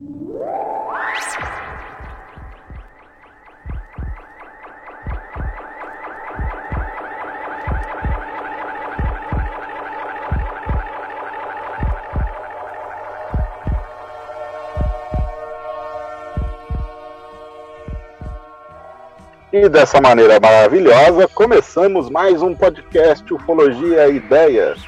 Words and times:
E 0.00 0.06
dessa 19.68 20.00
maneira 20.00 20.38
maravilhosa, 20.38 21.26
começamos 21.26 22.08
mais 22.08 22.40
um 22.40 22.54
podcast 22.54 23.34
Ufologia 23.34 24.06
Ideias. 24.06 24.80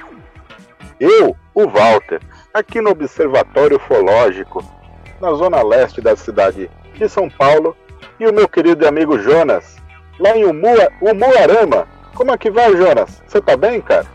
Eu, 1.00 1.36
o 1.52 1.66
Walter, 1.66 2.20
aqui 2.54 2.80
no 2.80 2.90
Observatório 2.90 3.76
Ufológico, 3.76 4.79
na 5.20 5.32
zona 5.34 5.62
leste 5.62 6.00
da 6.00 6.16
cidade 6.16 6.70
de 6.94 7.08
São 7.08 7.28
Paulo, 7.28 7.76
e 8.18 8.26
o 8.26 8.32
meu 8.32 8.48
querido 8.48 8.86
amigo 8.86 9.18
Jonas, 9.18 9.76
lá 10.18 10.36
em 10.36 10.44
Umua, 10.44 10.90
Umuarama. 11.00 11.86
Como 12.14 12.30
é 12.30 12.38
que 12.38 12.50
vai, 12.50 12.76
Jonas? 12.76 13.22
Você 13.26 13.40
tá 13.40 13.56
bem, 13.56 13.80
cara? 13.80 14.06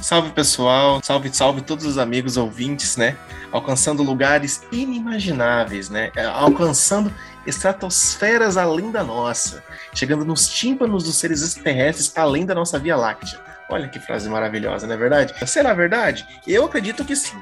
Salve 0.00 0.30
pessoal, 0.30 1.00
salve, 1.02 1.34
salve 1.34 1.60
todos 1.60 1.84
os 1.84 1.98
amigos 1.98 2.36
ouvintes, 2.36 2.96
né? 2.96 3.16
Alcançando 3.52 4.02
lugares 4.02 4.62
inimagináveis, 4.72 5.90
né? 5.90 6.10
É, 6.16 6.24
alcançando 6.24 7.12
estratosferas 7.46 8.56
além 8.56 8.90
da 8.90 9.02
nossa, 9.02 9.62
chegando 9.94 10.24
nos 10.24 10.48
tímpanos 10.48 11.04
dos 11.04 11.16
seres 11.16 11.42
extraterrestres 11.42 12.16
além 12.16 12.46
da 12.46 12.54
nossa 12.54 12.78
Via 12.78 12.96
Láctea. 12.96 13.47
Olha 13.68 13.88
que 13.88 13.98
frase 13.98 14.28
maravilhosa, 14.28 14.86
não 14.86 14.94
é 14.94 14.98
verdade? 14.98 15.34
Será 15.46 15.74
verdade? 15.74 16.26
Eu 16.46 16.64
acredito 16.64 17.04
que 17.04 17.14
sim. 17.14 17.36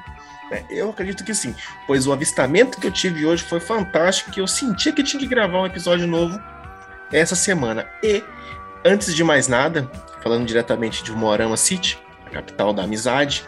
Né? 0.51 0.65
Eu 0.69 0.89
acredito 0.89 1.23
que 1.23 1.33
sim, 1.33 1.55
pois 1.85 2.07
o 2.07 2.11
avistamento 2.11 2.79
que 2.79 2.87
eu 2.87 2.91
tive 2.91 3.25
hoje 3.25 3.43
foi 3.43 3.59
fantástico, 3.59 4.31
que 4.31 4.41
eu 4.41 4.47
senti 4.47 4.91
que 4.91 5.03
tinha 5.03 5.19
que 5.19 5.27
gravar 5.27 5.61
um 5.61 5.65
episódio 5.65 6.07
novo 6.07 6.39
essa 7.11 7.35
semana. 7.35 7.87
E, 8.03 8.23
antes 8.85 9.15
de 9.15 9.23
mais 9.23 9.47
nada, 9.47 9.89
falando 10.21 10.45
diretamente 10.45 11.03
de 11.03 11.11
Moarama 11.11 11.57
City, 11.57 11.97
a 12.25 12.29
capital 12.29 12.73
da 12.73 12.83
amizade, 12.83 13.45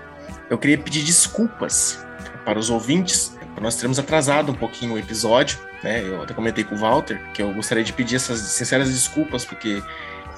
eu 0.50 0.57
queria 0.57 0.77
pedir 0.77 1.03
desculpas 1.03 2.05
para 2.45 2.57
os 2.57 2.69
ouvintes, 2.69 3.38
nós 3.61 3.75
teremos 3.75 4.00
atrasado 4.00 4.52
um 4.52 4.55
pouquinho 4.55 4.94
o 4.94 4.97
episódio, 4.97 5.59
né? 5.83 6.02
Eu 6.02 6.23
até 6.23 6.33
comentei 6.33 6.63
com 6.63 6.75
o 6.75 6.77
Walter 6.77 7.22
que 7.33 7.41
eu 7.41 7.53
gostaria 7.53 7.83
de 7.83 7.91
pedir 7.91 8.16
essas 8.16 8.39
sinceras 8.39 8.89
desculpas, 8.89 9.44
porque 9.44 9.83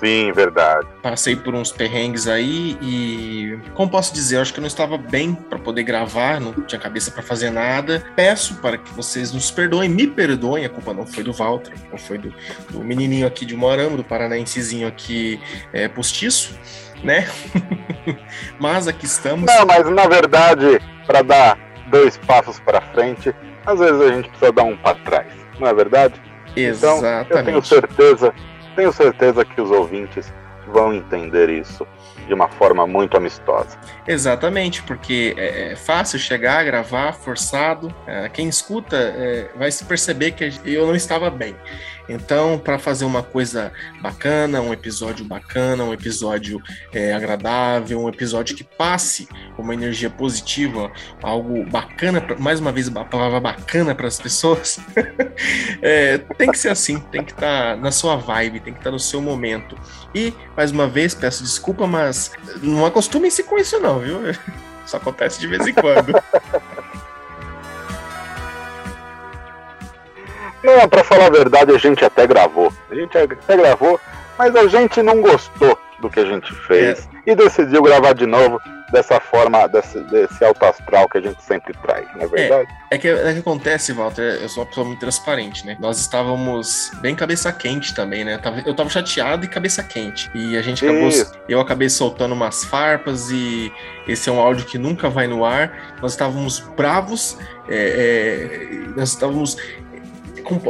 Sim, 0.04 0.32
verdade. 0.32 0.88
Passei 1.04 1.36
por 1.36 1.54
uns 1.54 1.72
perrengues 1.72 2.28
aí 2.28 2.76
e, 2.82 3.60
como 3.76 3.92
posso 3.92 4.12
dizer, 4.12 4.38
eu 4.38 4.42
acho 4.42 4.52
que 4.52 4.60
eu 4.60 4.62
não 4.62 4.68
estava 4.68 4.98
bem 4.98 5.36
para 5.36 5.60
poder 5.60 5.84
gravar, 5.84 6.42
não 6.42 6.54
tinha 6.54 6.82
cabeça 6.82 7.12
para 7.12 7.22
fazer 7.22 7.52
nada. 7.52 8.04
Peço 8.16 8.56
para 8.56 8.80
que 8.80 8.92
vocês 8.94 9.32
nos 9.32 9.52
perdoem, 9.52 9.88
me 9.88 10.08
perdoem, 10.08 10.66
a 10.66 10.70
culpa 10.70 10.92
não 10.92 11.06
foi 11.06 11.24
do 11.24 11.32
Walter, 11.32 11.74
não 11.92 12.00
foi 12.00 12.18
do, 12.18 12.34
do 12.72 12.84
menininho 12.84 13.28
aqui 13.28 13.46
de 13.46 13.56
Moramo, 13.56 13.96
do 13.96 14.04
paranaensezinho 14.04 14.88
aqui 14.88 15.40
é, 15.72 15.88
postiço, 15.88 16.60
né? 17.04 17.28
mas 18.60 18.88
aqui 18.88 19.06
estamos. 19.06 19.46
Não, 19.46 19.68
mas 19.68 19.88
na 19.88 20.08
verdade, 20.08 20.82
para 21.06 21.22
dar 21.22 21.60
dois 21.92 22.18
passos 22.18 22.60
para 22.60 22.82
frente, 22.82 23.36
às 23.68 23.78
vezes 23.78 24.02
a 24.02 24.14
gente 24.14 24.30
precisa 24.30 24.52
dar 24.52 24.64
um 24.64 24.76
para 24.78 24.96
trás, 24.96 25.32
não 25.60 25.68
é 25.68 25.74
verdade? 25.76 26.20
Exatamente. 26.56 27.28
Então, 27.28 27.38
eu 27.38 27.46
tenho 27.46 27.64
certeza 27.64 28.34
tenho 28.76 28.92
certeza 28.92 29.46
que 29.46 29.60
os 29.60 29.72
ouvintes 29.72 30.32
vão 30.68 30.94
entender 30.94 31.50
isso 31.50 31.86
de 32.28 32.34
uma 32.34 32.48
forma 32.48 32.88
muito 32.88 33.18
amistosa. 33.18 33.78
Exatamente, 34.08 34.82
porque 34.84 35.34
é, 35.38 35.72
é 35.72 35.76
fácil 35.76 36.20
chegar, 36.20 36.64
gravar, 36.64 37.14
forçado. 37.14 37.94
É, 38.08 38.30
quem 38.30 38.48
escuta 38.48 38.96
é, 38.96 39.50
vai 39.56 39.72
se 39.72 39.84
perceber 39.86 40.32
que 40.32 40.52
eu 40.66 40.88
não 40.88 40.96
estava 40.96 41.30
bem. 41.30 41.56
Então, 42.10 42.60
para 42.60 42.78
fazer 42.80 43.06
uma 43.06 43.24
coisa 43.24 43.72
bacana, 44.02 44.62
um 44.62 44.74
episódio 44.74 45.26
bacana, 45.26 45.84
um 45.84 45.94
episódio 45.94 46.62
é, 46.94 47.14
agradável, 47.14 48.02
um 48.02 48.10
episódio 48.10 48.56
que 48.56 48.64
passe 48.64 49.28
uma 49.58 49.74
energia 49.74 50.10
positiva, 50.10 50.92
algo 51.22 51.64
bacana, 51.66 52.24
mais 52.40 52.60
uma 52.60 52.72
vez 52.72 52.88
a 52.96 53.06
palavra 53.06 53.40
bacana 53.40 53.96
para 53.96 54.08
as 54.08 54.20
pessoas, 54.20 54.80
é, 55.82 56.18
tem 56.38 56.52
que 56.52 56.58
ser 56.58 56.70
assim, 56.70 57.00
tem 57.00 57.24
que 57.24 57.32
estar 57.32 57.76
tá 57.76 57.82
na 57.82 57.92
sua 57.92 58.16
vibe, 58.16 58.60
tem 58.60 58.74
que 58.74 58.80
estar 58.80 58.90
tá 58.90 58.94
no 58.94 59.00
seu 59.00 59.22
momento. 59.22 59.78
E, 60.14 60.34
mais 60.56 60.72
uma 60.72 60.88
vez, 60.88 61.14
peço 61.14 61.44
desculpa, 61.44 61.88
mas 61.88 62.32
não 62.62 62.86
acostumem-se 62.86 63.44
com 63.44 63.58
isso 63.58 63.80
não, 63.80 64.00
viu? 64.00 64.20
Isso 64.84 64.98
acontece 64.98 65.40
de 65.40 65.48
vez 65.48 65.66
em 65.68 65.74
quando. 65.74 66.12
Não, 70.64 70.88
pra 70.88 71.04
falar 71.04 71.28
a 71.28 71.32
verdade, 71.32 71.72
a 71.72 71.78
gente 71.78 72.04
até 72.06 72.28
gravou. 72.28 72.72
A 72.90 72.96
gente 72.96 73.18
até 73.18 73.58
gravou, 73.58 74.00
mas 74.38 74.56
a 74.56 74.68
gente 74.68 75.02
não 75.02 75.22
gostou 75.22 75.78
do 76.00 76.10
que 76.10 76.20
a 76.20 76.26
gente 76.26 76.54
fez 76.54 77.08
é. 77.26 77.32
e 77.32 77.36
decidiu 77.36 77.82
gravar 77.82 78.14
de 78.14 78.26
novo 78.26 78.60
dessa 78.92 79.20
forma, 79.20 79.68
desse, 79.68 80.00
desse 80.02 80.44
alto 80.44 80.64
astral 80.66 81.08
que 81.08 81.18
a 81.18 81.22
gente 81.22 81.42
sempre 81.42 81.74
traz, 81.82 82.06
não 82.14 82.24
é 82.24 82.28
verdade? 82.28 82.70
É, 82.92 82.96
é, 82.96 82.98
que, 82.98 83.08
é 83.08 83.34
que 83.34 83.40
acontece, 83.40 83.94
Walter, 83.94 84.40
eu 84.42 84.50
sou 84.50 84.64
uma 84.64 84.68
pessoa 84.68 84.86
muito 84.86 85.00
transparente, 85.00 85.66
né? 85.66 85.78
Nós 85.80 85.98
estávamos 86.00 86.92
bem 87.02 87.16
cabeça 87.16 87.52
quente 87.54 87.96
também, 87.96 88.26
né? 88.26 88.40
Eu 88.66 88.76
tava 88.76 88.90
chateado 88.90 89.46
e 89.46 89.48
cabeça 89.48 89.82
quente. 89.82 90.30
E 90.36 90.58
a 90.58 90.62
gente 90.62 90.86
acabou. 90.86 91.08
Isso. 91.08 91.32
Eu 91.48 91.62
acabei 91.62 91.90
soltando 91.90 92.34
umas 92.34 92.66
farpas 92.66 93.32
e 93.32 93.72
esse 94.08 94.30
é 94.30 94.32
um 94.32 94.40
áudio 94.40 94.66
que 94.66 94.78
nunca 94.78 95.10
vai 95.10 95.26
no 95.26 95.46
ar. 95.46 95.96
Nós 96.02 96.12
estávamos 96.12 96.60
bravos, 96.60 97.38
é, 97.70 97.76
é, 97.76 98.88
nós 98.98 99.10
estávamos 99.10 99.58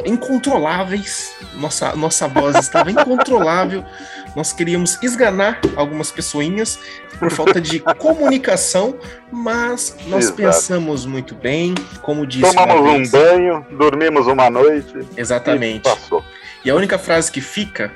incontroláveis. 0.06 1.36
Nossa, 1.54 1.96
nossa 1.96 2.28
voz 2.28 2.56
estava 2.58 2.92
incontrolável. 2.92 3.84
Nós 4.36 4.54
queríamos 4.54 5.02
esganar 5.04 5.60
algumas 5.76 6.10
pessoinhas 6.10 6.80
por 7.20 7.30
falta 7.32 7.60
de 7.60 7.80
comunicação, 7.98 8.98
mas 9.30 9.96
nós 10.08 10.26
Exato. 10.26 10.38
pensamos 10.38 11.06
muito 11.06 11.36
bem, 11.36 11.76
como 12.02 12.26
disse. 12.26 12.56
Tomamos 12.56 13.10
um 13.10 13.12
banho, 13.12 13.66
dormimos 13.72 14.28
uma 14.28 14.50
noite. 14.50 14.94
Exatamente. 15.18 15.88
E 15.88 15.92
passou. 15.92 16.24
E 16.64 16.70
a 16.70 16.76
única 16.76 16.98
frase 16.98 17.30
que 17.30 17.42
fica: 17.42 17.92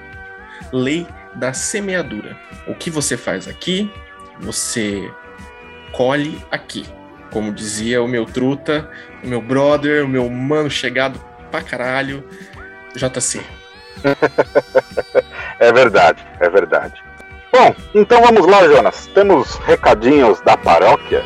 lei 0.74 1.08
da 1.36 1.54
semeadura. 1.54 2.38
O 2.68 2.76
que 2.76 2.90
você 2.90 3.16
faz 3.16 3.48
aqui, 3.48 3.90
você 4.40 5.10
colhe 5.92 6.44
aqui. 6.52 6.86
Como 7.32 7.52
dizia 7.52 8.02
o 8.02 8.08
meu 8.08 8.26
truta, 8.26 8.90
o 9.24 9.28
meu 9.28 9.42
brother, 9.42 10.06
o 10.06 10.08
meu 10.08 10.30
mano 10.30 10.70
chegado 10.70 11.20
pra 11.56 11.64
caralho, 11.64 12.24
JC. 12.96 13.42
é 15.60 15.72
verdade, 15.72 16.26
é 16.40 16.50
verdade. 16.50 17.02
Bom, 17.52 17.74
então 17.94 18.22
vamos 18.22 18.46
lá, 18.46 18.68
Jonas. 18.68 19.08
Temos 19.14 19.56
recadinhos 19.60 20.42
da 20.42 20.58
paróquia. 20.58 21.24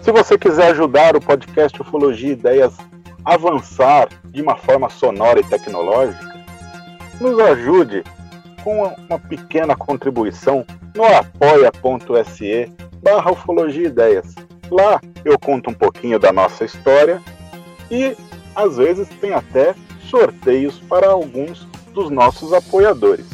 Se 0.00 0.12
você 0.12 0.38
quiser 0.38 0.70
ajudar 0.70 1.14
o 1.14 1.20
podcast 1.20 1.82
Ufologia 1.82 2.32
Ideias 2.32 2.74
avançar 3.24 4.08
de 4.24 4.42
uma 4.42 4.56
forma 4.56 4.88
sonora 4.88 5.40
e 5.40 5.44
tecnológica, 5.44 6.38
nos 7.20 7.38
ajude 7.38 8.04
com 8.62 8.84
uma 9.08 9.18
pequena 9.18 9.76
contribuição 9.76 10.64
no 10.94 11.04
apoia.se 11.04 12.72
barra 13.02 13.32
ufologia 13.32 13.86
ideias. 13.86 14.34
Lá 14.70 15.00
eu 15.24 15.38
conto 15.38 15.70
um 15.70 15.74
pouquinho 15.74 16.18
da 16.18 16.32
nossa 16.32 16.64
história 16.64 17.22
e 17.90 18.16
às 18.54 18.76
vezes 18.76 19.08
tem 19.20 19.32
até 19.32 19.74
sorteios 20.08 20.78
para 20.80 21.08
alguns 21.08 21.66
dos 21.92 22.10
nossos 22.10 22.52
apoiadores. 22.52 23.26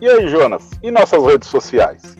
E 0.00 0.08
aí, 0.08 0.28
Jonas, 0.28 0.70
e 0.82 0.90
nossas 0.90 1.24
redes 1.24 1.48
sociais? 1.48 2.16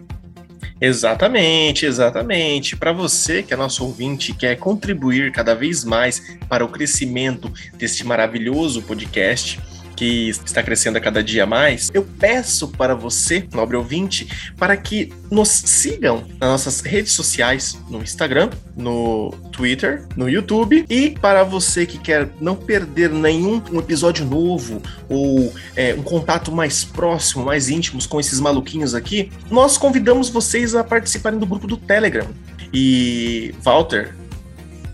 Exatamente, 0.80 1.86
exatamente. 1.86 2.76
Para 2.76 2.92
você 2.92 3.42
que 3.42 3.52
é 3.52 3.56
nosso 3.56 3.84
ouvinte 3.84 4.32
quer 4.32 4.56
contribuir 4.56 5.32
cada 5.32 5.54
vez 5.54 5.84
mais 5.84 6.38
para 6.48 6.64
o 6.64 6.68
crescimento 6.68 7.52
deste 7.74 8.04
maravilhoso 8.04 8.82
podcast, 8.82 9.60
que 9.98 10.28
está 10.28 10.62
crescendo 10.62 10.96
a 10.96 11.00
cada 11.00 11.24
dia 11.24 11.44
mais, 11.44 11.90
eu 11.92 12.04
peço 12.04 12.68
para 12.68 12.94
você, 12.94 13.48
nobre 13.52 13.76
ouvinte, 13.76 14.52
para 14.56 14.76
que 14.76 15.12
nos 15.28 15.48
sigam 15.48 16.22
nas 16.38 16.50
nossas 16.50 16.80
redes 16.82 17.10
sociais, 17.10 17.76
no 17.90 18.00
Instagram, 18.00 18.50
no 18.76 19.32
Twitter, 19.50 20.06
no 20.16 20.30
YouTube 20.30 20.86
e 20.88 21.10
para 21.10 21.42
você 21.42 21.84
que 21.84 21.98
quer 21.98 22.28
não 22.40 22.54
perder 22.54 23.10
nenhum 23.10 23.60
um 23.72 23.80
episódio 23.80 24.24
novo 24.24 24.80
ou 25.08 25.52
é, 25.74 25.94
um 25.94 26.02
contato 26.02 26.52
mais 26.52 26.84
próximo, 26.84 27.44
mais 27.44 27.68
íntimos 27.68 28.06
com 28.06 28.20
esses 28.20 28.38
maluquinhos 28.38 28.94
aqui, 28.94 29.32
nós 29.50 29.76
convidamos 29.76 30.28
vocês 30.28 30.76
a 30.76 30.84
participarem 30.84 31.40
do 31.40 31.46
grupo 31.46 31.66
do 31.66 31.76
Telegram. 31.76 32.28
E 32.72 33.52
Walter, 33.64 34.14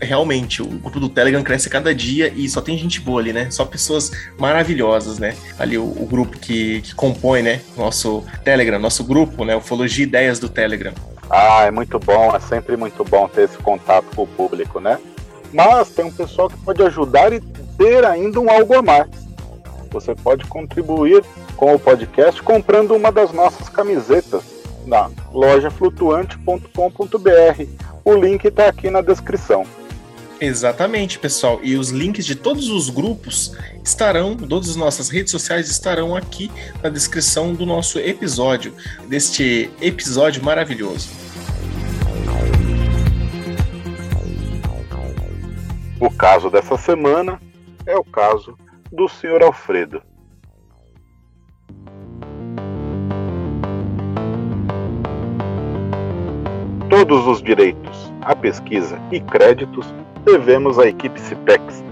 realmente, 0.01 0.61
o 0.61 0.67
grupo 0.67 0.99
do 0.99 1.09
Telegram 1.09 1.43
cresce 1.43 1.69
cada 1.69 1.93
dia 1.93 2.31
e 2.35 2.47
só 2.49 2.61
tem 2.61 2.77
gente 2.77 2.99
boa 2.99 3.21
ali, 3.21 3.33
né? 3.33 3.49
Só 3.49 3.65
pessoas 3.65 4.11
maravilhosas, 4.37 5.19
né? 5.19 5.35
Ali 5.57 5.77
o, 5.77 5.83
o 5.83 6.05
grupo 6.05 6.37
que, 6.37 6.81
que, 6.81 6.95
compõe, 6.95 7.41
né? 7.41 7.61
Nosso 7.77 8.23
Telegram, 8.43 8.79
nosso 8.79 9.03
grupo, 9.03 9.45
né? 9.45 9.55
Ufologia 9.55 10.03
Ideias 10.03 10.39
do 10.39 10.49
Telegram. 10.49 10.93
Ah, 11.29 11.63
é 11.65 11.71
muito 11.71 11.97
bom, 11.99 12.35
é 12.35 12.39
sempre 12.39 12.77
muito 12.77 13.03
bom 13.03 13.27
ter 13.27 13.43
esse 13.43 13.57
contato 13.57 14.05
com 14.15 14.23
o 14.23 14.27
público, 14.27 14.79
né? 14.79 14.99
Mas 15.51 15.89
tem 15.89 16.05
um 16.05 16.11
pessoal 16.11 16.49
que 16.49 16.57
pode 16.57 16.81
ajudar 16.83 17.33
e 17.33 17.39
ter 17.77 18.05
ainda 18.05 18.39
um 18.39 18.49
algo 18.49 18.75
a 18.75 18.81
mais. 18.81 19.09
Você 19.91 20.13
pode 20.13 20.45
contribuir 20.45 21.23
com 21.55 21.73
o 21.73 21.79
podcast 21.79 22.41
comprando 22.43 22.95
uma 22.95 23.11
das 23.11 23.31
nossas 23.31 23.69
camisetas 23.69 24.43
na 24.85 25.09
lojaflutuante.com.br. 25.31 27.63
O 28.03 28.13
link 28.13 28.45
está 28.45 28.67
aqui 28.67 28.89
na 28.89 29.01
descrição. 29.01 29.65
Exatamente, 30.39 31.17
pessoal. 31.17 31.59
E 31.63 31.75
os 31.75 31.89
links 31.89 32.25
de 32.25 32.35
todos 32.35 32.69
os 32.69 32.89
grupos 32.89 33.55
estarão, 33.83 34.35
todas 34.35 34.69
as 34.69 34.75
nossas 34.75 35.09
redes 35.09 35.31
sociais 35.31 35.69
estarão 35.69 36.15
aqui 36.15 36.51
na 36.83 36.89
descrição 36.89 37.53
do 37.53 37.65
nosso 37.65 37.99
episódio, 37.99 38.73
deste 39.07 39.69
episódio 39.81 40.43
maravilhoso. 40.43 41.09
O 45.99 46.11
caso 46.11 46.49
dessa 46.49 46.77
semana 46.77 47.39
é 47.85 47.95
o 47.95 48.03
caso 48.03 48.57
do 48.91 49.07
Sr. 49.07 49.41
Alfredo. 49.41 50.01
Todos 56.89 57.25
os 57.27 57.41
direitos, 57.41 58.11
a 58.21 58.35
pesquisa 58.35 58.99
e 59.11 59.19
créditos 59.19 59.85
devemos 60.25 60.77
à 60.79 60.87
equipe 60.87 61.21
CIPEX 61.21 61.83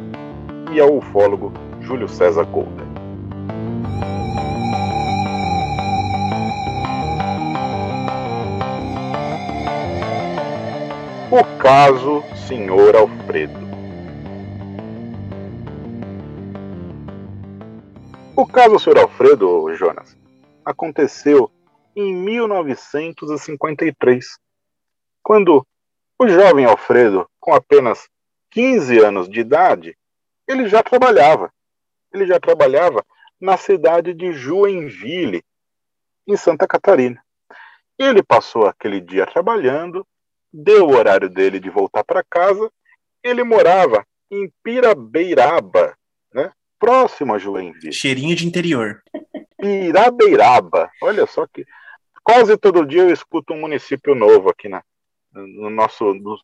e 0.73 0.79
ao 0.79 0.97
ufólogo 0.97 1.53
Júlio 1.81 2.09
César 2.09 2.45
Golda. 2.45 2.81
O 11.29 11.43
caso 11.59 12.23
Senhor 12.47 12.95
Alfredo. 12.95 13.61
O 18.35 18.47
caso 18.47 18.79
Senhor 18.79 18.97
Alfredo, 18.97 19.71
Jonas, 19.75 20.17
aconteceu 20.65 21.51
em 21.95 22.15
1953, 22.15 24.25
quando 25.21 25.63
o 26.19 26.27
jovem 26.27 26.65
Alfredo, 26.65 27.29
com 27.39 27.53
apenas 27.53 28.09
15 28.53 28.99
anos 28.99 29.27
de 29.27 29.39
idade, 29.39 29.97
ele 30.47 30.67
já 30.67 30.83
trabalhava. 30.83 31.51
Ele 32.13 32.27
já 32.27 32.39
trabalhava 32.39 33.03
na 33.41 33.57
cidade 33.57 34.13
de 34.13 34.31
Joinville, 34.31 35.43
em 36.27 36.37
Santa 36.37 36.67
Catarina. 36.67 37.21
Ele 37.97 38.23
passou 38.23 38.67
aquele 38.67 39.01
dia 39.01 39.25
trabalhando, 39.25 40.05
deu 40.51 40.87
o 40.87 40.95
horário 40.95 41.29
dele 41.29 41.59
de 41.59 41.69
voltar 41.69 42.03
para 42.03 42.23
casa. 42.23 42.71
Ele 43.23 43.43
morava 43.43 44.05
em 44.29 44.51
Pirabeiraba, 44.63 45.97
né? 46.33 46.51
próximo 46.79 47.33
a 47.33 47.39
Joinville. 47.39 47.91
Cheirinho 47.91 48.35
de 48.35 48.45
interior. 48.45 49.01
Pirabeiraba. 49.57 50.91
Olha 51.01 51.25
só 51.25 51.47
que. 51.47 51.65
Quase 52.23 52.55
todo 52.55 52.85
dia 52.85 53.01
eu 53.01 53.11
escuto 53.11 53.53
um 53.53 53.59
município 53.59 54.15
novo 54.15 54.49
aqui 54.49 54.69
na, 54.69 54.81
no 55.33 55.69
nosso, 55.69 56.13
no, 56.13 56.37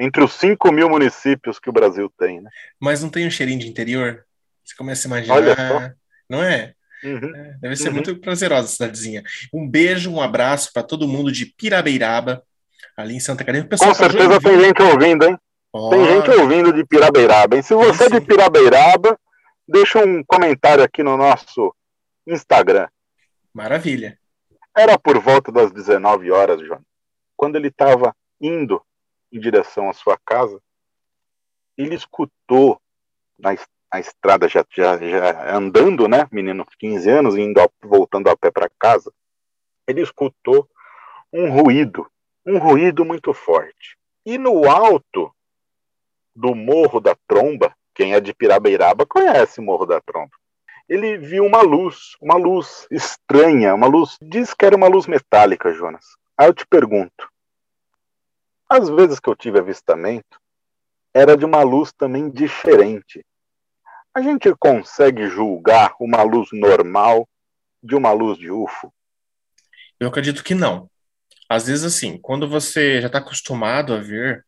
entre 0.00 0.24
os 0.24 0.32
5 0.32 0.72
mil 0.72 0.88
municípios 0.88 1.58
que 1.58 1.68
o 1.68 1.72
Brasil 1.72 2.10
tem. 2.18 2.40
Né? 2.40 2.50
Mas 2.80 3.02
não 3.02 3.10
tem 3.10 3.26
um 3.26 3.30
cheirinho 3.30 3.60
de 3.60 3.68
interior? 3.68 4.24
Você 4.64 4.74
começa 4.74 5.06
a 5.06 5.08
imaginar. 5.08 5.94
Não 6.28 6.42
é? 6.42 6.72
Uhum. 7.04 7.34
é 7.34 7.56
deve 7.60 7.76
ser 7.76 7.88
uhum. 7.88 7.94
muito 7.94 8.16
prazerosa 8.16 8.66
a 8.66 8.68
cidadezinha. 8.68 9.22
Um 9.52 9.68
beijo, 9.68 10.10
um 10.10 10.20
abraço 10.20 10.72
para 10.72 10.82
todo 10.82 11.08
mundo 11.08 11.30
de 11.30 11.46
Pirabeiraba, 11.46 12.42
ali 12.96 13.14
em 13.14 13.20
Santa 13.20 13.44
Catarina. 13.44 13.68
Com 13.68 13.94
certeza 13.94 14.40
tem 14.40 14.60
gente 14.60 14.82
ouvindo, 14.82 15.24
hein? 15.24 15.38
Oh. 15.72 15.90
Tem 15.90 16.04
gente 16.04 16.30
ouvindo 16.30 16.72
de 16.72 16.84
Pirabeiraba. 16.84 17.56
Hein? 17.56 17.62
Se 17.62 17.74
você 17.74 18.04
é 18.04 18.10
de 18.10 18.20
Pirabeiraba, 18.20 19.18
deixa 19.68 20.04
um 20.04 20.24
comentário 20.24 20.82
aqui 20.82 21.02
no 21.02 21.16
nosso 21.16 21.74
Instagram. 22.26 22.88
Maravilha. 23.52 24.18
Era 24.76 24.98
por 24.98 25.18
volta 25.18 25.50
das 25.52 25.72
19 25.72 26.30
horas, 26.30 26.60
João, 26.60 26.80
quando 27.36 27.56
ele 27.56 27.68
estava 27.68 28.14
indo 28.40 28.80
em 29.32 29.38
direção 29.38 29.88
à 29.88 29.92
sua 29.92 30.18
casa, 30.24 30.60
ele 31.76 31.94
escutou 31.94 32.80
na, 33.38 33.56
na 33.92 34.00
estrada 34.00 34.48
já, 34.48 34.64
já, 34.70 34.98
já, 34.98 35.56
andando, 35.56 36.06
né, 36.08 36.28
menino 36.30 36.64
de 36.68 36.76
15 36.76 37.10
anos, 37.10 37.36
indo 37.36 37.60
voltando 37.82 38.28
a 38.28 38.36
pé 38.36 38.50
para 38.50 38.70
casa, 38.78 39.12
ele 39.86 40.02
escutou 40.02 40.68
um 41.32 41.50
ruído, 41.50 42.06
um 42.46 42.58
ruído 42.58 43.04
muito 43.04 43.32
forte. 43.32 43.96
E 44.24 44.36
no 44.36 44.68
alto 44.68 45.34
do 46.34 46.54
Morro 46.54 47.00
da 47.00 47.16
Tromba, 47.26 47.74
quem 47.94 48.14
é 48.14 48.20
de 48.20 48.34
Pirabeiraba 48.34 49.06
conhece 49.06 49.60
o 49.60 49.62
Morro 49.62 49.86
da 49.86 50.00
Tromba. 50.00 50.30
Ele 50.88 51.18
viu 51.18 51.44
uma 51.44 51.62
luz, 51.62 52.16
uma 52.20 52.36
luz 52.36 52.86
estranha, 52.90 53.74
uma 53.74 53.86
luz, 53.86 54.16
diz 54.20 54.52
que 54.52 54.64
era 54.64 54.76
uma 54.76 54.88
luz 54.88 55.06
metálica, 55.06 55.72
Jonas. 55.72 56.04
Aí 56.36 56.48
eu 56.48 56.54
te 56.54 56.66
pergunto, 56.66 57.30
as 58.70 58.88
vezes 58.88 59.18
que 59.18 59.28
eu 59.28 59.34
tive 59.34 59.58
avistamento, 59.58 60.40
era 61.12 61.36
de 61.36 61.44
uma 61.44 61.62
luz 61.64 61.92
também 61.92 62.30
diferente. 62.30 63.26
A 64.14 64.22
gente 64.22 64.54
consegue 64.54 65.28
julgar 65.28 65.96
uma 65.98 66.22
luz 66.22 66.48
normal 66.52 67.28
de 67.82 67.96
uma 67.96 68.12
luz 68.12 68.38
de 68.38 68.48
UFO? 68.48 68.92
Eu 69.98 70.06
acredito 70.08 70.44
que 70.44 70.54
não. 70.54 70.88
Às 71.48 71.66
vezes, 71.66 71.84
assim, 71.84 72.16
quando 72.16 72.48
você 72.48 73.00
já 73.00 73.08
está 73.08 73.18
acostumado 73.18 73.92
a 73.92 73.98
ver, 73.98 74.46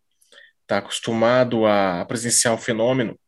está 0.61 0.79
acostumado 0.79 1.67
a 1.67 2.05
presenciar 2.05 2.55
um 2.55 2.59
fenômeno, 2.59 3.19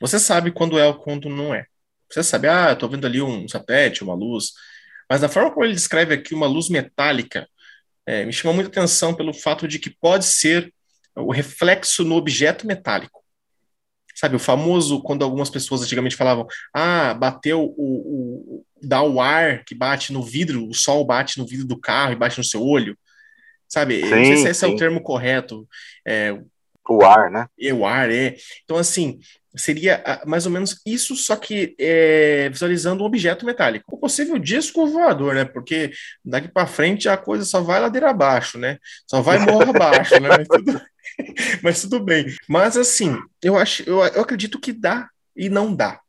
você 0.00 0.18
sabe 0.18 0.50
quando 0.50 0.80
é 0.80 0.84
ou 0.84 0.98
quando 0.98 1.28
não 1.28 1.54
é. 1.54 1.66
Você 2.10 2.24
sabe, 2.24 2.48
ah, 2.48 2.72
estou 2.72 2.88
vendo 2.88 3.06
ali 3.06 3.22
um 3.22 3.46
satélite, 3.48 4.02
uma 4.02 4.14
luz. 4.14 4.52
Mas 5.08 5.20
da 5.20 5.28
forma 5.28 5.52
como 5.52 5.64
ele 5.64 5.74
descreve 5.74 6.12
aqui 6.14 6.34
uma 6.34 6.48
luz 6.48 6.68
metálica, 6.68 7.48
é, 8.06 8.24
me 8.24 8.32
chamou 8.32 8.54
muita 8.54 8.70
atenção 8.70 9.14
pelo 9.14 9.32
fato 9.32 9.66
de 9.68 9.78
que 9.78 9.90
pode 9.90 10.24
ser 10.24 10.72
o 11.14 11.32
reflexo 11.32 12.04
no 12.04 12.16
objeto 12.16 12.66
metálico. 12.66 13.22
Sabe, 14.14 14.36
o 14.36 14.38
famoso, 14.38 15.02
quando 15.02 15.24
algumas 15.24 15.50
pessoas 15.50 15.82
antigamente 15.82 16.16
falavam, 16.16 16.46
ah, 16.72 17.14
bateu 17.14 17.62
o, 17.76 18.58
o 18.58 18.66
dá 18.82 19.02
o 19.02 19.20
ar 19.20 19.64
que 19.64 19.74
bate 19.74 20.12
no 20.12 20.22
vidro, 20.22 20.68
o 20.68 20.74
sol 20.74 21.04
bate 21.04 21.38
no 21.38 21.46
vidro 21.46 21.66
do 21.66 21.78
carro 21.78 22.12
e 22.12 22.16
bate 22.16 22.38
no 22.38 22.44
seu 22.44 22.62
olho. 22.62 22.96
Sabe, 23.68 24.02
sim, 24.02 24.10
não 24.10 24.24
sei 24.24 24.36
se 24.36 24.48
esse 24.48 24.60
sim. 24.60 24.66
é 24.66 24.68
o 24.68 24.76
termo 24.76 25.00
correto. 25.00 25.66
É, 26.06 26.38
o 26.88 27.04
ar, 27.04 27.30
né? 27.30 27.46
É, 27.58 27.72
o 27.72 27.86
ar, 27.86 28.10
é. 28.10 28.36
Então, 28.64 28.76
assim, 28.76 29.18
seria 29.56 30.02
ah, 30.04 30.22
mais 30.26 30.46
ou 30.46 30.52
menos 30.52 30.80
isso, 30.86 31.14
só 31.16 31.36
que 31.36 31.74
é, 31.78 32.48
visualizando 32.48 33.02
um 33.02 33.06
objeto 33.06 33.44
metálico. 33.44 33.94
O 33.94 33.98
possível 33.98 34.38
disco 34.38 34.86
voador, 34.86 35.34
né? 35.34 35.44
Porque 35.44 35.92
daqui 36.24 36.48
para 36.48 36.66
frente 36.66 37.08
a 37.08 37.16
coisa 37.16 37.44
só 37.44 37.60
vai 37.60 37.80
ladeira 37.80 38.10
abaixo, 38.10 38.58
né? 38.58 38.78
Só 39.06 39.20
vai 39.20 39.38
morro 39.38 39.70
abaixo, 39.70 40.18
né? 40.20 40.28
Mas 40.28 40.48
tudo, 40.48 40.82
mas 41.62 41.82
tudo, 41.82 42.04
bem. 42.04 42.26
Mas 42.48 42.76
assim, 42.76 43.18
eu 43.42 43.56
acho, 43.56 43.82
eu, 43.82 43.98
eu 43.98 44.22
acredito 44.22 44.60
que 44.60 44.72
dá 44.72 45.08
e 45.36 45.48
não 45.48 45.74
dá. 45.74 46.01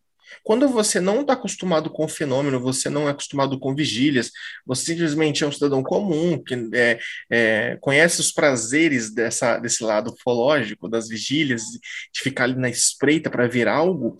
Quando 0.44 0.68
você 0.68 1.00
não 1.00 1.22
está 1.22 1.34
acostumado 1.34 1.90
com 1.90 2.06
o 2.06 2.10
fenômeno, 2.10 2.60
você 2.60 2.90
não 2.90 3.08
é 3.08 3.12
acostumado 3.12 3.60
com 3.60 3.76
vigílias, 3.76 4.32
você 4.66 4.86
simplesmente 4.86 5.44
é 5.44 5.48
um 5.48 5.52
cidadão 5.52 5.84
comum 5.84 6.42
que 6.42 6.56
é, 6.74 7.00
é, 7.30 7.78
conhece 7.82 8.22
os 8.22 8.32
prazeres 8.32 9.14
dessa, 9.14 9.58
desse 9.58 9.84
lado 9.84 10.12
ufológico, 10.12 10.90
das 10.90 11.08
vigílias, 11.08 11.64
de 12.14 12.22
ficar 12.22 12.46
ali 12.46 12.56
na 12.56 12.70
espreita 12.70 13.30
para 13.30 13.48
ver 13.48 13.68
algo, 13.68 14.18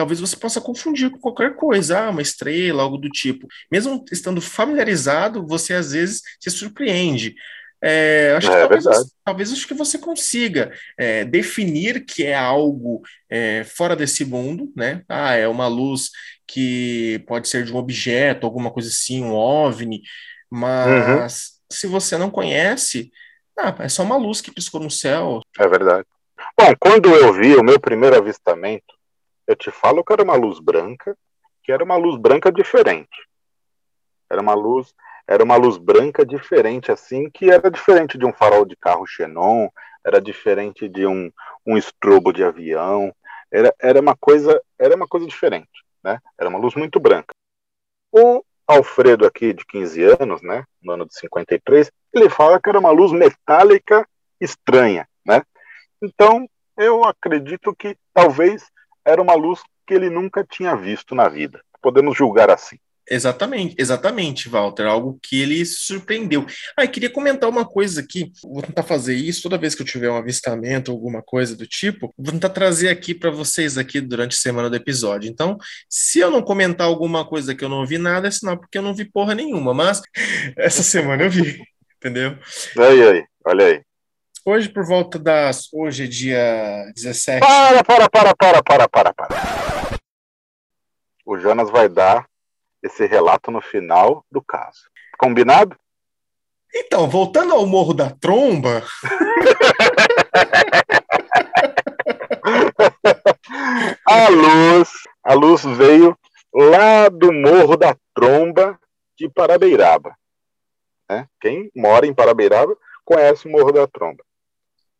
talvez 0.00 0.18
você 0.18 0.34
possa 0.34 0.62
confundir 0.62 1.10
com 1.10 1.18
qualquer 1.18 1.54
coisa, 1.56 2.06
ah, 2.06 2.10
uma 2.10 2.22
estrela, 2.22 2.82
algo 2.82 2.96
do 2.96 3.10
tipo. 3.10 3.46
Mesmo 3.70 4.02
estando 4.10 4.40
familiarizado, 4.40 5.46
você 5.46 5.74
às 5.74 5.92
vezes 5.92 6.22
se 6.40 6.50
surpreende. 6.50 7.34
É, 7.82 8.34
acho 8.36 8.50
é, 8.50 8.52
que 8.52 8.58
talvez, 8.60 9.14
talvez 9.24 9.52
acho 9.52 9.66
que 9.66 9.74
você 9.74 9.98
consiga 9.98 10.70
é, 10.98 11.24
definir 11.24 12.04
que 12.04 12.26
é 12.26 12.34
algo 12.34 13.02
é, 13.28 13.64
fora 13.64 13.96
desse 13.96 14.24
mundo, 14.24 14.70
né? 14.76 15.02
Ah, 15.08 15.34
é 15.34 15.48
uma 15.48 15.66
luz 15.66 16.10
que 16.46 17.24
pode 17.26 17.48
ser 17.48 17.64
de 17.64 17.72
um 17.72 17.76
objeto, 17.76 18.46
alguma 18.46 18.70
coisa 18.70 18.88
assim, 18.88 19.22
um 19.22 19.32
OVNI, 19.32 20.02
mas 20.50 21.08
uhum. 21.08 21.68
se 21.72 21.86
você 21.86 22.18
não 22.18 22.30
conhece, 22.30 23.10
ah, 23.58 23.74
é 23.78 23.88
só 23.88 24.02
uma 24.02 24.16
luz 24.16 24.40
que 24.40 24.52
piscou 24.52 24.80
no 24.80 24.90
céu. 24.90 25.40
É 25.58 25.68
verdade. 25.68 26.06
Bom, 26.58 26.74
quando 26.78 27.08
eu 27.14 27.32
vi 27.32 27.54
o 27.54 27.62
meu 27.62 27.78
primeiro 27.78 28.16
avistamento, 28.16 28.94
eu 29.46 29.56
te 29.56 29.70
falo 29.70 30.04
que 30.04 30.12
era 30.12 30.22
uma 30.22 30.34
luz 30.34 30.58
branca, 30.58 31.16
que 31.62 31.72
era 31.72 31.84
uma 31.84 31.96
luz 31.96 32.20
branca 32.20 32.50
diferente. 32.52 33.26
Era 34.30 34.40
uma 34.40 34.54
luz, 34.54 34.94
era 35.30 35.44
uma 35.44 35.54
luz 35.54 35.78
branca 35.78 36.26
diferente, 36.26 36.90
assim, 36.90 37.30
que 37.30 37.48
era 37.48 37.70
diferente 37.70 38.18
de 38.18 38.26
um 38.26 38.32
farol 38.32 38.64
de 38.64 38.74
carro 38.74 39.06
Xenon, 39.06 39.68
era 40.04 40.20
diferente 40.20 40.88
de 40.88 41.06
um, 41.06 41.30
um 41.64 41.78
estrobo 41.78 42.32
de 42.32 42.42
avião, 42.42 43.14
era, 43.48 43.72
era 43.80 44.00
uma 44.00 44.16
coisa, 44.16 44.60
era 44.76 44.96
uma 44.96 45.06
coisa 45.06 45.24
diferente, 45.28 45.84
né? 46.02 46.18
Era 46.36 46.50
uma 46.50 46.58
luz 46.58 46.74
muito 46.74 46.98
branca. 46.98 47.32
O 48.10 48.42
Alfredo 48.66 49.24
aqui 49.24 49.52
de 49.52 49.64
15 49.66 50.02
anos, 50.20 50.42
né, 50.42 50.64
no 50.82 50.94
ano 50.94 51.06
de 51.06 51.14
53, 51.16 51.92
ele 52.12 52.28
fala 52.28 52.60
que 52.60 52.68
era 52.68 52.80
uma 52.80 52.90
luz 52.90 53.12
metálica 53.12 54.04
estranha, 54.40 55.08
né? 55.24 55.44
Então, 56.02 56.48
eu 56.76 57.04
acredito 57.04 57.72
que 57.76 57.96
talvez 58.12 58.64
era 59.04 59.22
uma 59.22 59.34
luz 59.34 59.62
que 59.86 59.94
ele 59.94 60.10
nunca 60.10 60.44
tinha 60.44 60.74
visto 60.74 61.14
na 61.14 61.28
vida. 61.28 61.62
Podemos 61.80 62.16
julgar 62.16 62.50
assim. 62.50 62.78
Exatamente, 63.08 63.74
exatamente, 63.78 64.48
Walter. 64.48 64.86
Algo 64.86 65.18
que 65.22 65.40
ele 65.40 65.64
surpreendeu. 65.64 66.46
Ah, 66.76 66.86
queria 66.86 67.10
comentar 67.10 67.48
uma 67.50 67.64
coisa 67.64 68.00
aqui. 68.00 68.30
Vou 68.42 68.62
tentar 68.62 68.82
fazer 68.82 69.14
isso 69.14 69.42
toda 69.42 69.58
vez 69.58 69.74
que 69.74 69.82
eu 69.82 69.86
tiver 69.86 70.10
um 70.10 70.16
avistamento, 70.16 70.90
alguma 70.90 71.22
coisa 71.22 71.56
do 71.56 71.66
tipo. 71.66 72.14
Vou 72.16 72.32
tentar 72.32 72.50
trazer 72.50 72.88
aqui 72.88 73.14
para 73.14 73.30
vocês 73.30 73.76
aqui 73.76 74.00
durante 74.00 74.36
a 74.36 74.40
semana 74.40 74.70
do 74.70 74.76
episódio. 74.76 75.28
Então, 75.28 75.58
se 75.88 76.20
eu 76.20 76.30
não 76.30 76.42
comentar 76.42 76.86
alguma 76.86 77.26
coisa 77.26 77.54
que 77.54 77.64
eu 77.64 77.68
não 77.68 77.84
vi 77.84 77.98
nada, 77.98 78.28
é 78.28 78.30
sinal 78.30 78.58
porque 78.58 78.78
eu 78.78 78.82
não 78.82 78.94
vi 78.94 79.04
porra 79.04 79.34
nenhuma. 79.34 79.74
Mas 79.74 80.00
essa 80.56 80.82
semana 80.82 81.24
eu 81.24 81.30
vi, 81.30 81.60
entendeu? 81.96 82.38
Aí, 82.78 83.02
aí, 83.02 83.24
olha 83.44 83.66
aí. 83.66 83.82
Hoje, 84.46 84.68
por 84.68 84.86
volta 84.86 85.18
das. 85.18 85.68
Hoje 85.72 86.04
é 86.04 86.06
dia 86.06 86.90
17. 86.94 87.40
Para, 87.40 87.84
para, 87.84 88.08
para, 88.08 88.34
para, 88.34 88.62
para, 88.62 88.88
para, 88.88 89.12
para. 89.12 90.00
O 91.26 91.36
Jonas 91.36 91.70
vai 91.70 91.88
dar 91.88 92.26
esse 92.82 93.06
relato 93.06 93.50
no 93.50 93.60
final 93.60 94.24
do 94.30 94.42
caso. 94.42 94.88
Combinado? 95.18 95.76
Então, 96.74 97.08
voltando 97.08 97.52
ao 97.52 97.66
Morro 97.66 97.92
da 97.92 98.10
Tromba. 98.10 98.84
a 104.06 104.28
luz, 104.28 104.90
a 105.24 105.34
luz 105.34 105.64
veio 105.64 106.16
lá 106.54 107.08
do 107.08 107.32
Morro 107.32 107.76
da 107.76 107.96
Tromba 108.14 108.78
de 109.18 109.28
Parabeiraba. 109.28 110.16
Né? 111.08 111.26
Quem 111.40 111.70
mora 111.74 112.06
em 112.06 112.14
Parabeiraba 112.14 112.76
conhece 113.04 113.48
o 113.48 113.50
Morro 113.50 113.72
da 113.72 113.86
Tromba. 113.86 114.22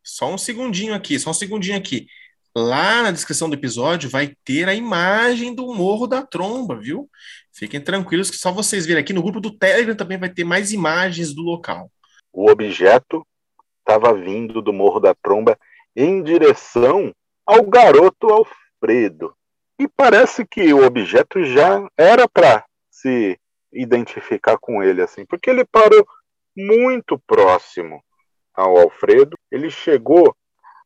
Só 0.03 0.33
um 0.33 0.37
segundinho 0.37 0.93
aqui, 0.93 1.17
só 1.19 1.29
um 1.29 1.33
segundinho 1.33 1.77
aqui. 1.77 2.07
Lá 2.55 3.03
na 3.03 3.11
descrição 3.11 3.49
do 3.49 3.55
episódio 3.55 4.09
vai 4.09 4.35
ter 4.43 4.67
a 4.67 4.73
imagem 4.73 5.55
do 5.55 5.73
Morro 5.73 6.05
da 6.05 6.21
Tromba, 6.21 6.75
viu? 6.75 7.09
Fiquem 7.53 7.79
tranquilos 7.79 8.29
que 8.29 8.35
só 8.35 8.51
vocês 8.51 8.85
verem 8.85 9.01
aqui 9.01 9.13
no 9.13 9.23
grupo 9.23 9.39
do 9.39 9.57
Telegram 9.57 9.95
também 9.95 10.17
vai 10.17 10.29
ter 10.29 10.43
mais 10.43 10.73
imagens 10.73 11.33
do 11.33 11.41
local. 11.41 11.89
O 12.33 12.49
objeto 12.49 13.25
estava 13.79 14.13
vindo 14.13 14.61
do 14.61 14.73
Morro 14.73 14.99
da 14.99 15.15
Tromba 15.15 15.57
em 15.95 16.21
direção 16.23 17.13
ao 17.45 17.63
garoto 17.65 18.27
Alfredo. 18.27 19.33
E 19.79 19.87
parece 19.87 20.45
que 20.45 20.73
o 20.73 20.85
objeto 20.85 21.43
já 21.45 21.87
era 21.97 22.27
para 22.27 22.65
se 22.89 23.39
identificar 23.71 24.57
com 24.57 24.83
ele 24.83 25.01
assim, 25.01 25.25
porque 25.25 25.49
ele 25.49 25.65
parou 25.65 26.05
muito 26.55 27.17
próximo 27.25 28.03
ao 28.53 28.77
Alfredo. 28.77 29.37
Ele 29.49 29.69
chegou 29.69 30.35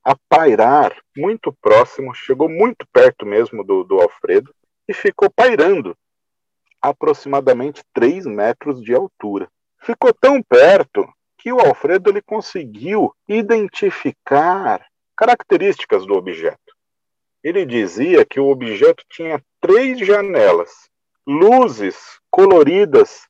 a 0.06 0.16
pairar 0.30 0.96
muito 1.18 1.52
próximo, 1.60 2.14
chegou 2.14 2.48
muito 2.48 2.86
perto 2.94 3.26
mesmo 3.26 3.64
do, 3.64 3.84
do 3.84 4.00
Alfredo 4.00 4.54
e 4.88 4.94
ficou 4.94 5.32
pairando 5.32 5.98
aproximadamente 6.80 7.84
3 7.92 8.28
metros 8.28 8.80
de 8.84 8.94
altura. 8.94 9.50
Ficou 9.82 10.14
tão 10.14 10.44
perto 10.44 11.12
que 11.40 11.52
o 11.52 11.60
Alfredo 11.60 12.12
ele 12.12 12.22
conseguiu 12.22 13.12
identificar 13.28 14.86
características 15.18 16.06
do 16.06 16.14
objeto. 16.14 16.60
Ele 17.44 17.66
dizia 17.66 18.24
que 18.24 18.40
o 18.40 18.48
objeto 18.48 19.04
tinha 19.10 19.42
três 19.60 20.00
janelas, 20.00 20.72
luzes 21.26 22.20
coloridas 22.30 23.28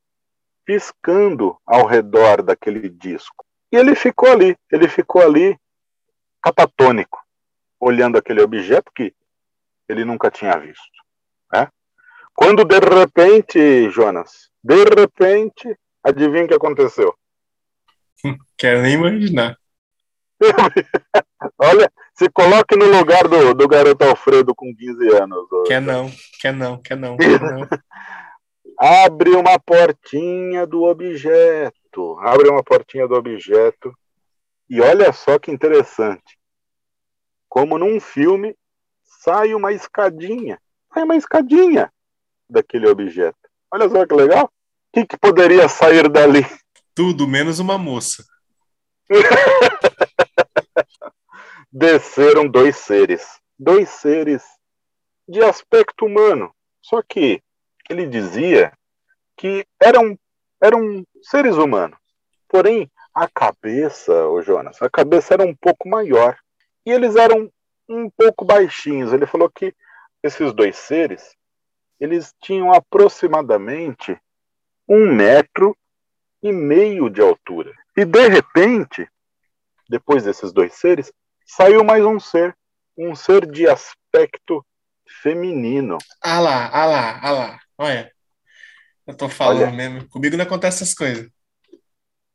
piscando 0.65 1.57
ao 1.65 1.85
redor 1.85 2.41
daquele 2.41 2.89
disco. 2.89 3.45
E 3.71 3.77
ele 3.77 3.95
ficou 3.95 4.29
ali, 4.29 4.57
ele 4.71 4.87
ficou 4.87 5.21
ali 5.21 5.57
catatônico, 6.45 7.19
olhando 7.79 8.19
aquele 8.19 8.41
objeto 8.41 8.91
que 8.93 9.11
ele 9.89 10.05
nunca 10.05 10.29
tinha 10.29 10.55
visto. 10.59 10.83
Né? 11.51 11.67
Quando 12.35 12.63
de 12.63 12.79
repente, 12.79 13.89
Jonas, 13.89 14.51
de 14.63 14.83
repente, 14.83 15.75
adivinha 16.03 16.45
o 16.45 16.47
que 16.47 16.53
aconteceu? 16.53 17.15
Quero 18.55 18.83
nem 18.83 18.93
imaginar. 18.93 19.57
Olha, 21.57 21.91
se 22.13 22.29
coloque 22.29 22.75
no 22.75 22.85
lugar 22.85 23.27
do, 23.27 23.55
do 23.55 23.67
garoto 23.67 24.03
Alfredo 24.03 24.53
com 24.53 24.75
15 24.75 25.15
anos. 25.15 25.47
Quer 25.65 25.81
não, 25.81 26.11
quer 26.39 26.53
não, 26.53 26.77
quer 26.79 26.97
não. 26.97 27.17
Quer 27.17 27.39
não. 27.41 27.67
Abre 28.77 29.31
uma 29.31 29.57
portinha 29.57 30.67
do 30.67 30.83
objeto. 30.83 32.19
Abre 32.19 32.49
uma 32.49 32.63
portinha 32.63 33.07
do 33.07 33.15
objeto 33.15 33.91
e 34.69 34.81
olha 34.81 35.13
só 35.13 35.37
que 35.37 35.51
interessante. 35.51 36.34
Como 37.55 37.77
num 37.77 38.01
filme, 38.01 38.53
sai 39.01 39.55
uma 39.55 39.71
escadinha. 39.71 40.59
Sai 40.93 41.03
uma 41.03 41.15
escadinha 41.15 41.89
daquele 42.49 42.85
objeto. 42.85 43.37
Olha 43.71 43.87
só 43.87 44.05
que 44.05 44.13
legal. 44.13 44.47
O 44.47 44.49
que, 44.91 45.05
que 45.05 45.17
poderia 45.17 45.69
sair 45.69 46.09
dali? 46.09 46.45
Tudo 46.93 47.25
menos 47.25 47.59
uma 47.59 47.77
moça. 47.77 48.25
Desceram 51.71 52.45
dois 52.45 52.75
seres. 52.75 53.39
Dois 53.57 53.87
seres 53.87 54.43
de 55.25 55.41
aspecto 55.41 56.07
humano. 56.07 56.53
Só 56.81 57.01
que 57.01 57.41
ele 57.89 58.05
dizia 58.05 58.73
que 59.37 59.65
eram, 59.81 60.19
eram 60.61 61.05
seres 61.21 61.55
humanos. 61.55 61.97
Porém, 62.49 62.91
a 63.13 63.29
cabeça, 63.29 64.27
o 64.27 64.41
Jonas, 64.41 64.81
a 64.81 64.89
cabeça 64.89 65.35
era 65.35 65.45
um 65.45 65.55
pouco 65.55 65.87
maior. 65.87 66.37
E 66.85 66.91
eles 66.91 67.15
eram 67.15 67.51
um 67.89 68.09
pouco 68.09 68.45
baixinhos. 68.45 69.13
Ele 69.13 69.25
falou 69.25 69.49
que 69.49 69.73
esses 70.21 70.53
dois 70.53 70.75
seres, 70.75 71.35
eles 71.99 72.33
tinham 72.41 72.73
aproximadamente 72.73 74.17
um 74.87 75.13
metro 75.13 75.75
e 76.41 76.51
meio 76.51 77.09
de 77.09 77.21
altura. 77.21 77.73
E 77.97 78.05
de 78.05 78.27
repente, 78.27 79.07
depois 79.89 80.23
desses 80.23 80.51
dois 80.51 80.73
seres, 80.73 81.11
saiu 81.45 81.83
mais 81.83 82.03
um 82.03 82.19
ser, 82.19 82.55
um 82.97 83.15
ser 83.15 83.49
de 83.49 83.67
aspecto 83.67 84.65
feminino. 85.21 85.97
Ah 86.21 86.39
lá, 86.39 86.69
ah 86.71 86.85
lá, 86.85 87.19
ah 87.21 87.31
lá, 87.31 87.59
olha. 87.77 88.11
Eu 89.07 89.15
tô 89.15 89.29
falando 89.29 89.61
olha. 89.61 89.71
mesmo, 89.71 90.09
comigo 90.09 90.35
não 90.35 90.45
acontece 90.45 90.83
essas 90.83 90.95
coisas. 90.95 91.29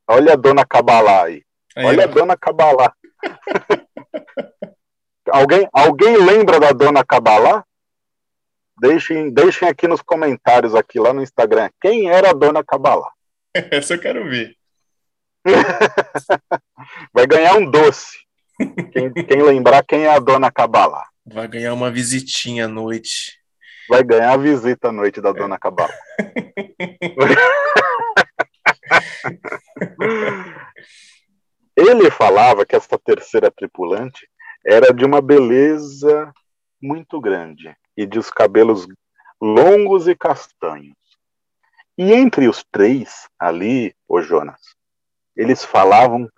Olha 0.08 0.32
a 0.32 0.36
dona 0.36 0.64
Cabalá 0.64 1.24
aí. 1.24 1.44
aí 1.76 1.84
Olha 1.84 2.06
ó. 2.06 2.10
a 2.10 2.12
dona 2.12 2.36
Cabalá. 2.36 2.94
alguém, 5.32 5.68
alguém 5.72 6.16
lembra 6.16 6.60
da 6.60 6.72
dona 6.72 7.04
Cabalá? 7.04 7.64
Deixem, 8.80 9.30
deixem 9.30 9.68
aqui 9.68 9.86
nos 9.86 10.00
comentários, 10.00 10.74
aqui 10.74 10.98
lá 10.98 11.12
no 11.12 11.22
Instagram, 11.22 11.68
quem 11.80 12.10
era 12.10 12.30
a 12.30 12.32
dona 12.32 12.64
Cabalá. 12.64 13.12
Essa 13.54 13.94
eu 13.94 14.00
quero 14.00 14.28
ver. 14.28 14.56
Vai 17.12 17.26
ganhar 17.26 17.56
um 17.56 17.70
doce. 17.70 18.18
Quem, 18.92 19.12
quem, 19.12 19.42
lembrar 19.42 19.84
quem 19.84 20.04
é 20.04 20.14
a 20.14 20.18
dona 20.18 20.50
Cabalá. 20.50 21.06
Vai 21.24 21.48
ganhar 21.48 21.72
uma 21.72 21.90
visitinha 21.90 22.66
à 22.66 22.68
noite. 22.68 23.38
Vai 23.88 24.04
ganhar 24.04 24.32
a 24.32 24.36
visita 24.36 24.88
à 24.88 24.92
noite 24.92 25.20
da 25.20 25.32
dona 25.32 25.58
Cabalá. 25.58 25.94
Ele 31.76 32.10
falava 32.10 32.66
que 32.66 32.76
essa 32.76 32.98
terceira 32.98 33.50
tripulante 33.50 34.28
era 34.64 34.92
de 34.92 35.04
uma 35.04 35.20
beleza 35.20 36.32
muito 36.80 37.20
grande 37.20 37.74
e 37.96 38.06
de 38.06 38.18
os 38.18 38.30
cabelos 38.30 38.86
longos 39.40 40.08
e 40.08 40.14
castanhos. 40.14 40.96
E 41.96 42.12
entre 42.12 42.48
os 42.48 42.64
três 42.70 43.28
ali, 43.38 43.94
o 44.08 44.20
Jonas, 44.20 44.60
eles 45.36 45.64
falavam 45.64 46.28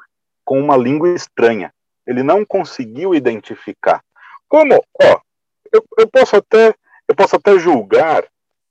com 0.45 0.61
uma 0.61 0.77
língua 0.77 1.15
estranha. 1.15 1.73
Ele 2.07 2.23
não 2.23 2.45
conseguiu 2.45 3.15
identificar. 3.15 4.03
Como, 4.49 4.75
ó, 4.75 5.21
eu, 5.73 5.85
eu 5.99 6.09
posso 6.09 6.37
até 6.37 6.75
eu 7.09 7.15
posso 7.15 7.37
até 7.37 7.59
julgar 7.59 8.25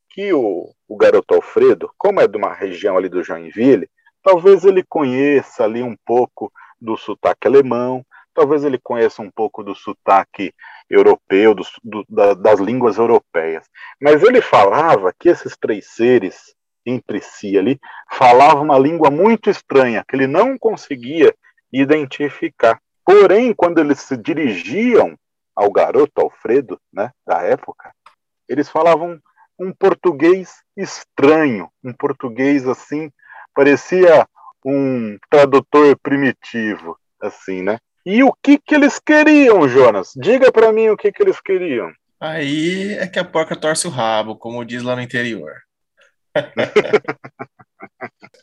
que 0.10 0.34
o, 0.34 0.74
o 0.88 0.98
garoto 0.98 1.36
Alfredo, 1.36 1.91
como 1.98 2.20
é 2.20 2.27
de 2.27 2.38
uma 2.38 2.53
região 2.53 2.98
ali 2.98 3.08
do 3.08 3.24
Joinville, 3.24 3.89
talvez 4.24 4.65
ele 4.65 4.84
conheça 4.84 5.63
ali 5.63 5.84
um 5.84 5.96
pouco 6.05 6.51
do 6.79 6.98
sotaque 6.98 7.48
alemão, 7.48 8.05
talvez 8.34 8.64
ele 8.64 8.80
conheça 8.82 9.22
um 9.22 9.30
pouco 9.30 9.64
do 9.64 9.76
sotaque 9.76 10.54
europeu, 10.90 11.54
do, 11.54 11.64
do, 11.84 12.06
da, 12.10 12.34
das 12.34 12.60
línguas 12.60 12.98
europeias. 12.98 13.66
Mas 14.02 14.24
ele 14.24 14.42
falava 14.42 15.14
que 15.18 15.30
esses 15.30 15.56
três 15.58 15.88
seres 15.94 16.56
entre 16.86 17.22
si 17.22 17.58
ali 17.58 17.80
falavam 18.12 18.64
uma 18.64 18.80
língua 18.80 19.10
muito 19.10 19.50
estranha, 19.50 20.04
que 20.08 20.16
ele 20.16 20.28
não 20.28 20.58
conseguia 20.58 21.34
identificar. 21.72 22.80
Porém, 23.06 23.54
quando 23.54 23.80
eles 23.80 24.00
se 24.00 24.18
dirigiam 24.18 25.16
ao 25.56 25.72
garoto 25.72 26.22
Alfredo, 26.22 26.80
né, 26.92 27.12
da 27.26 27.42
época, 27.42 27.94
eles 28.48 28.70
falavam 28.70 29.20
um 29.60 29.72
português 29.72 30.64
estranho, 30.76 31.70
um 31.84 31.94
português 31.94 32.68
assim, 32.68 33.12
parecia 33.54 34.28
um 34.66 35.18
tradutor 35.30 35.98
primitivo, 36.02 36.98
assim, 37.22 37.62
né? 37.62 37.78
E 38.05 38.24
o 38.24 38.34
que 38.41 38.58
que 38.58 38.75
eles 38.75 39.00
queriam, 39.00 39.67
Jonas? 39.67 40.12
Diga 40.15 40.51
para 40.51 40.72
mim 40.72 40.89
o 40.89 40.98
que 40.98 41.12
que 41.12 41.22
eles 41.22 41.39
queriam. 41.39 41.91
Aí 42.20 42.93
é 42.93 43.08
que 43.08 43.20
a 43.20 43.24
porca 43.24 43.55
torce 43.55 43.88
o 43.88 43.91
rabo, 43.91 44.36
como 44.36 44.65
diz 44.65 44.84
lá 44.84 44.96
no 44.96 45.01
interior. 45.01 45.53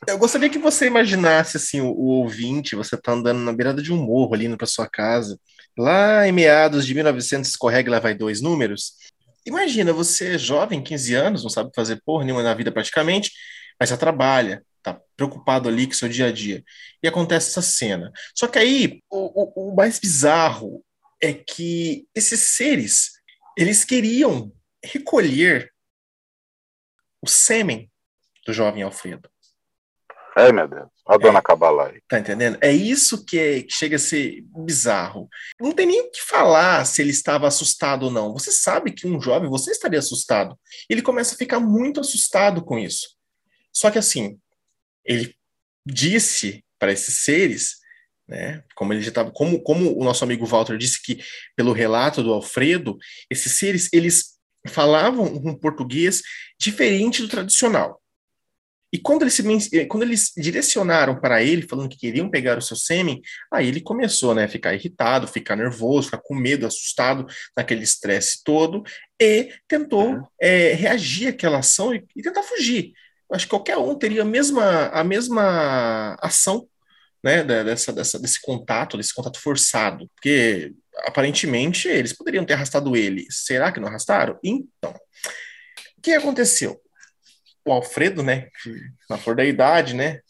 Eu 0.06 0.18
gostaria 0.18 0.48
que 0.48 0.58
você 0.58 0.86
imaginasse 0.86 1.56
assim 1.56 1.80
o, 1.80 1.88
o, 1.90 2.06
ouvinte, 2.20 2.76
você 2.76 2.96
tá 2.96 3.12
andando 3.12 3.40
na 3.40 3.52
beirada 3.52 3.82
de 3.82 3.92
um 3.92 3.96
morro 3.96 4.34
ali 4.34 4.46
indo 4.46 4.56
para 4.56 4.66
sua 4.66 4.88
casa, 4.88 5.38
lá 5.76 6.26
em 6.26 6.32
meados 6.32 6.86
de 6.86 6.94
1900 6.94 7.50
escorrega 7.50 7.90
lá 7.90 7.98
vai 7.98 8.14
dois 8.14 8.40
números. 8.40 8.94
Imagina, 9.46 9.92
você 9.92 10.34
é 10.34 10.38
jovem, 10.38 10.82
15 10.82 11.14
anos, 11.14 11.42
não 11.42 11.50
sabe 11.50 11.70
fazer 11.74 12.02
porra 12.04 12.24
nenhuma 12.24 12.42
na 12.42 12.54
vida 12.54 12.70
praticamente, 12.70 13.32
mas 13.78 13.88
já 13.90 13.96
trabalha, 13.96 14.62
tá 14.82 15.00
preocupado 15.16 15.68
ali 15.68 15.86
com 15.86 15.92
o 15.92 15.96
seu 15.96 16.08
dia 16.08 16.26
a 16.26 16.32
dia. 16.32 16.64
E 17.02 17.08
acontece 17.08 17.50
essa 17.50 17.62
cena. 17.62 18.12
Só 18.34 18.46
que 18.46 18.58
aí, 18.58 19.02
o, 19.10 19.64
o, 19.64 19.70
o 19.70 19.76
mais 19.76 19.98
bizarro 19.98 20.84
é 21.20 21.32
que 21.32 22.06
esses 22.14 22.40
seres, 22.40 23.12
eles 23.56 23.84
queriam 23.84 24.52
recolher 24.84 25.72
o 27.20 27.28
sêmen 27.28 27.90
do 28.46 28.52
jovem 28.52 28.82
Alfredo. 28.82 29.28
Ai, 30.36 30.52
meu 30.52 30.68
Deus. 30.68 30.88
A 31.04 31.16
é, 31.16 31.18
dona 31.18 31.42
Cabala 31.42 31.88
aí. 31.88 32.00
Tá 32.08 32.18
entendendo? 32.18 32.58
É 32.60 32.70
isso 32.70 33.24
que, 33.24 33.38
é, 33.38 33.62
que, 33.62 33.72
chega 33.72 33.96
a 33.96 33.98
ser 33.98 34.44
bizarro. 34.64 35.28
Não 35.60 35.72
tem 35.72 35.86
nem 35.86 36.02
o 36.02 36.10
que 36.12 36.22
falar 36.22 36.84
se 36.84 37.02
ele 37.02 37.10
estava 37.10 37.48
assustado 37.48 38.04
ou 38.04 38.10
não. 38.10 38.32
Você 38.34 38.52
sabe 38.52 38.92
que 38.92 39.06
um 39.08 39.20
jovem, 39.20 39.50
você 39.50 39.72
estaria 39.72 39.98
assustado. 39.98 40.56
Ele 40.88 41.02
começa 41.02 41.34
a 41.34 41.38
ficar 41.38 41.58
muito 41.58 41.98
assustado 41.98 42.64
com 42.64 42.78
isso. 42.78 43.16
Só 43.72 43.90
que 43.90 43.98
assim, 43.98 44.38
ele 45.08 45.34
disse 45.84 46.64
para 46.78 46.92
esses 46.92 47.18
seres, 47.24 47.78
né, 48.28 48.62
como 48.76 48.92
ele 48.92 49.00
já 49.00 49.10
tava, 49.10 49.30
como, 49.30 49.60
como 49.62 49.98
o 49.98 50.04
nosso 50.04 50.22
amigo 50.22 50.46
Walter 50.46 50.76
disse 50.76 51.02
que 51.02 51.18
pelo 51.56 51.72
relato 51.72 52.22
do 52.22 52.32
Alfredo, 52.32 52.96
esses 53.30 53.52
seres 53.52 53.88
eles 53.92 54.38
falavam 54.68 55.24
um 55.24 55.54
português 55.54 56.22
diferente 56.60 57.22
do 57.22 57.28
tradicional. 57.28 58.00
E 58.92 58.98
quando 58.98 59.22
eles, 59.22 59.34
se, 59.34 59.86
quando 59.86 60.02
eles 60.02 60.32
direcionaram 60.36 61.20
para 61.20 61.42
ele, 61.42 61.68
falando 61.68 61.90
que 61.90 61.98
queriam 61.98 62.30
pegar 62.30 62.56
o 62.56 62.62
seu 62.62 62.76
sêmen, 62.76 63.20
aí 63.52 63.68
ele 63.68 63.82
começou 63.82 64.34
né, 64.34 64.44
a 64.44 64.48
ficar 64.48 64.74
irritado, 64.74 65.28
ficar 65.28 65.56
nervoso, 65.56 66.06
ficar 66.06 66.22
com 66.22 66.34
medo, 66.34 66.66
assustado, 66.66 67.26
naquele 67.56 67.82
estresse 67.82 68.42
todo, 68.42 68.82
e 69.20 69.52
tentou 69.66 70.14
uhum. 70.14 70.26
é, 70.40 70.72
reagir 70.72 71.28
àquela 71.28 71.58
ação 71.58 71.94
e, 71.94 72.02
e, 72.16 72.22
tentar 72.22 72.42
fugir. 72.42 72.92
Acho 73.32 73.44
que 73.44 73.50
qualquer 73.50 73.76
um 73.76 73.94
teria 73.94 74.22
a 74.22 74.24
mesma, 74.24 74.88
a 74.88 75.04
mesma 75.04 76.16
ação 76.20 76.66
né, 77.22 77.42
dessa, 77.42 77.92
dessa, 77.92 78.18
desse 78.18 78.40
contato, 78.40 78.96
desse 78.96 79.12
contato 79.12 79.40
forçado, 79.40 80.08
porque 80.14 80.72
aparentemente 81.06 81.88
eles 81.88 82.12
poderiam 82.12 82.44
ter 82.44 82.54
arrastado 82.54 82.96
ele. 82.96 83.26
Será 83.30 83.70
que 83.70 83.80
não 83.80 83.88
arrastaram? 83.88 84.38
Então, 84.42 84.92
o 85.96 86.00
que 86.00 86.12
aconteceu? 86.12 86.80
O 87.66 87.72
Alfredo, 87.72 88.22
né, 88.22 88.48
na 89.10 89.18
flor 89.18 89.36
da 89.36 89.44
idade, 89.44 89.94
né, 89.94 90.20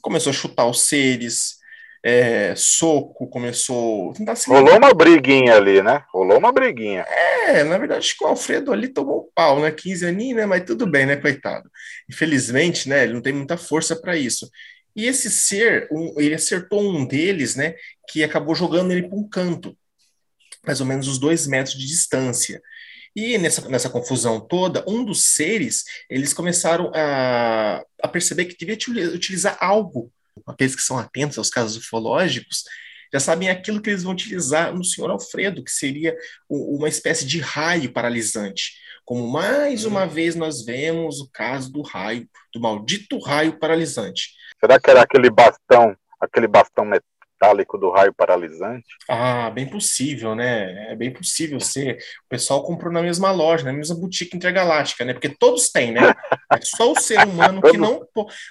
começou 0.00 0.30
a 0.30 0.34
chutar 0.34 0.66
os 0.66 0.82
seres, 0.82 1.56
é, 2.02 2.54
soco, 2.56 3.28
começou. 3.28 4.12
Rolou 4.54 4.76
uma 4.76 4.92
briguinha 4.92 5.56
ali, 5.56 5.82
né? 5.82 6.02
Rolou 6.12 6.38
uma 6.38 6.52
briguinha. 6.52 7.02
É, 7.02 7.62
na 7.64 7.78
verdade, 7.78 8.00
acho 8.00 8.18
que 8.18 8.24
o 8.24 8.28
Alfredo 8.28 8.72
ali 8.72 8.88
tomou 8.88 9.22
um 9.22 9.30
pau, 9.34 9.60
né? 9.60 9.70
15 9.70 10.06
aninhos, 10.06 10.36
né? 10.36 10.46
Mas 10.46 10.64
tudo 10.64 10.90
bem, 10.90 11.06
né, 11.06 11.16
coitado. 11.16 11.70
Infelizmente, 12.10 12.88
né? 12.88 13.04
Ele 13.04 13.14
não 13.14 13.22
tem 13.22 13.32
muita 13.32 13.56
força 13.56 13.94
para 13.94 14.16
isso. 14.16 14.50
E 14.94 15.06
esse 15.06 15.30
ser, 15.30 15.88
um, 15.90 16.14
ele 16.18 16.34
acertou 16.34 16.82
um 16.82 17.06
deles, 17.06 17.56
né? 17.56 17.74
Que 18.10 18.24
acabou 18.24 18.54
jogando 18.54 18.92
ele 18.92 19.08
para 19.08 19.16
um 19.16 19.28
canto 19.28 19.76
mais 20.64 20.80
ou 20.80 20.86
menos 20.86 21.08
uns 21.08 21.18
dois 21.18 21.46
metros 21.46 21.76
de 21.76 21.86
distância. 21.86 22.62
E 23.14 23.36
nessa, 23.36 23.68
nessa 23.68 23.90
confusão 23.90 24.40
toda, 24.40 24.84
um 24.88 25.04
dos 25.04 25.24
seres, 25.24 25.84
eles 26.08 26.32
começaram 26.32 26.90
a, 26.94 27.84
a 28.02 28.08
perceber 28.08 28.46
que 28.46 28.56
devia 28.56 28.78
utilizar 29.12 29.56
algo. 29.60 30.10
Aqueles 30.46 30.74
que 30.74 30.82
são 30.82 30.98
atentos 30.98 31.38
aos 31.38 31.50
casos 31.50 31.76
ufológicos 31.76 32.64
já 33.12 33.20
sabem 33.20 33.50
aquilo 33.50 33.80
que 33.80 33.90
eles 33.90 34.02
vão 34.02 34.12
utilizar 34.12 34.74
no 34.74 34.82
senhor 34.82 35.10
Alfredo, 35.10 35.62
que 35.62 35.70
seria 35.70 36.16
uma 36.48 36.88
espécie 36.88 37.26
de 37.26 37.40
raio 37.40 37.92
paralisante. 37.92 38.72
Como 39.04 39.30
mais 39.30 39.84
uma 39.84 40.06
vez 40.06 40.34
nós 40.34 40.64
vemos 40.64 41.20
o 41.20 41.28
caso 41.30 41.70
do 41.70 41.82
raio, 41.82 42.26
do 42.54 42.60
maldito 42.60 43.18
raio 43.18 43.58
paralisante. 43.58 44.30
Será 44.58 44.80
que 44.80 44.90
era 44.90 45.02
aquele 45.02 45.28
bastão, 45.28 45.94
aquele 46.20 46.46
bastão 46.46 46.84
metálico 46.84 47.11
do 47.78 47.90
raio 47.90 48.14
paralisante? 48.14 48.86
Ah, 49.08 49.50
bem 49.50 49.66
possível, 49.66 50.34
né? 50.34 50.92
É 50.92 50.96
bem 50.96 51.12
possível 51.12 51.58
ser. 51.60 51.98
O 52.24 52.28
pessoal 52.28 52.62
comprou 52.62 52.92
na 52.92 53.02
mesma 53.02 53.30
loja, 53.32 53.64
na 53.64 53.72
mesma 53.72 53.96
boutique 53.96 54.36
intergaláctica, 54.36 55.04
né? 55.04 55.12
Porque 55.12 55.28
todos 55.28 55.70
têm, 55.70 55.92
né? 55.92 56.14
É 56.52 56.60
só 56.60 56.92
o 56.92 57.00
ser 57.00 57.18
humano 57.26 57.60
que 57.60 57.76
não. 57.76 58.06